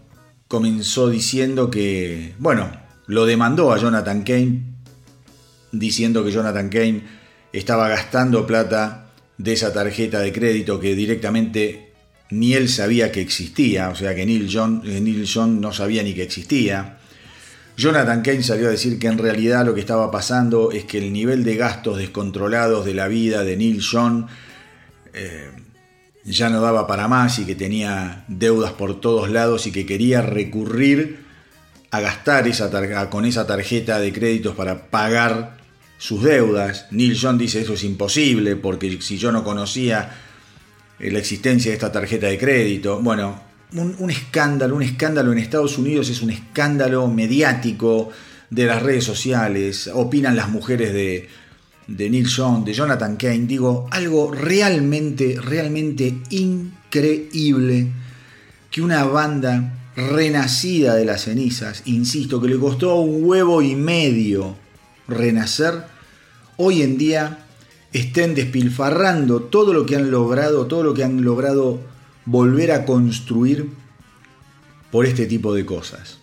comenzó 0.49 1.11
diciendo 1.11 1.71
que, 1.71 2.35
bueno, 2.39 2.71
lo 3.07 3.27
demandó 3.27 3.73
a 3.73 3.79
Jonathan 3.79 4.23
Kane 4.23 4.74
diciendo 5.79 6.25
que 6.25 6.33
Jonathan 6.33 6.69
Kane 6.69 7.03
estaba 7.53 7.89
gastando 7.89 8.47
plata 8.47 9.13
de 9.39 9.53
esa 9.53 9.73
tarjeta 9.73 10.21
de 10.21 10.33
crédito 10.33 10.79
que 10.81 10.95
directamente 10.95 11.93
ni 12.31 12.55
él 12.55 12.69
sabía 12.69 13.13
que 13.13 13.21
existía, 13.21 13.91
o 13.91 13.95
sea 13.95 14.15
que 14.15 14.27
Neil 14.27 14.49
John, 14.53 14.83
eh, 14.85 15.01
Neil 15.01 15.29
John 15.33 15.61
no 15.61 15.73
sabía 15.73 16.03
ni 16.03 16.15
que 16.15 16.23
existía. 16.23 16.99
Jonathan 17.77 18.23
Kane 18.23 18.43
salió 18.43 18.69
a 18.69 18.71
decir 18.71 18.99
que 18.99 19.09
en 19.09 19.19
realidad 19.19 19.65
lo 19.65 19.75
que 19.75 19.81
estaba 19.81 20.11
pasando 20.11 20.71
es 20.71 20.85
que 20.85 20.99
el 20.99 21.13
nivel 21.13 21.45
de 21.45 21.57
gastos 21.57 21.99
descontrolados 21.99 22.85
de 22.85 22.95
la 22.95 23.09
vida 23.09 23.43
de 23.43 23.57
Neil 23.57 23.83
John 23.83 24.29
eh, 25.13 25.51
ya 26.25 26.49
no 26.51 26.61
daba 26.61 26.87
para 26.87 27.09
más 27.09 27.39
y 27.39 27.45
que 27.45 27.55
tenía 27.55 28.25
deudas 28.29 28.73
por 28.73 29.01
todos 29.01 29.31
lados 29.31 29.67
y 29.67 29.73
que 29.73 29.87
quería 29.87 30.23
recurrir 30.23 31.25
a 31.91 32.01
gastar 32.01 32.49
esa 32.49 32.71
con 33.11 33.25
esa 33.25 33.47
tarjeta 33.47 34.01
de 34.01 34.13
créditos 34.13 34.57
para 34.57 34.91
pagar 34.91 35.64
sus 35.99 36.23
deudas. 36.23 36.87
Neil 36.91 37.19
John 37.21 37.39
dice 37.39 37.61
eso 37.61 37.75
es 37.75 37.85
imposible 37.85 38.57
porque 38.57 39.01
si 39.01 39.19
yo 39.19 39.33
no 39.33 39.45
conocía 39.45 40.11
eh, 40.99 41.11
la 41.11 41.19
existencia 41.19 41.71
de 41.71 41.75
esta 41.75 41.93
tarjeta 41.93 42.27
de 42.27 42.39
crédito, 42.39 43.01
bueno, 43.01 43.43
un, 43.73 44.11
escándalo, 44.11 44.77
un 44.77 44.83
escándalo 44.83 45.33
en 45.33 45.39
Estados 45.39 45.79
Unidos 45.79 46.09
es 46.09 46.23
un 46.23 46.31
escándalo 46.31 47.09
mediático 47.09 48.11
de 48.51 48.67
las 48.67 48.83
redes 48.83 49.05
sociales, 49.05 49.91
opinan 49.93 50.37
las 50.37 50.49
mujeres 50.49 50.93
de, 50.93 51.29
de 51.89 52.11
Neil 52.11 52.27
Young, 52.27 52.65
de 52.65 52.73
Jonathan 52.73 53.17
Kane, 53.17 53.47
digo, 53.47 53.89
algo 53.91 54.33
realmente, 54.33 55.39
realmente 55.41 56.15
increíble 56.31 57.89
que 58.71 58.83
una 58.83 59.05
banda 59.05 59.91
renacida 59.97 60.95
de 60.95 61.05
las 61.05 61.23
cenizas, 61.23 61.83
insisto, 61.87 62.41
que 62.41 62.49
le 62.49 62.59
costó 62.59 62.97
un 62.97 63.25
huevo 63.25 63.63
y 63.63 63.75
medio 63.75 64.57
renacer, 65.09 65.85
hoy 66.57 66.83
en 66.83 66.99
día 66.99 67.47
estén 67.93 68.35
despilfarrando 68.35 69.43
todo 69.43 69.73
lo 69.73 69.87
que 69.87 69.97
han 69.97 70.11
logrado, 70.11 70.67
todo 70.67 70.83
lo 70.83 70.95
que 70.95 71.05
han 71.05 71.23
logrado 71.23 71.81
volver 72.27 72.73
a 72.73 72.85
construir 72.85 73.71
por 74.91 75.07
este 75.07 75.27
tipo 75.27 75.55
de 75.55 75.65
cosas. 75.65 76.19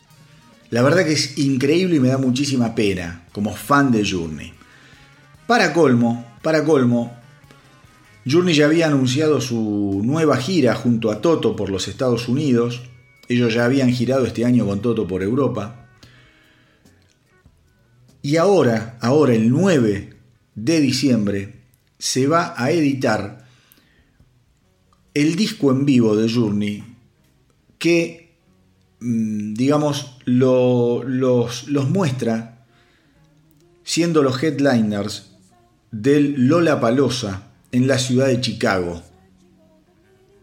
La 0.69 0.81
verdad 0.81 1.05
que 1.05 1.13
es 1.13 1.37
increíble 1.37 1.97
y 1.97 1.99
me 1.99 2.09
da 2.09 2.17
muchísima 2.17 2.75
pena 2.75 3.25
como 3.31 3.55
fan 3.55 3.91
de 3.91 4.09
Journey. 4.09 4.53
Para 5.47 5.73
colmo, 5.73 6.25
para 6.41 6.63
colmo, 6.63 7.13
Journey 8.25 8.53
ya 8.53 8.65
había 8.65 8.87
anunciado 8.87 9.41
su 9.41 10.01
nueva 10.03 10.37
gira 10.37 10.75
junto 10.75 11.11
a 11.11 11.21
Toto 11.21 11.55
por 11.55 11.69
los 11.69 11.87
Estados 11.87 12.29
Unidos. 12.29 12.83
Ellos 13.27 13.53
ya 13.53 13.65
habían 13.65 13.91
girado 13.91 14.25
este 14.25 14.45
año 14.45 14.65
con 14.65 14.81
Toto 14.81 15.07
por 15.07 15.23
Europa. 15.23 15.80
Y 18.21 18.37
ahora, 18.37 18.97
ahora 19.01 19.33
el 19.33 19.49
9 19.49 20.13
de 20.55 20.79
diciembre, 20.79 21.61
se 21.97 22.27
va 22.27 22.53
a 22.57 22.71
editar 22.71 23.45
el 25.13 25.35
disco 25.35 25.71
en 25.71 25.85
vivo 25.85 26.15
de 26.15 26.31
Journey 26.31 26.83
que, 27.77 28.37
mm, 28.99 29.53
digamos, 29.53 30.17
los, 30.25 31.67
los 31.67 31.89
muestra 31.89 32.65
siendo 33.83 34.23
los 34.23 34.41
headliners 34.41 35.31
del 35.91 36.47
Lola 36.47 36.79
Palosa 36.79 37.51
en 37.71 37.87
la 37.87 37.97
ciudad 37.97 38.27
de 38.27 38.39
Chicago. 38.39 39.03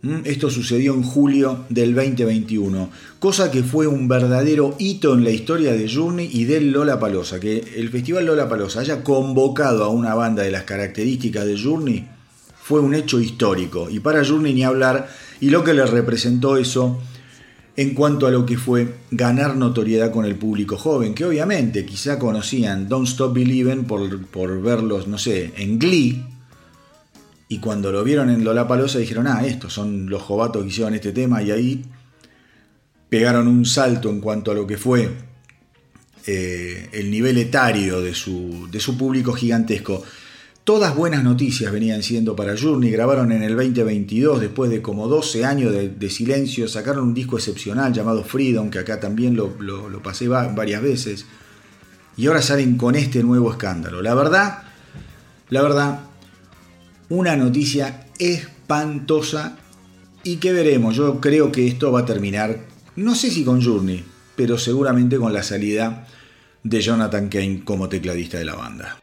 Mm, 0.00 0.20
esto 0.26 0.48
sucedió 0.48 0.94
en 0.94 1.02
julio 1.02 1.64
del 1.70 1.92
2021, 1.92 2.88
cosa 3.18 3.50
que 3.50 3.64
fue 3.64 3.88
un 3.88 4.06
verdadero 4.06 4.76
hito 4.78 5.14
en 5.14 5.24
la 5.24 5.30
historia 5.30 5.72
de 5.72 5.92
Journey 5.92 6.30
y 6.32 6.44
del 6.44 6.70
Lola 6.70 7.00
Palosa. 7.00 7.40
Que 7.40 7.64
el 7.76 7.88
Festival 7.88 8.26
Lola 8.26 8.48
Palosa 8.48 8.80
haya 8.80 9.02
convocado 9.02 9.82
a 9.82 9.88
una 9.88 10.14
banda 10.14 10.44
de 10.44 10.52
las 10.52 10.62
características 10.62 11.46
de 11.46 11.60
Journey 11.60 12.06
fue 12.62 12.80
un 12.80 12.94
hecho 12.94 13.18
histórico. 13.18 13.90
Y 13.90 13.98
para 13.98 14.24
Journey 14.24 14.54
ni 14.54 14.62
hablar, 14.62 15.08
y 15.40 15.50
lo 15.50 15.64
que 15.64 15.74
le 15.74 15.84
representó 15.84 16.56
eso 16.56 17.00
en 17.74 17.94
cuanto 17.94 18.28
a 18.28 18.30
lo 18.30 18.46
que 18.46 18.56
fue 18.56 18.94
ganar 19.10 19.56
notoriedad 19.56 20.12
con 20.12 20.24
el 20.24 20.36
público 20.36 20.76
joven, 20.76 21.14
que 21.14 21.24
obviamente 21.24 21.84
quizá 21.84 22.20
conocían 22.20 22.88
Don't 22.88 23.08
Stop 23.08 23.34
Believing 23.34 23.84
por, 23.84 24.26
por 24.26 24.62
verlos, 24.62 25.08
no 25.08 25.18
sé, 25.18 25.52
en 25.56 25.78
Glee, 25.78 26.24
y 27.48 27.58
cuando 27.58 27.90
lo 27.90 28.04
vieron 28.04 28.28
en 28.30 28.44
Lollapalooza 28.44 28.98
dijeron, 28.98 29.26
ah, 29.26 29.46
estos 29.46 29.72
son 29.72 30.10
los 30.10 30.22
jovatos 30.22 30.62
que 30.62 30.68
hicieron 30.68 30.94
este 30.94 31.12
tema, 31.12 31.42
y 31.42 31.50
ahí 31.50 31.84
pegaron 33.08 33.48
un 33.48 33.64
salto 33.64 34.10
en 34.10 34.20
cuanto 34.20 34.50
a 34.50 34.54
lo 34.54 34.66
que 34.66 34.76
fue 34.76 35.10
eh, 36.26 36.90
el 36.92 37.10
nivel 37.10 37.38
etario 37.38 38.02
de 38.02 38.14
su, 38.14 38.68
de 38.70 38.80
su 38.80 38.98
público 38.98 39.32
gigantesco. 39.32 40.04
Todas 40.62 40.94
buenas 40.94 41.24
noticias 41.24 41.72
venían 41.72 42.02
siendo 42.02 42.36
para 42.36 42.54
Journey. 42.54 42.90
Grabaron 42.90 43.32
en 43.32 43.42
el 43.42 43.56
2022, 43.56 44.38
después 44.38 44.70
de 44.70 44.82
como 44.82 45.08
12 45.08 45.46
años 45.46 45.72
de, 45.72 46.10
silencio, 46.10 46.68
sacaron 46.68 47.04
un 47.04 47.14
disco 47.14 47.38
excepcional 47.38 47.94
llamado 47.94 48.22
Freedom, 48.22 48.68
que 48.68 48.78
acá 48.78 49.00
también 49.00 49.34
lo, 49.34 50.02
pasé 50.02 50.28
varias 50.28 50.82
veces. 50.82 51.24
Y 52.18 52.26
ahora 52.26 52.42
salen 52.42 52.76
con 52.76 52.96
este 52.96 53.22
nuevo 53.22 53.50
escándalo. 53.50 54.02
La 54.02 54.14
verdad, 54.14 54.64
la 55.48 55.62
verdad, 55.62 56.00
una 57.08 57.36
noticia 57.36 58.06
espantosa 58.18 59.58
y 60.22 60.36
que 60.36 60.52
veremos. 60.52 60.96
Yo 60.96 61.20
creo 61.20 61.50
que 61.52 61.66
esto 61.66 61.92
va 61.92 62.00
a 62.00 62.06
terminar, 62.06 62.60
no 62.96 63.14
sé 63.14 63.30
si 63.30 63.44
con 63.44 63.62
Journey, 63.62 64.04
pero 64.36 64.58
seguramente 64.58 65.16
con 65.16 65.32
la 65.32 65.42
salida 65.42 66.06
de 66.62 66.80
Jonathan 66.80 67.28
Kane 67.28 67.62
como 67.64 67.88
tecladista 67.88 68.38
de 68.38 68.44
la 68.44 68.54
banda. 68.54 68.98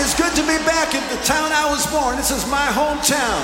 It 0.00 0.06
is 0.06 0.14
good 0.14 0.34
to 0.34 0.42
be 0.48 0.56
back 0.64 0.94
in 0.94 1.04
the 1.12 1.20
town 1.26 1.52
I 1.52 1.70
was 1.70 1.86
born. 1.88 2.16
This 2.16 2.30
is 2.30 2.46
my 2.46 2.68
hometown. 2.72 3.42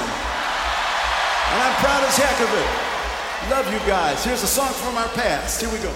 And 1.53 1.59
I'm 1.61 1.77
proud 1.85 2.03
as 2.09 2.17
heck 2.17 2.41
of 2.41 2.49
it. 2.49 2.71
Love 3.51 3.67
you 3.71 3.79
guys. 3.87 4.25
Here's 4.25 4.43
a 4.43 4.47
song 4.47 4.73
from 4.73 4.97
our 4.97 5.09
past. 5.09 5.61
Here 5.61 5.69
we 5.69 5.77
go. 5.85 5.93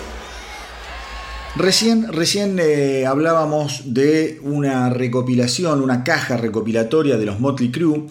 Recién, 1.56 2.12
recién 2.12 2.58
eh, 2.60 3.06
hablábamos 3.06 3.94
de 3.94 4.38
una 4.42 4.90
recopilación, 4.90 5.80
una 5.80 6.04
caja 6.04 6.36
recopilatoria 6.36 7.16
de 7.16 7.24
los 7.24 7.40
Motley 7.40 7.70
Crue. 7.70 8.08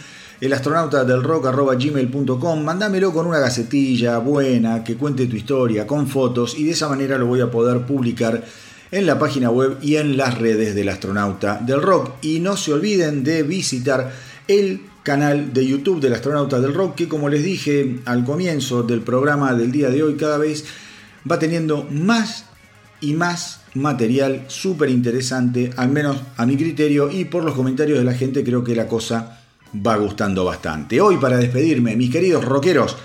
elastronautadelrock.gmail.com 0.44 2.62
Mandámelo 2.62 3.14
con 3.14 3.26
una 3.26 3.38
gacetilla 3.38 4.18
buena 4.18 4.84
que 4.84 4.96
cuente 4.96 5.26
tu 5.26 5.36
historia, 5.36 5.86
con 5.86 6.06
fotos 6.06 6.58
y 6.58 6.64
de 6.64 6.72
esa 6.72 6.86
manera 6.88 7.16
lo 7.16 7.24
voy 7.26 7.40
a 7.40 7.50
poder 7.50 7.86
publicar 7.86 8.44
en 8.90 9.06
la 9.06 9.18
página 9.18 9.48
web 9.50 9.78
y 9.80 9.96
en 9.96 10.18
las 10.18 10.36
redes 10.38 10.74
del 10.74 10.90
astronauta 10.90 11.58
del 11.64 11.80
rock. 11.80 12.16
Y 12.20 12.40
no 12.40 12.58
se 12.58 12.74
olviden 12.74 13.24
de 13.24 13.42
visitar 13.42 14.12
el 14.46 14.82
canal 15.02 15.54
de 15.54 15.66
YouTube 15.66 16.00
del 16.00 16.12
astronauta 16.12 16.60
del 16.60 16.74
rock 16.74 16.94
que 16.94 17.08
como 17.08 17.30
les 17.30 17.42
dije 17.42 18.00
al 18.04 18.24
comienzo 18.24 18.82
del 18.82 19.00
programa 19.00 19.54
del 19.54 19.72
día 19.72 19.88
de 19.88 20.02
hoy 20.02 20.16
cada 20.16 20.36
vez 20.38 20.66
va 21.30 21.38
teniendo 21.38 21.86
más 21.90 22.44
y 23.00 23.14
más 23.14 23.60
material 23.74 24.44
súper 24.48 24.90
interesante, 24.90 25.70
al 25.76 25.88
menos 25.88 26.18
a 26.36 26.44
mi 26.46 26.56
criterio 26.56 27.10
y 27.10 27.24
por 27.24 27.42
los 27.44 27.54
comentarios 27.54 27.98
de 27.98 28.04
la 28.04 28.14
gente 28.14 28.44
creo 28.44 28.62
que 28.62 28.76
la 28.76 28.86
cosa 28.88 29.40
va 29.74 29.96
gustando 29.96 30.44
bastante. 30.44 31.00
Hoy 31.00 31.16
para 31.16 31.36
despedirme, 31.36 31.96
mis 31.96 32.10
queridos 32.10 32.44
rockeros, 32.44 32.96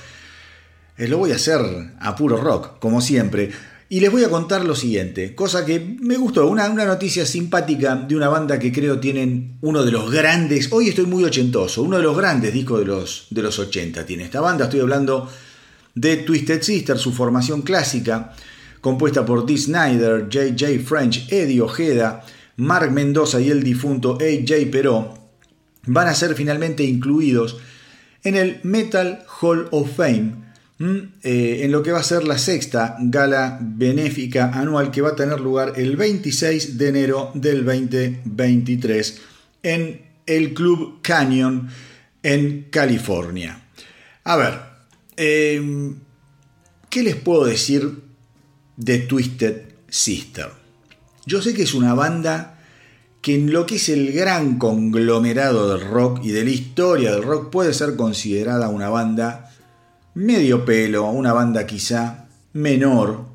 eh, 0.98 1.08
lo 1.08 1.18
voy 1.18 1.32
a 1.32 1.36
hacer 1.36 1.60
a 2.00 2.16
puro 2.16 2.38
rock, 2.38 2.80
como 2.80 3.02
siempre. 3.02 3.52
Y 3.92 4.02
les 4.02 4.12
voy 4.12 4.24
a 4.24 4.30
contar 4.30 4.64
lo 4.66 4.76
siguiente, 4.76 5.34
cosa 5.34 5.66
que 5.66 5.98
me 6.00 6.16
gustó, 6.16 6.46
una, 6.46 6.70
noticia 6.70 7.26
simpática 7.26 7.96
de 7.96 8.16
una 8.16 8.30
banda 8.30 8.60
que 8.60 8.72
creo 8.72 9.00
tienen 9.00 9.58
uno 9.62 9.84
de 9.84 9.92
los 9.92 10.12
grandes, 10.12 10.72
hoy 10.72 10.90
estoy 10.90 11.08
muy 11.08 11.24
ochentoso, 11.24 11.82
uno 11.82 11.98
de 11.98 12.04
los 12.04 12.16
grandes 12.16 12.54
discos 12.54 12.82
de 12.82 12.86
los, 12.86 13.26
de 13.32 13.42
los 13.42 13.58
80 13.58 14.06
tiene 14.06 14.26
esta 14.26 14.42
banda, 14.42 14.66
estoy 14.66 14.82
hablando 14.82 15.28
de 15.96 16.18
Twisted 16.18 16.62
Sister, 16.62 17.00
su 17.00 17.12
formación 17.12 17.64
clásica, 17.64 18.36
compuesta 18.80 19.26
por 19.26 19.44
Dee 19.44 19.58
Snyder, 19.58 20.30
J.J. 20.32 20.84
French, 20.86 21.28
Eddie 21.32 21.62
Ojeda, 21.62 22.24
Mark 22.58 22.92
Mendoza 22.92 23.42
y 23.42 23.50
el 23.50 23.64
difunto 23.64 24.20
A.J. 24.22 24.70
Perot, 24.72 25.19
van 25.86 26.08
a 26.08 26.16
ser 26.16 26.36
finalmente 26.36 26.84
incluidos 26.84 27.58
en 28.24 28.36
el 28.36 28.60
Metal 28.64 29.26
Hall 29.42 29.68
of 29.72 29.96
Fame, 29.96 30.50
eh, 30.80 31.62
en 31.64 31.72
lo 31.72 31.84
que 31.84 31.92
va 31.92 32.00
a 32.00 32.04
ser 32.04 32.24
la 32.24 32.38
sexta 32.38 32.96
gala 33.02 33.60
benéfica 33.62 34.52
anual 34.54 34.92
que 34.92 35.02
va 35.02 35.10
a 35.10 35.16
tener 35.16 35.40
lugar 35.42 35.74
el 35.76 35.98
26 35.98 36.78
de 36.78 36.88
enero 36.88 37.32
del 37.34 37.66
2023 37.66 39.22
en 39.64 40.02
el 40.26 40.54
Club 40.54 41.02
Canyon 41.02 41.68
en 42.24 42.68
California. 42.70 43.62
A 44.24 44.38
ver, 44.38 44.60
em, 45.18 45.96
¿qué 46.90 47.04
les 47.04 47.16
puedo 47.16 47.46
decir 47.46 48.04
de 48.78 49.00
Twisted 49.00 49.64
Sister? 49.90 50.50
Yo 51.26 51.42
sé 51.42 51.54
que 51.54 51.64
es 51.64 51.74
una 51.74 51.94
banda 51.94 52.59
que 53.22 53.36
en 53.36 53.52
lo 53.52 53.66
que 53.66 53.76
es 53.76 53.90
el 53.90 54.14
gran 54.14 54.58
conglomerado 54.58 55.70
del 55.70 55.88
rock 55.90 56.22
y 56.24 56.32
de 56.32 56.44
la 56.44 56.50
historia 56.50 57.12
del 57.12 57.24
rock 57.24 57.50
puede 57.50 57.74
ser 57.74 57.96
considerada 57.96 58.70
una 58.70 58.90
banda 58.90 59.52
medio 60.14 60.66
pelo, 60.66 61.10
una 61.10 61.34
banda 61.34 61.66
quizá 61.66 62.28
menor, 62.54 63.26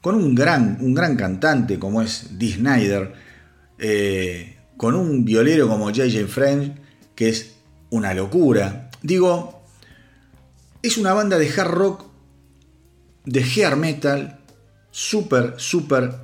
con 0.00 0.14
un 0.14 0.34
gran, 0.34 0.78
un 0.80 0.94
gran 0.94 1.16
cantante 1.16 1.78
como 1.78 2.02
es 2.02 2.38
Dee 2.38 2.54
Snyder, 2.54 3.12
eh, 3.78 4.56
con 4.76 4.94
un 4.94 5.24
violero 5.24 5.68
como 5.68 5.86
J.J. 5.86 6.26
French, 6.28 6.72
que 7.14 7.28
es 7.28 7.54
una 7.90 8.14
locura. 8.14 8.90
Digo, 9.02 9.62
es 10.82 10.98
una 10.98 11.12
banda 11.12 11.38
de 11.38 11.48
hard 11.48 11.70
rock, 11.70 12.04
de 13.24 13.42
hair 13.42 13.76
metal, 13.76 14.40
súper, 14.90 15.54
súper 15.56 16.14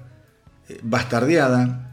eh, 0.68 0.78
bastardeada, 0.82 1.83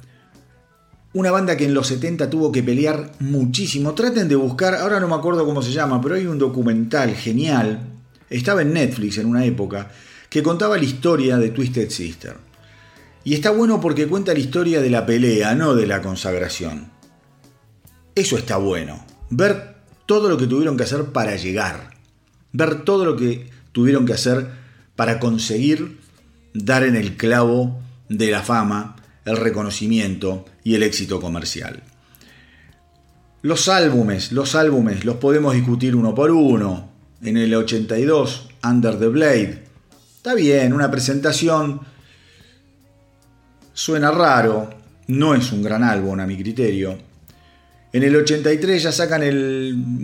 una 1.14 1.32
banda 1.32 1.58
que 1.58 1.66
en 1.66 1.74
los 1.74 1.88
70 1.88 2.30
tuvo 2.30 2.52
que 2.52 2.64
pelear 2.64 3.12
muchísimo. 3.20 3.94
Traten 3.94 4.28
de 4.28 4.36
buscar, 4.36 4.76
ahora 4.76 5.00
no 5.00 5.08
me 5.08 5.16
acuerdo 5.16 5.46
cómo 5.46 5.62
se 5.62 5.72
llama, 5.72 6.02
pero 6.02 6.16
hay 6.16 6.26
un 6.26 6.38
documental 6.38 7.14
genial. 7.16 7.88
Estaba 8.30 8.62
en 8.62 8.74
Netflix 8.74 9.18
en 9.18 9.28
una 9.28 9.44
época 9.46 9.92
que 10.30 10.42
contaba 10.42 10.78
la 10.78 10.86
historia 10.86 11.38
de 11.38 11.50
Twisted 11.50 11.90
Sister. 11.90 12.38
Y 13.24 13.34
está 13.34 13.52
bueno 13.52 13.82
porque 13.82 14.08
cuenta 14.08 14.34
la 14.34 14.40
historia 14.40 14.82
de 14.82 14.90
la 14.90 15.06
pelea, 15.06 15.54
no 15.54 15.76
de 15.76 15.86
la 15.86 16.02
consagración. 16.02 16.90
Eso 18.16 18.38
está 18.38 18.58
bueno. 18.58 19.06
Ver 19.30 19.76
todo 20.06 20.30
lo 20.30 20.38
que 20.38 20.48
tuvieron 20.48 20.78
que 20.78 20.84
hacer 20.84 21.06
para 21.06 21.36
llegar. 21.36 21.92
Ver 22.54 22.84
todo 22.84 23.06
lo 23.06 23.18
que 23.18 23.50
tuvieron 23.74 24.06
que 24.06 24.14
hacer 24.14 24.50
para 24.96 25.20
conseguir 25.20 26.00
dar 26.54 26.84
en 26.84 26.96
el 26.96 27.18
clavo 27.18 27.80
de 28.10 28.32
la 28.32 28.42
fama 28.42 28.96
el 29.26 29.38
reconocimiento 29.38 30.46
y 30.64 30.76
el 30.76 30.84
éxito 30.84 31.20
comercial. 31.20 31.84
Los 33.42 33.68
álbumes, 33.70 34.32
los 34.32 34.56
álbumes 34.56 35.04
los 35.04 35.16
podemos 35.16 35.54
discutir 35.54 35.96
uno 35.96 36.14
por 36.14 36.32
uno. 36.32 36.92
En 37.24 37.38
el 37.38 37.54
82, 37.54 38.50
Under 38.64 39.00
the 39.00 39.08
Blade. 39.08 39.64
Está 40.18 40.36
bien, 40.36 40.74
una 40.74 40.92
presentación 40.92 41.82
suena 43.74 44.12
raro, 44.12 44.70
no 45.08 45.34
es 45.34 45.52
un 45.52 45.64
gran 45.64 45.84
álbum 45.84 46.20
a 46.20 46.28
mi 46.28 46.38
criterio. 46.38 46.98
En 47.94 48.04
el 48.04 48.16
83 48.16 48.84
ya 48.84 48.92
sacan 48.92 49.22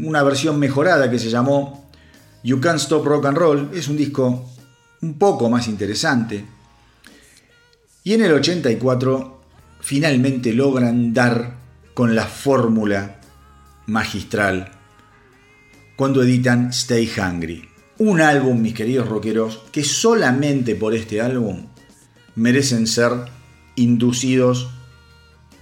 una 0.03 0.23
versión 0.23 0.59
mejorada 0.59 1.09
que 1.09 1.19
se 1.19 1.29
llamó 1.29 1.89
You 2.43 2.59
Can't 2.59 2.79
Stop 2.79 3.05
Rock 3.05 3.25
and 3.27 3.37
Roll. 3.37 3.69
Es 3.73 3.87
un 3.87 3.97
disco 3.97 4.49
un 5.01 5.17
poco 5.17 5.49
más 5.49 5.67
interesante. 5.67 6.43
Y 8.03 8.13
en 8.13 8.21
el 8.23 8.33
84 8.33 9.36
finalmente 9.79 10.53
logran 10.53 11.13
dar 11.13 11.57
con 11.93 12.15
la 12.15 12.25
fórmula 12.25 13.19
magistral 13.87 14.71
cuando 15.95 16.21
editan 16.21 16.69
Stay 16.69 17.09
Hungry. 17.17 17.67
Un 17.97 18.21
álbum, 18.21 18.61
mis 18.61 18.75
queridos 18.75 19.09
rockeros, 19.09 19.63
que 19.71 19.83
solamente 19.83 20.75
por 20.75 20.93
este 20.93 21.21
álbum 21.21 21.65
merecen 22.35 22.85
ser 22.85 23.11
inducidos 23.75 24.69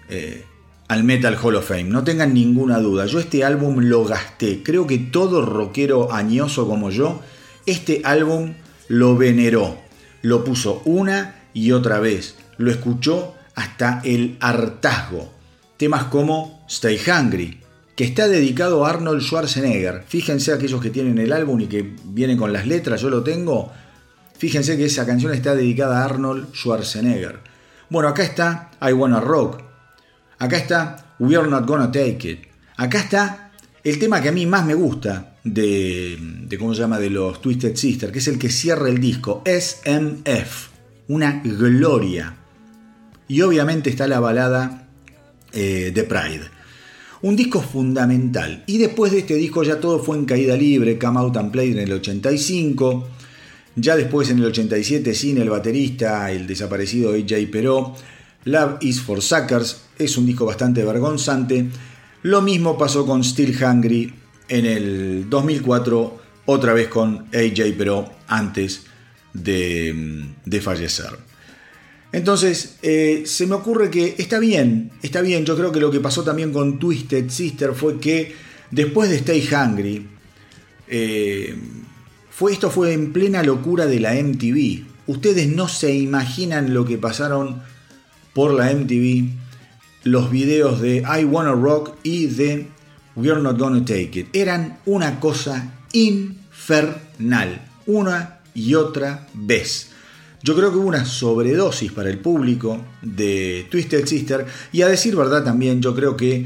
eh, 0.09 0.43
al 0.89 1.03
Metal 1.03 1.37
Hall 1.41 1.55
of 1.55 1.67
Fame. 1.67 1.85
No 1.85 2.03
tengan 2.03 2.33
ninguna 2.33 2.79
duda. 2.79 3.05
Yo 3.05 3.19
este 3.19 3.43
álbum 3.45 3.79
lo 3.79 4.03
gasté. 4.03 4.61
Creo 4.61 4.85
que 4.85 4.97
todo 4.97 5.45
rockero 5.45 6.11
añoso 6.11 6.67
como 6.67 6.89
yo, 6.89 7.21
este 7.65 8.01
álbum 8.03 8.55
lo 8.89 9.15
veneró. 9.15 9.77
Lo 10.21 10.43
puso 10.43 10.81
una 10.85 11.43
y 11.53 11.71
otra 11.71 11.99
vez. 11.99 12.35
Lo 12.57 12.71
escuchó 12.71 13.34
hasta 13.55 14.01
el 14.03 14.37
hartazgo. 14.39 15.33
Temas 15.77 16.05
como 16.05 16.63
Stay 16.69 16.99
Hungry, 17.07 17.59
que 17.95 18.03
está 18.03 18.27
dedicado 18.27 18.85
a 18.85 18.89
Arnold 18.89 19.21
Schwarzenegger. 19.21 20.03
Fíjense 20.07 20.53
aquellos 20.53 20.81
que 20.81 20.89
tienen 20.89 21.17
el 21.17 21.33
álbum 21.33 21.61
y 21.61 21.67
que 21.67 21.95
vienen 22.05 22.37
con 22.37 22.53
las 22.53 22.67
letras, 22.67 23.01
yo 23.01 23.09
lo 23.09 23.23
tengo. 23.23 23.71
Fíjense 24.37 24.77
que 24.77 24.85
esa 24.85 25.05
canción 25.05 25.33
está 25.33 25.55
dedicada 25.55 26.01
a 26.01 26.05
Arnold 26.05 26.53
Schwarzenegger. 26.53 27.39
Bueno, 27.89 28.09
acá 28.09 28.23
está 28.23 28.71
I 28.81 28.93
Wanna 28.93 29.19
Rock. 29.19 29.61
Acá 30.39 30.57
está 30.57 31.15
We 31.19 31.35
Are 31.37 31.47
Not 31.47 31.65
Gonna 31.65 31.91
Take 31.91 32.29
It. 32.29 32.39
Acá 32.77 32.99
está 32.99 33.51
el 33.83 33.99
tema 33.99 34.21
que 34.21 34.29
a 34.29 34.33
mí 34.33 34.45
más 34.45 34.65
me 34.65 34.73
gusta 34.73 35.37
de, 35.43 36.17
de 36.19 36.57
¿cómo 36.57 36.73
se 36.73 36.81
llama? 36.81 36.99
De 36.99 37.09
los 37.09 37.41
Twisted 37.41 37.75
Sister, 37.75 38.11
que 38.11 38.19
es 38.19 38.27
el 38.27 38.37
que 38.37 38.49
cierra 38.49 38.89
el 38.89 38.99
disco, 38.99 39.43
SMF 39.45 40.75
una 41.07 41.41
gloria. 41.43 42.35
Y 43.27 43.41
obviamente 43.41 43.89
está 43.89 44.07
la 44.07 44.19
balada 44.19 44.87
eh, 45.51 45.91
de 45.93 46.03
Pride. 46.03 46.49
Un 47.21 47.35
disco 47.35 47.61
fundamental. 47.61 48.63
Y 48.67 48.77
después 48.77 49.11
de 49.11 49.19
este 49.19 49.35
disco 49.35 49.63
ya 49.63 49.79
todo 49.79 49.99
fue 49.99 50.17
en 50.17 50.25
caída 50.25 50.55
libre, 50.55 50.99
Come 50.99 51.19
Out 51.19 51.37
and 51.37 51.51
Play 51.51 51.71
en 51.71 51.79
el 51.79 51.93
85. 51.93 53.07
Ya 53.77 53.95
después 53.95 54.29
en 54.29 54.39
el 54.39 54.45
87 54.45 55.13
sin 55.13 55.37
el 55.37 55.49
baterista, 55.49 56.31
el 56.31 56.45
desaparecido 56.45 57.13
AJ 57.13 57.49
Perot. 57.51 57.97
Love 58.45 58.77
is 58.81 59.01
for 59.01 59.21
Suckers 59.21 59.85
es 59.97 60.17
un 60.17 60.25
disco 60.25 60.45
bastante 60.45 60.83
vergonzante. 60.83 61.67
Lo 62.23 62.41
mismo 62.41 62.77
pasó 62.77 63.05
con 63.05 63.23
Still 63.23 63.55
Hungry 63.63 64.13
en 64.47 64.65
el 64.65 65.29
2004, 65.29 66.19
otra 66.45 66.73
vez 66.73 66.87
con 66.87 67.27
AJ 67.33 67.77
Perot 67.77 68.11
antes 68.27 68.83
de, 69.33 70.61
fallecer. 70.61 71.17
Entonces, 72.15 72.77
eh, 72.81 73.23
se 73.25 73.45
me 73.45 73.55
ocurre 73.55 73.89
que 73.89 74.15
está 74.17 74.39
bien, 74.39 74.89
está 75.01 75.19
bien, 75.19 75.43
yo 75.43 75.57
creo 75.57 75.73
que 75.73 75.81
lo 75.81 75.91
que 75.91 75.99
pasó 75.99 76.23
también 76.23 76.53
con 76.53 76.79
Twisted 76.79 77.29
Sister 77.29 77.73
fue 77.73 77.99
que 77.99 78.33
después 78.71 79.09
de 79.09 79.17
Stay 79.17 79.45
Hungry, 79.51 80.07
eh, 80.87 81.57
Fue, 82.29 82.53
esto 82.53 82.71
fue 82.71 82.93
en 82.93 83.11
plena 83.11 83.43
locura 83.43 83.85
de 83.85 83.99
la 83.99 84.13
MTV. 84.13 84.85
Ustedes 85.07 85.49
no 85.49 85.67
se 85.67 85.93
imaginan 85.93 86.73
lo 86.73 86.85
que 86.85 86.97
pasaron 86.97 87.61
por 88.33 88.53
la 88.53 88.71
MTV 88.71 89.31
los 90.03 90.31
videos 90.31 90.79
de 90.79 90.99
I 90.99 91.25
Wanna 91.25 91.51
Rock 91.51 91.97
y 92.01 92.27
de 92.27 92.67
We're 93.17 93.41
Not 93.41 93.57
Gonna 93.57 93.81
Take 93.83 94.19
It. 94.19 94.27
Eran 94.31 94.77
una 94.85 95.19
cosa 95.19 95.73
infernal, 95.91 97.61
una 97.87 98.39
y 98.53 98.75
otra 98.75 99.27
vez. 99.33 99.89
Yo 100.45 100.55
creo 100.55 100.69
que 100.69 100.77
hubo 100.77 100.87
una 100.87 101.05
sobredosis 101.05 101.91
para 101.91 102.07
el 102.07 102.19
público 102.19 102.79
de 103.01 103.65
Twisted 103.71 104.05
Sister 104.05 104.45
y 104.71 104.83
a 104.83 104.87
decir 104.87 105.15
verdad 105.15 105.43
también 105.43 105.81
yo 105.81 105.95
creo 105.95 106.15
que 106.15 106.45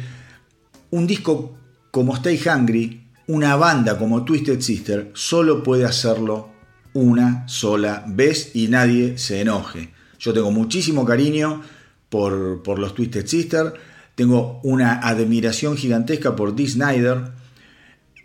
un 0.92 1.06
disco 1.06 1.58
como 1.92 2.16
Stay 2.16 2.40
Hungry, 2.48 3.04
una 3.28 3.58
banda 3.58 3.98
como 3.98 4.24
Twisted 4.24 4.62
Sister, 4.62 5.12
solo 5.16 5.64
puede 5.64 5.84
hacerlo 5.84 6.48
una 6.94 7.46
sola 7.50 8.06
vez 8.08 8.52
y 8.56 8.70
nadie 8.70 9.18
se 9.18 9.42
enoje. 9.42 9.90
Yo 10.18 10.32
tengo 10.32 10.52
muchísimo 10.52 11.04
cariño 11.04 11.62
por, 12.08 12.64
por 12.64 12.80
los 12.80 12.96
Twisted 12.96 13.28
Sister, 13.28 13.74
tengo 14.16 14.62
una 14.64 14.94
admiración 15.00 15.76
gigantesca 15.76 16.38
por 16.38 16.56
Dee 16.56 16.70
Snyder 16.70 17.34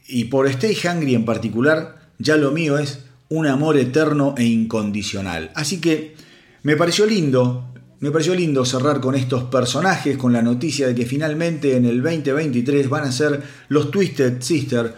y 0.07 0.27
por 0.27 0.47
Stay 0.47 0.79
Hungry 0.85 1.17
en 1.17 1.25
particular, 1.25 1.97
ya 2.21 2.37
lo 2.37 2.53
mío 2.53 2.79
es 2.79 3.04
un 3.35 3.47
amor 3.49 3.77
eterno 3.77 4.35
e 4.39 4.45
incondicional. 4.45 5.51
Así 5.55 5.81
que 5.81 6.15
me 6.63 6.77
pareció 6.77 7.05
lindo, 7.05 7.65
me 7.99 8.11
pareció 8.11 8.35
lindo 8.35 8.65
cerrar 8.65 9.01
con 9.01 9.17
estos 9.17 9.45
personajes, 9.45 10.17
con 10.17 10.33
la 10.33 10.41
noticia 10.41 10.87
de 10.87 10.95
que 10.95 11.05
finalmente 11.05 11.77
en 11.77 11.85
el 11.85 12.01
2023 12.01 12.89
van 12.89 13.05
a 13.05 13.13
ser 13.13 13.43
los 13.69 13.91
Twisted 13.91 14.41
Sister 14.41 14.95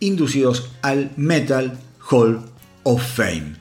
inducidos 0.00 0.70
al 0.82 1.12
Metal 1.16 1.78
Hall 2.10 2.40
of 2.82 3.02
Fame. 3.02 3.54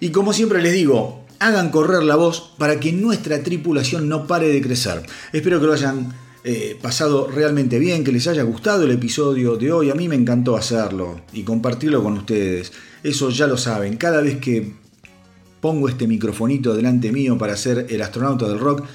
Y 0.00 0.08
como 0.08 0.32
siempre 0.32 0.62
les 0.62 0.72
digo, 0.72 1.26
hagan 1.38 1.70
correr 1.70 2.02
la 2.02 2.16
voz 2.16 2.54
para 2.56 2.80
que 2.80 2.92
nuestra 2.92 3.42
tripulación 3.42 4.08
no 4.08 4.26
pare 4.26 4.48
de 4.48 4.62
crecer. 4.62 5.02
Espero 5.32 5.60
que 5.60 5.66
lo 5.66 5.74
hayan 5.74 6.14
eh, 6.42 6.78
pasado 6.80 7.28
realmente 7.28 7.78
bien, 7.78 8.02
que 8.02 8.12
les 8.12 8.26
haya 8.26 8.42
gustado 8.42 8.84
el 8.84 8.90
episodio 8.92 9.56
de 9.56 9.72
hoy. 9.72 9.90
A 9.90 9.94
mí 9.94 10.08
me 10.08 10.14
encantó 10.14 10.56
hacerlo 10.56 11.20
y 11.32 11.42
compartirlo 11.42 12.02
con 12.02 12.14
ustedes. 12.14 12.72
Eso 13.02 13.30
ya 13.30 13.46
lo 13.46 13.56
saben. 13.56 13.96
Cada 13.96 14.20
vez 14.22 14.38
que 14.38 14.72
pongo 15.60 15.88
este 15.88 16.06
microfonito 16.06 16.74
delante 16.74 17.12
mío 17.12 17.36
para 17.36 17.56
ser 17.56 17.86
el 17.90 18.00
astronauta 18.00 18.48
del 18.48 18.58
rock, 18.58 18.86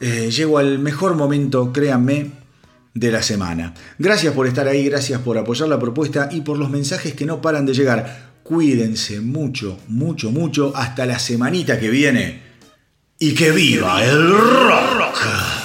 eh, 0.00 0.30
llego 0.30 0.58
al 0.58 0.78
mejor 0.78 1.14
momento, 1.14 1.72
créanme, 1.72 2.30
de 2.94 3.12
la 3.12 3.22
semana. 3.22 3.74
Gracias 3.98 4.32
por 4.32 4.46
estar 4.46 4.66
ahí, 4.66 4.88
gracias 4.88 5.20
por 5.20 5.36
apoyar 5.36 5.68
la 5.68 5.78
propuesta 5.78 6.30
y 6.32 6.40
por 6.40 6.56
los 6.58 6.70
mensajes 6.70 7.12
que 7.12 7.26
no 7.26 7.42
paran 7.42 7.66
de 7.66 7.74
llegar. 7.74 8.32
Cuídense 8.42 9.20
mucho, 9.20 9.78
mucho, 9.88 10.30
mucho 10.30 10.72
hasta 10.74 11.04
la 11.04 11.18
semanita 11.18 11.78
que 11.78 11.90
viene. 11.90 12.40
Y 13.18 13.34
que 13.34 13.50
viva 13.50 14.02
el 14.04 14.30
rock. 14.30 15.55